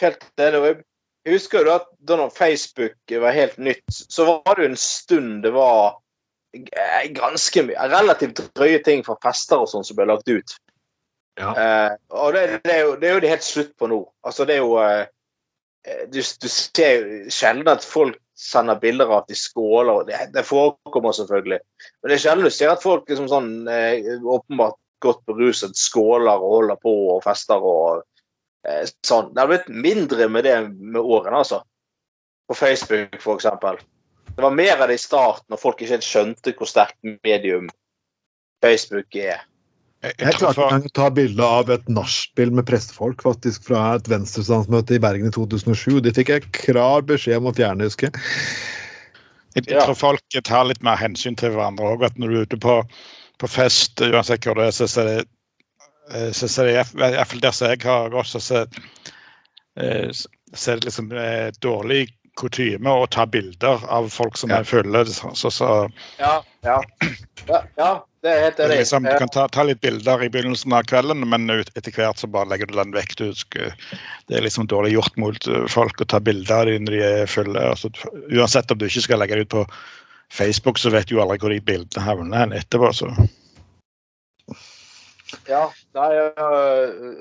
Helt 0.00 0.22
enig. 0.40 0.78
Og 1.26 1.32
Jeg 1.32 1.40
husker 1.40 1.66
jo 1.66 1.72
at 1.74 1.86
da 2.06 2.16
når 2.20 2.30
Facebook 2.36 3.14
var 3.20 3.34
helt 3.34 3.58
nytt, 3.58 3.88
så 3.90 4.28
var 4.28 4.54
det 4.54 4.62
jo 4.62 4.70
en 4.70 4.78
stund 4.78 5.42
det 5.42 5.50
var 5.54 5.96
ganske 7.16 7.64
mye 7.66 7.88
relativt 7.90 8.44
drøye 8.54 8.78
ting 8.86 9.02
fra 9.04 9.18
fester 9.24 9.64
og 9.64 9.68
sånn 9.68 9.84
som 9.84 9.98
ble 9.98 10.06
lagt 10.06 10.30
ut. 10.30 10.54
Ja. 11.36 11.50
Eh, 11.50 11.96
og 12.14 12.32
det, 12.32 12.62
det, 12.64 12.72
er 12.72 12.86
jo, 12.86 12.94
det 13.00 13.08
er 13.08 13.18
jo 13.18 13.24
det 13.24 13.32
helt 13.34 13.44
slutt 13.44 13.74
på 13.76 13.90
nå. 13.90 13.98
Altså, 14.24 14.46
det 14.48 14.54
er 14.54 14.62
jo 14.62 14.78
eh, 14.80 15.02
du, 16.14 16.22
du 16.22 16.48
ser 16.48 16.94
jo 16.94 17.34
sjelden 17.34 17.68
at 17.74 17.84
folk 17.84 18.16
sender 18.38 18.78
bilder 18.80 19.10
av 19.10 19.24
at 19.24 19.28
de 19.28 19.36
skåler. 19.36 20.06
Det, 20.08 20.22
det 20.32 20.46
forekommer 20.46 21.12
selvfølgelig. 21.16 21.60
Men 22.00 22.10
det 22.10 22.16
er 22.16 22.24
sjelden 22.24 22.46
du 22.46 22.54
ser 22.54 22.72
at 22.72 22.84
folk 22.86 23.10
liksom 23.10 23.28
sånn 23.32 23.50
eh, 23.72 24.14
åpenbart 24.22 24.78
godt 25.04 25.26
beruset 25.28 25.76
skåler 25.76 26.38
og 26.38 26.60
holder 26.60 26.80
på 26.80 26.94
og 27.16 27.24
fester 27.26 27.60
og 27.60 27.98
eh, 27.98 28.04
sånn. 29.06 29.32
Det 29.34 29.42
har 29.42 29.50
blitt 29.50 29.68
mindre 29.70 30.28
med 30.32 30.46
det 30.46 30.56
med 30.74 31.00
årene, 31.02 31.42
altså. 31.42 31.62
På 32.46 32.54
Facebook, 32.54 33.14
eksempel. 33.18 33.78
Det 34.36 34.42
var 34.44 34.54
mer 34.54 34.76
av 34.82 34.88
det 34.90 34.98
i 34.98 35.02
starten, 35.02 35.46
når 35.50 35.60
folk 35.62 35.80
ikke 35.80 35.96
helt 35.96 36.06
skjønte 36.06 36.52
hvor 36.58 36.68
sterkt 36.70 36.98
medium 37.24 37.68
Facebook 38.64 39.16
er. 39.16 39.44
Jeg, 40.04 40.12
jeg 40.20 40.36
klarte 40.38 40.66
å 40.76 40.90
ta 40.94 41.06
bilde 41.10 41.42
av 41.42 41.70
et 41.72 41.86
nachspiel 41.90 42.52
med 42.54 42.66
prestefolk 42.68 43.22
faktisk 43.24 43.64
fra 43.70 43.96
et 43.96 44.10
venstrestandsmøte 44.12 44.98
i 44.98 45.02
Bergen 45.02 45.30
i 45.30 45.34
2007. 45.34 46.02
De 46.04 46.12
fikk 46.14 46.34
jeg 46.34 46.50
klar 46.54 47.06
beskjed 47.08 47.40
om 47.40 47.48
å 47.50 47.54
fjerne, 47.56 47.88
husker 47.88 48.10
jeg. 48.10 48.26
jeg, 49.56 49.64
jeg 49.64 49.78
Ja. 49.78 49.86
tror 49.86 49.98
folk 49.98 50.38
tar 50.44 50.68
litt 50.68 50.82
mer 50.84 51.00
hensyn 51.00 51.38
til 51.40 51.56
hverandre 51.56 51.96
òg. 51.96 52.04
At 52.06 52.20
når 52.20 52.28
du 52.28 52.36
er 52.36 52.46
ute 52.50 52.60
på, 52.60 52.76
på 53.40 53.50
fest, 53.50 53.96
uansett 54.04 54.44
hvor 54.44 54.60
det 54.60 54.68
er, 54.68 54.76
så 54.76 54.86
er 55.00 55.08
det 55.10 55.16
eh, 55.24 55.32
så 56.32 56.48
så 56.48 56.62
er 56.62 56.66
det 56.66 56.74
i 56.94 57.16
hvert 57.16 57.28
fall 57.32 57.40
der 57.42 57.50
som 57.56 57.68
jeg 57.72 57.82
har 57.84 58.10
gått, 58.14 58.26
så 58.30 58.40
så- 58.40 58.66
eh, 59.80 60.10
så 60.54 60.72
er 60.72 60.76
det 60.80 60.84
liksom 60.90 61.12
eh, 61.12 61.50
dårlig 61.60 62.08
kutyme 62.36 62.92
å 62.92 63.06
ta 63.08 63.24
bilder 63.26 63.80
av 63.88 64.10
folk 64.12 64.36
som 64.36 64.50
Ja. 64.50 64.58
er 64.60 64.64
fulle. 64.68 65.04
Så, 65.06 65.30
så, 65.34 65.50
så 65.50 65.90
Ja, 66.18 66.42
ja. 66.62 66.82
ja, 67.78 68.04
det 68.22 68.30
er 68.30 68.42
helt 68.44 68.58
enig. 68.60 68.78
liksom, 68.78 69.02
du 69.04 69.16
kan 69.18 69.28
ta, 69.32 69.46
ta 69.48 69.62
litt 69.64 69.80
bilder 69.80 70.22
i 70.22 70.28
begynnelsen 70.28 70.72
av 70.76 70.82
kvelden, 70.84 71.24
men 71.28 71.48
ut, 71.50 71.70
etter 71.76 71.90
hvert 71.96 72.18
så 72.20 72.28
bare 72.28 72.48
legger 72.50 72.66
du 72.68 72.74
den 72.76 72.92
vekk. 72.92 73.16
Det 73.16 74.36
er 74.36 74.44
liksom 74.44 74.66
dårlig 74.68 74.92
gjort 74.92 75.16
mot 75.16 75.48
eh, 75.48 75.64
folk 75.72 76.00
å 76.00 76.04
ta 76.12 76.20
bilder 76.20 76.60
av 76.60 76.66
dem 76.66 76.84
når 76.84 76.92
de 76.98 77.02
er 77.22 77.26
fulle. 77.26 77.58
Altså, 77.72 77.90
uansett 78.30 78.70
om 78.70 78.78
du 78.78 78.86
ikke 78.86 79.06
skal 79.08 79.18
legge 79.18 79.34
det 79.40 79.48
ut 79.48 79.54
på 79.56 79.66
Facebook, 80.28 80.78
så 80.78 80.90
vet 80.92 81.08
du 81.08 81.14
jo 81.16 81.22
aldri 81.24 81.38
hvor 81.40 81.50
de 81.54 81.60
bildene 81.64 82.04
havner 82.04 82.52
etterpå. 82.60 82.92
Så. 82.92 83.08
Ja, 85.46 85.64
nei, 85.94 86.10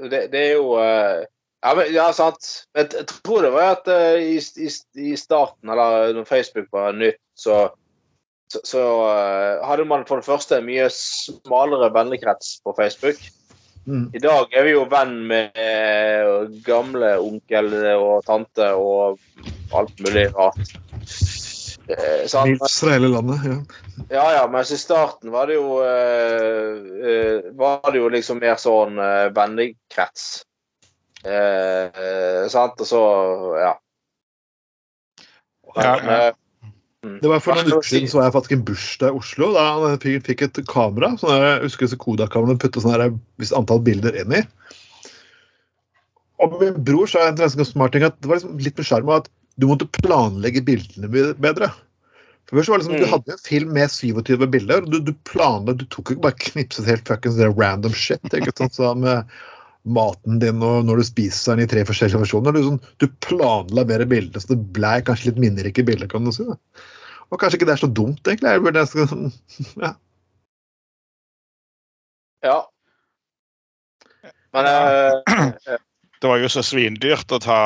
det, 0.10 0.26
det 0.34 0.42
er 0.42 0.54
jo 0.56 0.76
øh, 0.82 1.24
ja, 1.66 1.74
men, 1.78 1.90
ja, 1.94 2.10
sant. 2.14 2.52
Jeg, 2.78 2.92
jeg 2.94 3.08
tror 3.10 3.46
det 3.46 3.54
var 3.56 3.72
at 3.76 3.90
øh, 3.90 4.22
i, 4.22 4.38
i, 4.38 4.70
i 5.12 5.16
starten, 5.18 5.70
eller 5.70 6.14
når 6.14 6.28
Facebook 6.30 6.68
var 6.74 6.94
nytt, 6.98 7.22
så, 7.38 7.70
så, 8.54 8.62
så 8.64 8.84
øh, 9.10 9.66
hadde 9.66 9.86
man 9.90 10.06
for 10.10 10.22
det 10.22 10.28
første 10.28 10.60
en 10.60 10.70
mye 10.70 10.90
smalere 10.94 11.90
vennekrets 11.94 12.60
på 12.66 12.76
Facebook. 12.78 13.22
Mm. 13.86 14.10
I 14.18 14.22
dag 14.22 14.54
er 14.58 14.66
vi 14.66 14.74
jo 14.74 14.88
venn 14.90 15.20
med 15.30 16.54
gamle 16.66 17.12
onkel 17.22 17.68
og 17.94 18.24
tante 18.26 18.72
og 18.74 19.20
alt 19.78 20.00
mulig 20.02 20.32
rart. 20.34 20.74
Eh, 21.88 22.28
sant? 22.28 22.64
Hele 22.90 23.08
landet. 23.08 23.44
ja. 23.46 23.58
Ja, 24.10 24.26
ja, 24.34 24.48
mens 24.52 24.72
i 24.72 24.78
starten 24.78 25.32
var 25.34 25.48
det 25.50 25.56
jo 25.58 25.80
uh, 25.82 27.52
Var 27.58 27.92
det 27.94 28.02
jo 28.02 28.10
liksom 28.14 28.42
mer 28.42 28.58
sånn 28.62 28.98
uh, 29.02 29.30
vennekrets. 29.34 30.44
Uh, 31.26 32.46
sant, 32.54 32.82
og 32.82 32.90
så 32.90 33.04
Ja. 33.62 33.74
Ja, 35.76 35.94
ja. 36.00 36.18
mm. 37.04 37.18
Det 37.20 37.30
var 37.30 37.42
For 37.44 37.58
noen 37.58 37.74
uker 37.74 37.90
siden 37.90 38.10
så 38.10 38.20
var 38.20 38.30
jeg 38.30 38.36
faktisk 38.38 38.56
en 38.56 38.68
bursdag 38.68 39.12
i 39.12 39.22
Oslo. 39.22 39.52
Da 39.54 39.66
Han 39.76 40.00
fikk 40.00 40.46
et 40.46 40.62
kamera. 40.70 41.14
sånn 41.20 41.34
jeg 41.36 41.64
husker 41.66 41.90
disse 41.90 42.00
Kodak-kameraene 42.02 42.62
putte 42.62 42.84
sånn 42.84 42.96
der, 42.96 43.18
visst 43.42 43.56
antall 43.58 43.84
bilder 43.84 44.16
inn 44.22 44.38
i. 44.40 44.44
Og 46.44 46.56
min 46.62 46.78
bror 46.88 47.10
sa 47.10 47.30
en 47.30 47.40
ganske 47.40 47.66
smart 47.68 47.96
ting 47.96 48.06
at 48.08 48.16
det 48.22 48.30
var 48.30 48.40
liksom 48.40 48.58
litt 48.60 48.78
med 48.78 48.88
sjarm 48.88 49.12
at 49.16 49.30
du 49.60 49.68
måtte 49.70 49.88
planlegge 50.02 50.62
bildene 50.68 51.08
be- 51.12 51.34
bedre. 51.40 51.70
For 52.46 52.60
først 52.60 52.70
var 52.70 52.78
det 52.78 52.86
liksom, 52.86 53.00
Du 53.00 53.06
Mm. 53.06 53.12
hadde 53.14 53.32
en 53.34 53.44
film 53.46 53.74
med 53.74 53.90
27 53.90 54.48
bilder, 54.52 54.82
og 54.84 54.92
du, 54.92 55.00
du 55.00 55.14
planla 55.26 55.74
Du 55.78 55.86
tok 55.86 56.12
ikke 56.14 56.22
bare 56.28 56.38
knipset 56.38 56.86
helt 56.86 57.08
fuckings 57.08 57.40
random 57.58 57.94
shit. 57.94 58.22
ikke 58.30 58.54
sant, 58.58 58.74
sånn 58.78 59.00
med 59.02 59.26
maten 59.86 60.40
din 60.42 60.62
og 60.66 60.84
når 60.86 60.98
du 60.98 61.04
spiser 61.06 61.56
den 61.56 61.66
i 61.66 61.70
tre 61.70 61.84
forskjellige 61.86 62.22
versjoner. 62.22 62.54
Du, 62.54 62.62
sånn, 62.66 62.80
du 63.02 63.08
planla 63.22 63.86
mer 63.86 64.06
bilder, 64.10 64.40
så 64.42 64.54
det 64.54 64.74
ble 64.74 64.94
kanskje 65.06 65.32
litt 65.32 65.42
minnerike 65.42 65.86
bilder. 65.86 66.08
kan 66.12 66.24
du 66.26 66.32
si. 66.36 66.44
Da. 66.46 66.58
Og 67.32 67.40
kanskje 67.42 67.58
ikke 67.60 67.66
det 67.70 67.76
er 67.80 67.84
så 67.88 67.94
dumt, 67.94 68.22
egentlig. 68.26 68.52
Jeg 68.54 68.62
burde, 68.66 68.86
nesten, 68.86 69.34
ja. 69.82 69.96
Ja. 72.46 72.60
Men 74.54 74.66
eh, 74.70 75.78
Det 76.22 76.32
var 76.32 76.40
jo 76.40 76.50
så 76.52 76.64
svindyrt 76.64 77.34
å 77.36 77.40
ta, 77.44 77.60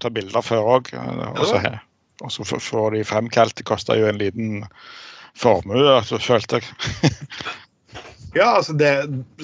ta 0.00 0.10
bilder 0.14 0.44
før 0.44 0.68
òg. 0.78 0.92
Og 2.22 2.30
så 2.30 2.44
få- 2.46 2.90
de 2.94 3.02
fremkalt. 3.04 3.56
Det 3.58 3.66
kosta 3.66 3.96
jo 3.98 4.06
en 4.06 4.20
liten 4.20 4.64
formue, 5.34 5.98
så 6.06 6.20
følte 6.22 6.60
jeg. 6.60 7.12
ja, 8.38 8.52
altså 8.56 8.76
det 8.78 8.92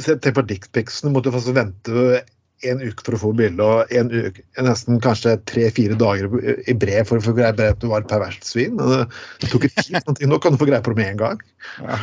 Tenk 0.07 0.35
på 0.37 0.47
dickpicsene. 0.49 1.13
Måtte 1.15 1.33
faktisk 1.35 1.57
vente 1.59 2.23
en 2.67 2.81
uke 2.83 3.05
for 3.07 3.15
å 3.15 3.21
få 3.23 3.33
bilde, 3.39 3.63
og 3.63 3.93
en 3.95 4.09
uke, 4.11 4.43
nesten 4.67 4.99
kanskje 5.03 5.37
tre-fire 5.47 5.95
dager 5.99 6.27
i 6.67 6.75
brev 6.75 7.07
for 7.07 7.21
å 7.21 7.23
få 7.23 7.35
greie 7.37 7.55
på 7.55 7.67
at 7.71 7.79
du 7.83 7.87
var 7.91 8.03
et 8.03 8.11
perverst 8.11 8.49
svin. 8.49 8.79
Det 8.79 9.51
tok 9.53 9.69
ikke 9.69 9.85
tid. 9.85 10.01
Sånn 10.03 10.19
ting. 10.19 10.31
Nå 10.33 10.41
kan 10.43 10.55
du 10.55 10.61
få 10.63 10.67
greie 10.71 10.83
på 10.83 10.95
det 10.95 11.03
med 11.03 11.13
en 11.13 11.21
gang. 11.23 11.45
Ja. 11.85 12.01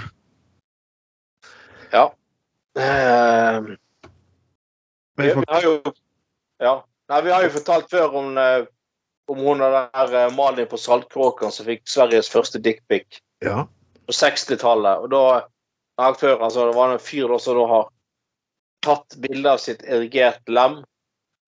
ja. 1.96 2.06
Uh, 2.76 3.76
Men 5.16 5.28
vi, 5.28 5.32
vi 5.32 5.52
har 5.52 5.64
jo 5.64 5.76
Ja. 6.64 6.86
Nei, 7.10 7.22
vi 7.22 7.32
har 7.32 7.44
jo 7.46 7.54
fortalt 7.54 7.90
før 7.92 8.16
om, 8.22 8.38
eh, 8.38 8.66
om 9.30 9.42
hun 9.46 9.62
der 9.62 10.16
eh, 10.16 10.32
Malin 10.36 10.70
på 10.70 10.80
Saltkråkan 10.80 11.54
som 11.54 11.68
fikk 11.68 11.86
Sveriges 11.90 12.30
første 12.32 12.60
dickpic. 12.60 13.22
ja. 13.46 13.68
på 14.06 14.14
60-tallet. 14.14 15.02
Og 15.02 15.10
da 15.10 16.14
før, 16.14 16.44
altså 16.44 16.68
Det 16.68 16.76
var 16.76 16.92
en 16.94 17.00
fyr 17.00 17.28
da 17.28 17.40
som 17.40 17.58
da 17.58 17.66
har 17.68 17.88
tatt 18.86 19.16
bilde 19.18 19.50
av 19.50 19.58
sitt 19.58 19.82
erigerte 19.84 20.52
lem, 20.52 20.84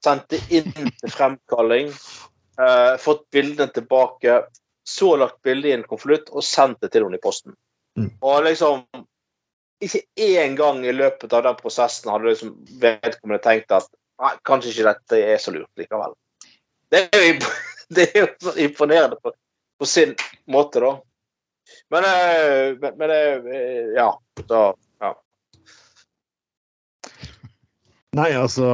sendt 0.04 0.30
det 0.30 0.40
inn 0.50 0.72
til 0.74 1.12
fremkalling, 1.14 1.92
eh, 2.62 2.96
fått 2.98 3.28
bildene 3.32 3.70
tilbake, 3.74 4.42
så 4.88 5.16
lagt 5.20 5.42
bildet 5.44 5.70
i 5.70 5.76
en 5.76 5.84
konvolutt 5.84 6.30
og 6.32 6.44
sendt 6.44 6.82
det 6.82 6.94
til 6.94 7.06
henne 7.06 7.20
i 7.20 7.24
posten. 7.24 7.56
Mm. 7.98 8.12
Og 8.22 8.44
liksom 8.44 8.84
Ikke 9.78 10.02
én 10.18 10.56
gang 10.58 10.80
i 10.86 10.92
løpet 10.92 11.34
av 11.38 11.44
den 11.44 11.58
prosessen 11.60 12.10
hadde 12.10 12.32
liksom 12.32 12.56
vedkommende 12.82 13.44
tenkt 13.44 13.70
at 13.70 13.86
nei, 14.24 14.34
kanskje 14.48 14.74
ikke 14.74 14.88
dette 14.90 15.20
er 15.34 15.42
så 15.42 15.54
lurt 15.56 15.82
likevel. 15.82 16.16
Det 16.94 17.04
er 17.14 17.26
jo, 17.28 17.52
det 17.96 18.08
er 18.12 18.24
jo 18.24 18.56
imponerende 18.68 19.20
på, 19.22 19.34
på 19.80 19.90
sin 19.90 20.16
måte, 20.52 20.82
da. 20.84 20.96
Men, 21.92 22.08
eh, 22.08 22.78
men, 22.82 22.98
men 23.00 23.12
eh, 23.12 23.94
ja. 23.98 24.10
Så, 24.48 24.62
ja. 25.04 25.12
Nei, 28.16 28.30
altså 28.38 28.68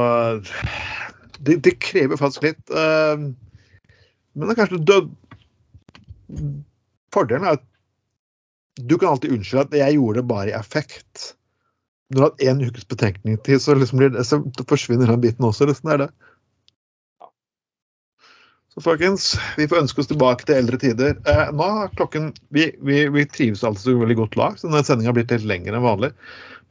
Det, 1.38 1.56
det 1.66 1.78
krever 1.82 2.20
faktisk 2.20 2.46
litt. 2.46 2.70
eh, 2.70 3.30
men 4.34 4.48
det 4.48 4.54
er 4.54 4.60
kanskje 4.62 4.82
død... 4.82 5.12
Fordelen 7.14 7.46
er 7.46 7.58
at 7.58 7.66
du 8.74 8.96
kan 8.98 9.12
alltid 9.12 9.30
unnskylde 9.30 9.62
at 9.68 9.74
'jeg 9.78 9.94
gjorde 9.94 10.18
det 10.18 10.28
bare 10.28 10.50
i 10.50 10.56
affekt'. 10.58 11.34
Når 12.14 12.20
du 12.20 12.22
har 12.22 12.30
hatt 12.30 12.44
én 12.46 12.62
ukes 12.62 12.86
betenkningstid, 12.86 13.58
så, 13.62 13.74
liksom 13.74 13.98
det, 14.04 14.22
så 14.22 14.38
forsvinner 14.70 15.10
den 15.10 15.22
biten 15.24 15.46
også. 15.46 15.66
Liksom, 15.66 15.90
det 15.90 15.94
er 15.96 16.02
det. 16.04 16.10
Så 18.74 18.82
folkens, 18.82 19.32
vi 19.58 19.66
får 19.70 19.84
ønske 19.84 20.02
oss 20.02 20.10
tilbake 20.10 20.46
til 20.46 20.60
eldre 20.60 20.78
tider. 20.82 21.16
Eh, 21.30 21.50
nå 21.54 21.66
er 21.84 21.92
klokken 21.98 22.32
Vi, 22.54 22.68
vi, 22.86 23.04
vi 23.14 23.24
trives 23.30 23.62
altså 23.66 23.90
så 23.90 23.96
veldig 23.98 24.16
godt 24.22 24.38
lag, 24.38 24.58
så 24.58 24.66
denne 24.70 24.82
sendinga 24.86 25.10
har 25.12 25.18
blitt 25.18 25.34
litt 25.34 25.46
lengre 25.46 25.74
enn 25.74 25.86
vanlig. 25.86 26.10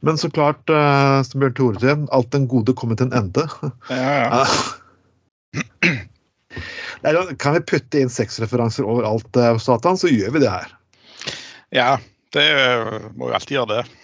Men 0.04 0.20
så 0.20 0.28
klart, 0.32 0.64
eh, 0.68 1.18
som 1.28 1.40
Bjørn 1.40 1.56
Tore 1.56 1.80
sier, 1.80 2.00
alt 2.12 2.32
den 2.32 2.48
gode 2.48 2.76
kommer 2.76 3.00
til 3.00 3.08
en 3.10 3.18
ende. 3.24 3.44
Ja, 3.92 4.16
ja. 4.24 5.92
Nei, 7.04 7.12
kan 7.36 7.56
vi 7.56 7.60
putte 7.68 8.00
inn 8.00 8.12
sexreferanser 8.12 8.86
overalt, 8.88 9.28
eh, 9.36 9.56
Satan, 9.60 10.00
så 10.00 10.08
gjør 10.08 10.32
vi 10.36 10.44
det 10.44 10.52
her. 10.52 10.72
ja, 11.76 11.90
det 12.36 12.44
eh, 12.48 13.10
må 13.16 13.28
jo 13.28 13.36
alltid 13.36 13.58
gjøre 13.58 13.78
det. 13.78 14.03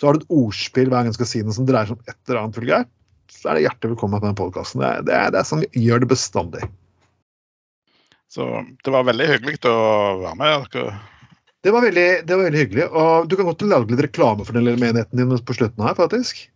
Så 0.00 0.08
har 0.08 0.16
du 0.16 0.22
et 0.22 0.32
ordspill 0.32 0.88
hver 0.88 1.04
gang 1.04 1.12
du 1.12 1.18
skal 1.18 1.28
si 1.28 1.42
noe 1.44 1.52
som 1.52 1.66
dreier 1.68 1.90
seg 1.90 1.98
om 1.98 2.08
et 2.08 2.16
eller 2.24 2.40
annet 2.40 2.56
vulgært, 2.56 2.88
så 3.30 3.50
er 3.50 3.58
det 3.58 3.64
hjertelig 3.66 3.94
velkommen 3.94 4.22
til 4.22 4.30
den 4.30 4.38
podkasten. 4.38 4.80
Det, 4.80 4.92
det, 5.10 5.18
det 5.34 5.40
er 5.40 5.48
sånn 5.48 5.64
vi 5.66 5.82
gjør 5.84 6.02
det 6.02 6.08
bestandig. 6.10 6.68
Så 8.30 8.46
det 8.86 8.94
var 8.94 9.08
veldig 9.08 9.26
hyggelig 9.28 9.58
å 9.68 9.78
være 10.22 10.36
med. 10.40 10.68
dere. 10.72 10.94
Det 11.60 11.72
var 11.74 11.84
veldig, 11.84 12.06
det 12.24 12.36
var 12.36 12.46
veldig 12.46 12.62
hyggelig. 12.62 12.86
Og 12.96 13.28
du 13.28 13.36
kan 13.36 13.50
godt 13.50 13.64
lage 13.68 13.92
litt 13.92 14.04
reklame 14.06 14.46
for 14.46 14.56
den 14.56 14.64
lille 14.64 14.80
menigheten 14.80 15.20
din 15.20 15.44
på 15.44 15.56
slutten 15.58 15.84
her, 15.84 15.98
faktisk. 15.98 16.46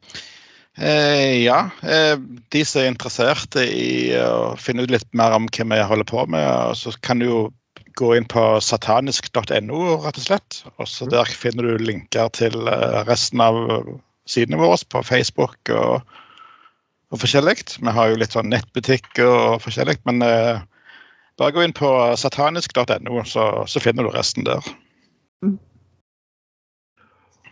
Eh, 0.75 1.45
ja, 1.45 1.59
eh, 1.85 2.15
de 2.51 2.63
som 2.67 2.81
er 2.83 2.89
interessert 2.91 3.59
i 3.61 4.15
å 4.19 4.55
finne 4.59 4.87
ut 4.87 4.95
litt 4.95 5.07
mer 5.15 5.37
om 5.37 5.51
hva 5.53 5.69
vi 5.69 5.85
holder 5.93 6.09
på 6.09 6.25
med, 6.33 6.79
så 6.81 6.95
kan 7.05 7.21
du 7.21 7.29
jo 7.29 7.43
gå 7.99 8.11
inn 8.17 8.27
på 8.31 8.43
satanisk.no, 8.65 9.81
rett 10.05 10.19
og 10.21 10.27
slett. 10.27 10.61
Og 10.79 10.89
så 10.91 11.09
der 11.11 11.31
finner 11.31 11.69
du 11.69 11.85
linker 11.85 12.31
til 12.37 12.69
eh, 12.71 13.01
resten 13.09 13.43
av 13.45 13.57
sidene 14.31 14.61
våre 14.61 14.79
på 14.91 15.03
Facebook 15.07 15.73
og, 15.75 16.03
og 17.13 17.23
forskjellig. 17.23 17.59
Vi 17.79 17.97
har 17.97 18.11
jo 18.11 18.21
litt 18.21 18.37
sånn 18.37 18.51
nettbutikk 18.53 19.23
og 19.25 19.63
forskjellig, 19.65 19.99
men 20.09 20.25
eh, 20.27 20.63
bare 21.41 21.55
gå 21.55 21.65
inn 21.65 21.77
på 21.77 21.91
satanisk.no, 22.21 23.25
så, 23.29 23.49
så 23.71 23.83
finner 23.83 24.07
du 24.07 24.15
resten 24.15 24.47
der. 24.49 24.75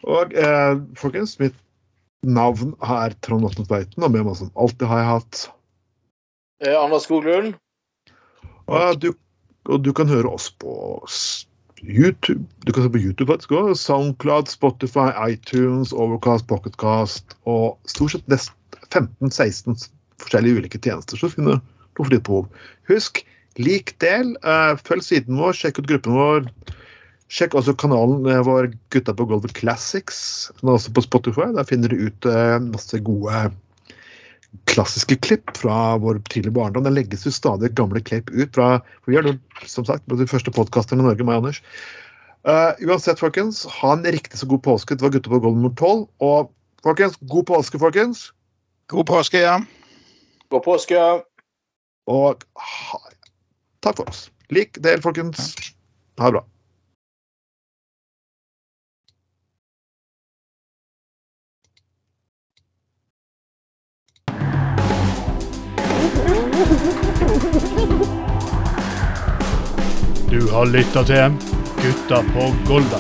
Og 0.03 0.35
eh, 0.35 0.77
folkens, 0.99 1.39
mitt 1.39 1.59
navn 2.27 2.77
er 2.83 3.15
Trond 3.27 3.47
Otto 3.47 3.67
Tveiten, 3.67 4.03
og 4.03 4.15
med 4.15 4.27
meg 4.27 4.39
som 4.39 4.51
alltid 4.55 4.89
har 4.91 5.03
jeg 5.03 5.13
hatt 5.17 5.43
Eh, 6.63 6.79
Anders 6.79 7.03
Skoglund. 7.03 7.55
Og 8.67 9.01
du, 9.03 9.13
og 9.71 9.83
du 9.87 9.93
kan 9.95 10.11
høre 10.11 10.31
oss 10.31 10.49
på 10.63 10.73
YouTube. 11.83 12.45
Du 12.67 12.73
kan 12.73 12.85
se 12.85 12.91
på 12.95 13.03
YouTube 13.03 13.31
faktisk 13.33 13.53
også. 13.59 13.75
Soundcloud, 13.83 14.51
Spotify, 14.51 15.11
iTunes, 15.29 15.93
Overcast, 15.93 16.47
Pocketcast 16.51 17.37
og 17.51 17.79
stort 17.91 18.17
sett 18.17 18.29
nest 18.31 18.53
15-16 18.93 19.89
forskjellige 20.23 20.63
ulike 20.63 20.81
tjenester. 20.83 21.19
Så 21.19 21.33
finner 21.33 21.59
du 21.59 21.71
for 21.99 22.13
ditt 22.13 22.25
behov. 22.27 22.47
Husk, 22.91 23.25
lik 23.59 23.97
del. 24.03 24.37
eh, 24.43 24.77
følg 24.87 25.05
siden 25.05 25.39
vår, 25.39 25.57
sjekk 25.59 25.83
ut 25.83 25.91
gruppen 25.91 26.17
vår. 26.19 26.47
Sjekk 27.33 27.57
også 27.59 27.75
kanalen 27.81 28.27
eh, 28.29 28.43
vår 28.47 28.73
Gutta 28.95 29.15
på 29.17 29.27
Golden 29.27 29.53
Classics. 29.57 30.51
Den 30.61 30.71
er 30.71 30.79
også 30.79 30.95
på 30.95 31.05
Spotify. 31.05 31.51
Der 31.57 31.69
finner 31.69 31.89
du 31.89 32.07
ut 32.09 32.27
eh, 32.29 32.59
masse 32.63 32.99
gode 33.05 33.51
klassiske 34.71 35.17
klipp 35.25 35.57
fra 35.57 35.97
vår 36.03 36.21
tidlige 36.31 36.55
barndom. 36.57 36.85
Det 36.85 36.93
legges 36.95 37.27
jo 37.27 37.33
stadig 37.35 37.73
gamle 37.79 38.03
klipp 38.05 38.31
ut 38.31 38.55
fra 38.55 38.69
for 39.03 39.13
Vi 39.13 39.19
er 39.21 39.39
som 39.67 39.87
sagt 39.89 40.07
de 40.09 40.29
første 40.29 40.53
podkasterne 40.55 41.05
i 41.05 41.09
Norge, 41.09 41.25
meg 41.25 41.41
og 41.41 41.45
Anders. 41.45 41.63
Uh, 42.43 42.75
uansett, 42.89 43.21
folkens, 43.23 43.63
ha 43.71 43.93
en 43.95 44.05
riktig 44.05 44.41
så 44.41 44.49
god 44.51 44.63
påske. 44.67 44.97
Det 44.99 45.05
var 45.05 45.15
Gutta 45.15 45.31
på 45.31 45.41
gulvet 45.41 45.61
nummer 45.61 45.77
tolv. 45.79 46.09
Og 46.25 46.51
folkens, 46.83 47.19
god 47.31 47.47
påske, 47.51 47.79
folkens. 47.79 48.31
God 48.93 49.07
påske, 49.09 49.45
ja. 49.45 49.59
God 50.51 50.65
påske. 50.67 51.03
Og 52.11 52.43
ha, 52.59 53.03
takk 53.85 54.03
for 54.03 54.11
oss. 54.11 54.27
Lik, 54.53 54.81
del, 54.83 55.01
folkens. 55.05 55.55
Ha 56.21 56.29
det 56.29 56.41
bra. 56.41 56.47
Du 70.33 70.51
har 70.51 70.67
lytta 70.67 71.03
til 71.05 71.35
Gutta 71.83 72.23
på 72.33 72.45
Golda. 72.69 72.99